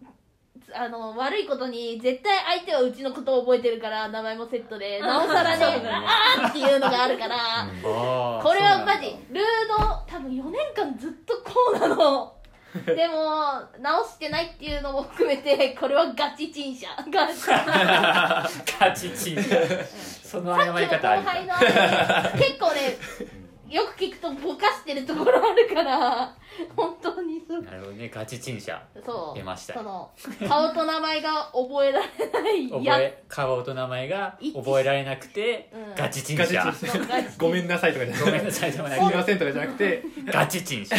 [0.75, 8.43] あの悪いことに絶対相手はうちのことを覚えてるから名前もセットでなおさらねあーっていうのがあるから、あー。
[8.43, 9.77] これはマジルード
[10.07, 12.33] 多分4年間ずっとこうなの
[12.87, 16.89] でも直してないっていうのも含めてこれはガチ陳謝。
[17.11, 18.51] ガチなんだ
[18.81, 19.37] ガチチン
[20.25, 21.55] その謝りさっきの後輩の
[22.39, 22.97] 結構ね
[23.69, 26.35] よく聞くとぼかしてるところあるから
[26.77, 27.63] 本当にそう。
[27.63, 28.11] なるほどね。
[28.11, 28.83] ガチ陳謝。
[29.05, 29.39] そう。
[29.39, 29.75] 出ました。
[29.75, 30.11] その
[30.47, 32.07] 顔と名前が覚えられ
[32.43, 35.95] ない覚え顔と名前が覚えられなくてうん。
[35.95, 36.71] ガチ陳謝。
[37.39, 38.31] ごめんなさいとかじゃなくて。
[38.31, 40.03] ごめんなさいでもなすみくませんとかじゃなくて。
[40.27, 40.97] ガチ陳謝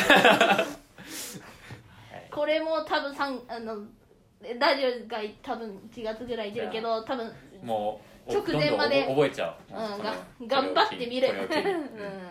[2.34, 3.78] これも多分さんあの
[4.60, 7.32] ラジオが多分1月ぐらい出るけど多分
[7.64, 9.56] もう直前までどんどん覚えちゃう。
[9.72, 10.16] うんが
[10.48, 11.28] 頑張ってみる。
[11.30, 11.32] う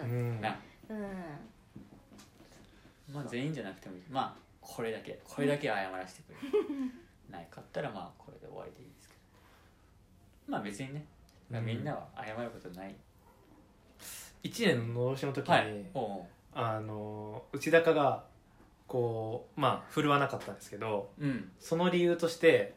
[0.05, 0.39] うん。
[0.39, 0.41] ん。
[0.41, 0.57] な
[0.89, 0.99] うん。
[3.13, 4.03] まあ全員じゃなくてもいい。
[4.11, 5.21] まあこれだけ。
[5.25, 6.39] これだけ謝らせてくれ。
[7.31, 9.21] ないかったらまあこれで終わりでいいですけど。
[10.49, 11.05] まあ別にね、
[11.51, 11.65] うん。
[11.65, 12.95] みんなは謝ることない。
[14.45, 15.85] 1年ののろしの時に、はい。
[15.95, 16.23] おう
[16.55, 18.25] あの内高が
[18.87, 21.51] こうまあ振るわなかったんですけどうん。
[21.59, 22.75] その理由として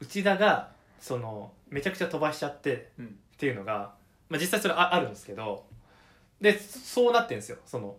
[0.00, 0.70] 内田が
[1.00, 3.06] そのめちゃくちゃ飛ばしちゃってうん。
[3.06, 3.94] っていうのが、
[4.28, 5.64] まあ、実際それああるんですけど
[6.40, 7.58] でそうなってんですよ。
[7.66, 7.96] その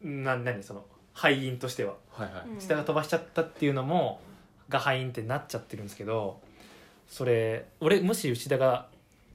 [0.00, 1.94] な何その敗因としては。
[2.10, 2.48] はいはい。
[2.48, 2.56] うん。
[2.58, 4.20] 内田が飛ばしちゃったっていうのも
[4.68, 6.40] が敗因ってなっちゃってるんですけど
[7.06, 8.88] それ俺もし内田が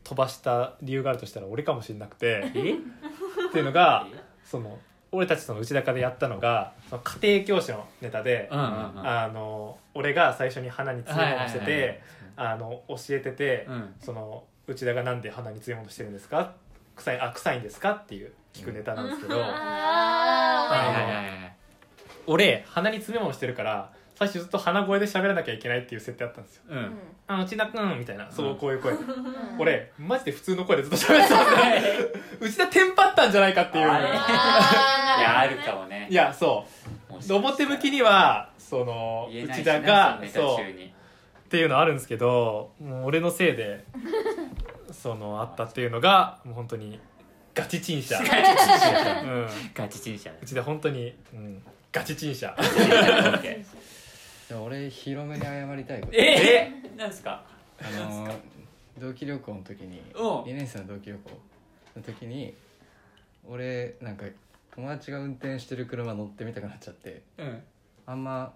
[0.03, 2.73] 飛ばした理由があるとしたら俺かもしれなくてえ？
[2.73, 4.07] っていうのが
[4.44, 4.80] その
[5.11, 8.73] 俺たちとの内高でやったのがその家庭教師のネタで、うんうんうん。
[9.07, 11.95] あの俺が最初に鼻に詰め物してはいはいはいはい。
[11.95, 12.02] て
[12.38, 13.94] あの教えてて、うん。
[13.99, 16.53] その内田がなんで鼻に詰め物してるんですか？
[16.95, 17.91] 臭いあ臭いんですか？
[17.91, 21.15] っていう聞くネタなんですけど、あはいはいあのはい。
[21.15, 21.53] はい
[22.27, 26.63] 俺鼻に詰め物してるから最初ずっと鼻声で喋らなきゃいけないっていう設定あったんですよ。
[26.67, 26.83] うーうん。
[26.83, 26.97] ん
[27.27, 28.99] 「あ内田君」みたいなそうこういう声、うん。
[29.57, 31.69] 俺マジで普通の声でずっと喋ってた。
[31.69, 32.07] んですよ
[32.41, 33.87] 内田テンパったんじゃないかっていう。
[33.87, 33.89] い。
[33.89, 33.95] あ
[35.21, 36.07] やあるかもね。
[36.09, 36.65] いやそ
[37.09, 37.33] う。
[37.33, 40.65] 表向きにはその言えないし内田ながそう。
[40.65, 43.85] っていうのあるんですけどもう俺のせいで
[44.91, 46.99] そのあったっていうのがもう本当に
[47.55, 50.29] ガチ陳謝、うん、ガチ陳謝。
[50.41, 52.55] うちで本当に、うん、ガチ陳謝
[54.49, 56.13] じゃあ俺ヒロムに謝りたいこと。
[56.15, 57.43] えなんですか？
[57.80, 58.27] あの
[58.99, 60.17] 同期旅行の時にう。
[60.17, 61.30] ん2年生の同期旅行
[61.95, 62.55] の時に
[63.47, 64.26] 俺なんか
[64.76, 67.61] 友達が運転してる車乗ってみたくなっちゃってうん。
[68.07, 68.51] あんま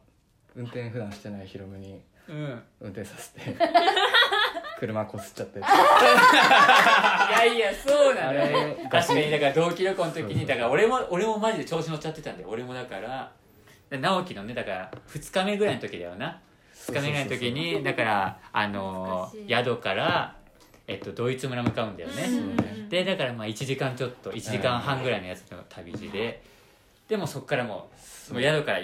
[0.55, 2.63] 運転普段してないヒロムにうん。
[2.81, 3.55] 運転させて
[4.79, 5.59] 車こすっちゃって。
[5.59, 13.31] いやいやそうなのよあれ確かにだから同期旅行の時にだから俺も俺もマジで調子乗っちゃってたんだよ俺もだから
[13.97, 16.39] 直樹のねだから2日目ぐらいの時だよな。
[16.75, 20.35] 2日目ぐらいの時にだからあの宿から
[20.87, 26.43] えっとドイツ村向かうんだよね、うんでだからまあ1時間ちょっと1時間半ぐらいのやつの旅路で、
[27.13, 27.91] でもそっからも
[28.31, 28.79] うもう宿から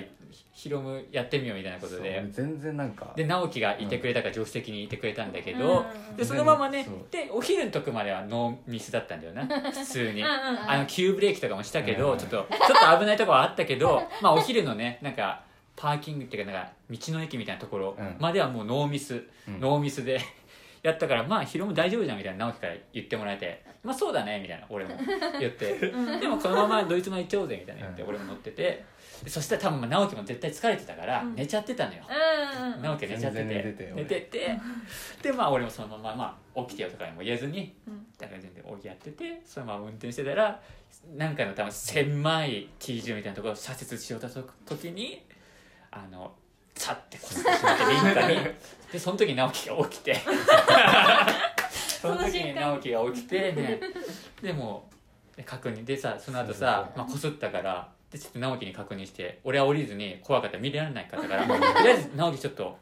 [0.54, 2.24] ヒロムやってみようみたいなことで。
[2.30, 3.12] 全然なんか。
[3.16, 6.16] で直樹がいてくれたから助手席にいてくれたんだけうんど、うん。
[6.16, 10.24] でそのままねでお昼のとこまではノーミスだったんだよな 普通に。
[10.24, 12.48] あの急ブレーキとかもしたけど、うんちょっとちょっ
[12.94, 15.42] と危ないところはあったけどまあお昼のねなんか
[15.76, 18.16] パーキングっていうかなんか道の駅みたいなところうん。
[18.20, 19.60] まではもうノーミス、うん。
[19.60, 20.20] ノーミスで
[20.82, 24.92] やったからまあヒロム大丈夫じゃんみたいな直樹から言ってもらえてまあそうだねみたいな俺も。
[25.40, 25.74] 言って。
[26.20, 28.84] でもこのままドイツまで行っちゃおうぜみたいな言ってうん俺も乗ってて。
[29.24, 31.36] でそしたら多分まあ直樹も絶対疲れてたからうん。
[31.36, 32.04] 寝ちゃってたのよ、
[32.82, 33.46] 直樹は寝ちゃってて。
[33.46, 34.60] 寝てて寝てて。
[35.22, 38.06] でまあ俺もそのまま、まあ、起きてよとかにも言えずにうん。
[38.18, 40.62] だから全然起きやっててそのまま運転してたら
[41.16, 45.26] なんかの多分狭い T 字みたいなところを左折しようとした時に
[45.92, 46.34] あの
[46.76, 48.56] さってこすってしまってリンカに
[48.92, 50.18] でその時に直樹が起きて。
[52.02, 53.80] その時に直樹が起きてね。
[54.42, 54.90] でも
[55.38, 55.84] う確認。
[55.84, 62.78] でさその後さまあ、こすったからでちょっと直樹に確認して俺は降りずに怖かったら見られないかったからとりあえず直樹ちょっと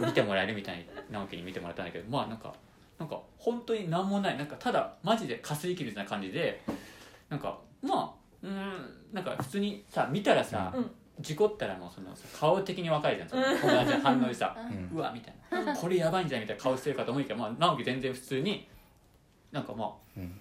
[0.00, 2.54] 見てもらえるみたいに直樹に見てもらったんだけどまあなんか
[2.98, 4.38] なんか本当に何もない。
[4.38, 6.62] なんかただマジでかすり傷な感じで
[7.28, 12.08] なんかまあうーんなんか普通にさ見たらさ、うん事故ったらもうその
[12.38, 14.56] 顔的に分かるじゃんその友達の反応でさ、
[14.94, 15.74] うわみたいな。
[15.74, 16.62] これやばいんじゃないみたいな。
[16.62, 18.66] 顔してるかと思うけど、まあ、直樹全然普通に
[19.50, 20.32] なんかまあうん。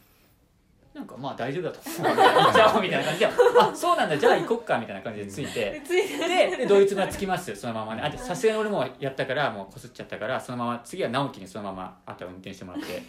[0.94, 2.16] なんかまあ大丈夫だと思う。
[2.18, 5.82] 行っちゃおうみたいな感じであそうなんだじゃあ行こっかみたいな感じでついて。
[5.88, 8.02] ででドイツ村着きますそのままね。
[8.02, 13.04] あとさすがに俺もやったからもうこすっちゃったからそのまま次は直樹にそのままあとは運転してもらって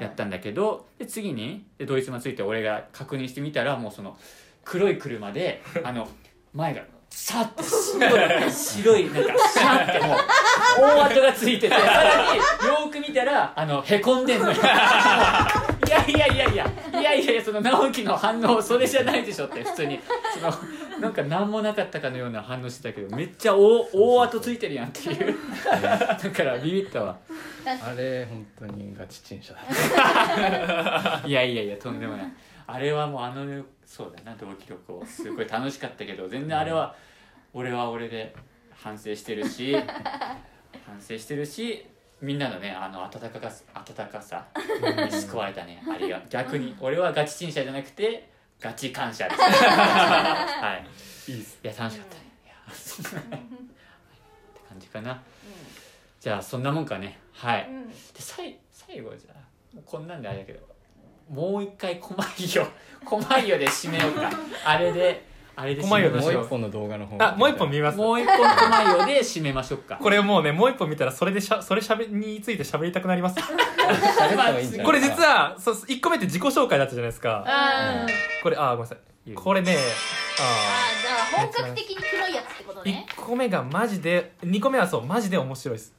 [0.00, 4.16] やったんだけどで次にでドイツ村着いて俺が確認してみたらもうその
[4.64, 6.08] 黒い車であの
[6.52, 6.82] 前が
[7.16, 10.06] シャッて白い白いなんかシャッて。
[10.06, 10.16] もう
[10.80, 14.54] 大跡がついててさらによーく見たらあのへこんでんのよ。
[14.54, 14.58] い
[15.88, 20.00] やいやいやいやいやいやいやその直樹の反応それじゃないでしょって普通に
[20.34, 20.52] その
[21.00, 25.34] なんか何もなかったかのような反応してたけどめっちゃ大大跡ついてるやんっていう。
[25.70, 27.16] だからビビったわ。
[27.64, 32.26] あれ本当にガチ陳謝だいやいやいやとんでもない。
[32.66, 33.64] あれはもうあの
[33.94, 36.96] そうだな同期旅行すごい楽しかったけど全然あれは
[37.52, 38.34] 俺は俺で
[38.72, 39.72] 反省してるし
[40.84, 41.86] 反省してるし
[42.20, 44.44] みんなのねあの温かか温かさ
[45.06, 46.76] に救われたねありが逆に。
[46.80, 48.28] 俺はガチ陳謝じゃなくて
[48.60, 49.28] ガチ感謝。
[49.28, 50.80] で すは
[51.28, 51.30] い。
[51.32, 51.60] いいっす。
[51.62, 52.22] いや楽しかったね。
[52.44, 52.54] いや。
[52.74, 53.46] そんなって
[54.68, 55.22] 感じかな。
[56.18, 57.18] じゃあそんなもんかね。
[57.32, 57.68] はい。
[57.68, 57.88] うん。
[57.88, 59.34] で最最後じゃ
[59.86, 60.73] こんなんであれだけど
[61.30, 62.14] もう一回狛
[62.60, 62.66] よ。
[63.04, 64.30] 狛よで締めようか。
[64.64, 65.24] あれで
[65.56, 66.44] あれで締めまもうしょう。
[66.44, 67.96] 一本の動画の方あもう一本見ます？
[67.98, 69.96] もう一本狛よで締めましょうか。
[69.96, 73.36] これもうねもう一本見たらそれでしゃそれしゃべについて喋りたくなります。
[74.84, 77.44] これ実はそう1個目って自己紹介だったじゃないですか。
[77.46, 78.06] あ
[78.42, 78.98] これあーごめんなさい。
[79.34, 83.06] これねああーじゃあ本格的に黒いやつってことーね。
[83.16, 85.94] 1個目がマジで2個目はそうマジで面白いです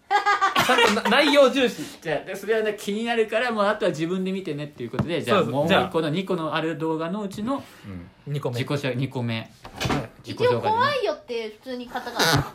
[0.65, 5.53] ちゃんとな内容重視じゃあでそれはね気になるからもうあとは自分で見てねっていうことでじゃあもうそう。
[5.53, 5.87] そうじゃあ。
[5.87, 7.63] 一個の2個のある動画のうちの
[8.27, 8.33] うん。
[8.33, 9.39] 2個目自己紹介2個目。
[9.39, 9.47] はい。
[10.23, 12.53] 自己一応怖いよって普通にカタカナ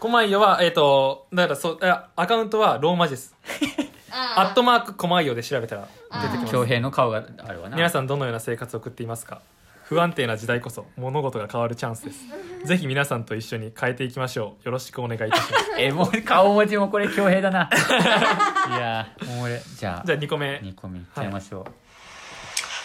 [0.00, 3.34] コマイヨはえっ、とだからそうあアカウントはローマ字です。
[4.10, 5.88] あアットマークコマイヨで調べたら
[6.22, 6.52] 出てきます。
[6.52, 7.76] 恭平の顔があるわな。
[7.76, 9.40] 皆さんどのような生活を送っていますか？
[9.88, 12.26] 不安定な時代こそ物事が変わるチャンスです。
[12.66, 14.66] ぜひ皆さんと一緒に変えていきましょう。
[14.66, 15.64] よろしくお願いいたします。
[15.78, 17.70] えもう顔文字もこれ恭平だな。
[18.68, 20.56] いやーもう俺じゃあじゃあ2個目。
[20.56, 21.64] 2個目いっちゃいましょう、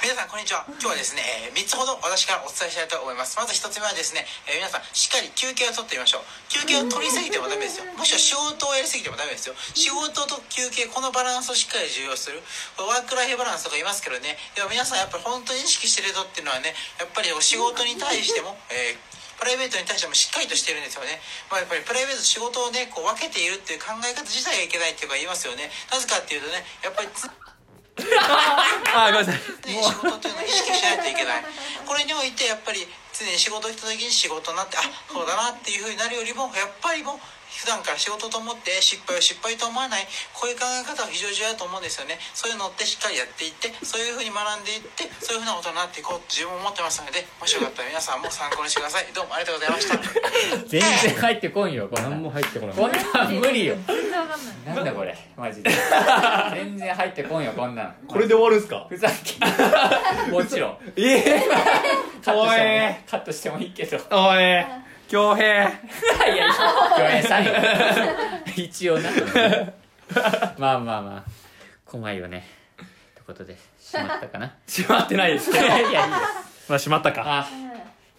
[0.01, 0.65] 皆さんこんにちは。
[0.81, 3.37] 今日はですね、え3つほど私からお伝えしたいと思います。
[3.37, 6.49] まず1つ目はですね、えー皆さんしっかり休憩をとってみましょう。
[6.49, 7.85] 休憩を取りすぎてもダメですよ。
[7.93, 9.53] もしくは仕事をやりすぎてもダメですよ。
[9.77, 12.41] 仕事と休憩このバランスをしっかり重要する。
[12.81, 14.41] ワークライフバランスとか言いますけどね。
[14.57, 21.17] でも皆さんやっぱり本当に意識してる人っていうのはねやっぱりお仕事に対しても、えープライベートに対してもしっかりとしてるんですよね。
[21.49, 25.73] まあ、やっぱりプライベート仕事をね、こう分けているっていう考え方自体がいけないっていうか言いますよね。
[25.89, 27.09] なぜかっていうとね、やっぱり
[28.95, 29.41] あごめんなさい。
[29.67, 31.43] 仕事というのを意識しないといけない。
[31.85, 34.81] これにおいてやっぱり常に仕事をした時に仕事になってあ
[35.11, 37.19] そうだなっていうふうになるよりもやっぱりもう
[37.51, 40.07] 普段から仕事と思って失敗を失敗と思わない。
[40.33, 42.17] こういう考え方は非常に重要だと思うんですよね。
[42.33, 49.05] そういうのってしっかりやっていってそういうふうに学んでいってそういうふうなことになっていこうと自分も思ってますのでもしよかったら皆さんも参考にしてください。
[49.13, 49.97] どうもありがとうございました。
[50.67, 52.09] 全然入ってこんよこんな。
[52.09, 52.75] 何んも入ってこない。
[52.75, 53.75] こんなん無理よ。
[53.87, 54.75] 全然わかんない。
[54.75, 55.69] なんだこれマジで。
[56.55, 58.85] 全然入ってこんよこんなのこれで終わるんすか？
[58.89, 59.35] ふざけ
[60.31, 60.77] もちろん。
[60.95, 61.49] ええ
[62.23, 62.95] カットしてもおい。
[63.09, 63.97] カットしてもいいけど。
[64.11, 64.65] おい
[65.11, 65.45] 恭平。
[65.45, 65.63] いや
[66.33, 66.47] いや
[66.95, 67.43] 共演さん。
[67.43, 67.51] よ
[68.55, 69.09] 一応な。
[70.57, 71.23] まあまあまあ。
[71.85, 72.45] 怖いよね。
[72.81, 73.57] ってことで。
[73.77, 74.55] しまったかな。
[74.65, 75.99] 閉まってないです いやいやいいよ
[76.69, 77.23] まあ閉まったか。
[77.25, 77.47] あ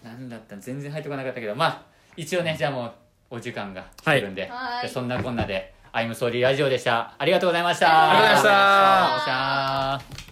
[0.03, 0.55] なんだった。
[0.57, 1.55] 全然入ってこなかったけど。
[1.55, 1.81] まあ
[2.15, 2.91] 一応ねじゃあもう
[3.31, 4.87] お時間が来てるんで,、はい。
[4.87, 7.15] でそんなこんなで「アイムソーリーラジオ」でした。
[7.17, 8.11] ありがとうございました。
[8.11, 9.95] ありがとうございました。
[9.95, 10.22] ありがとうございました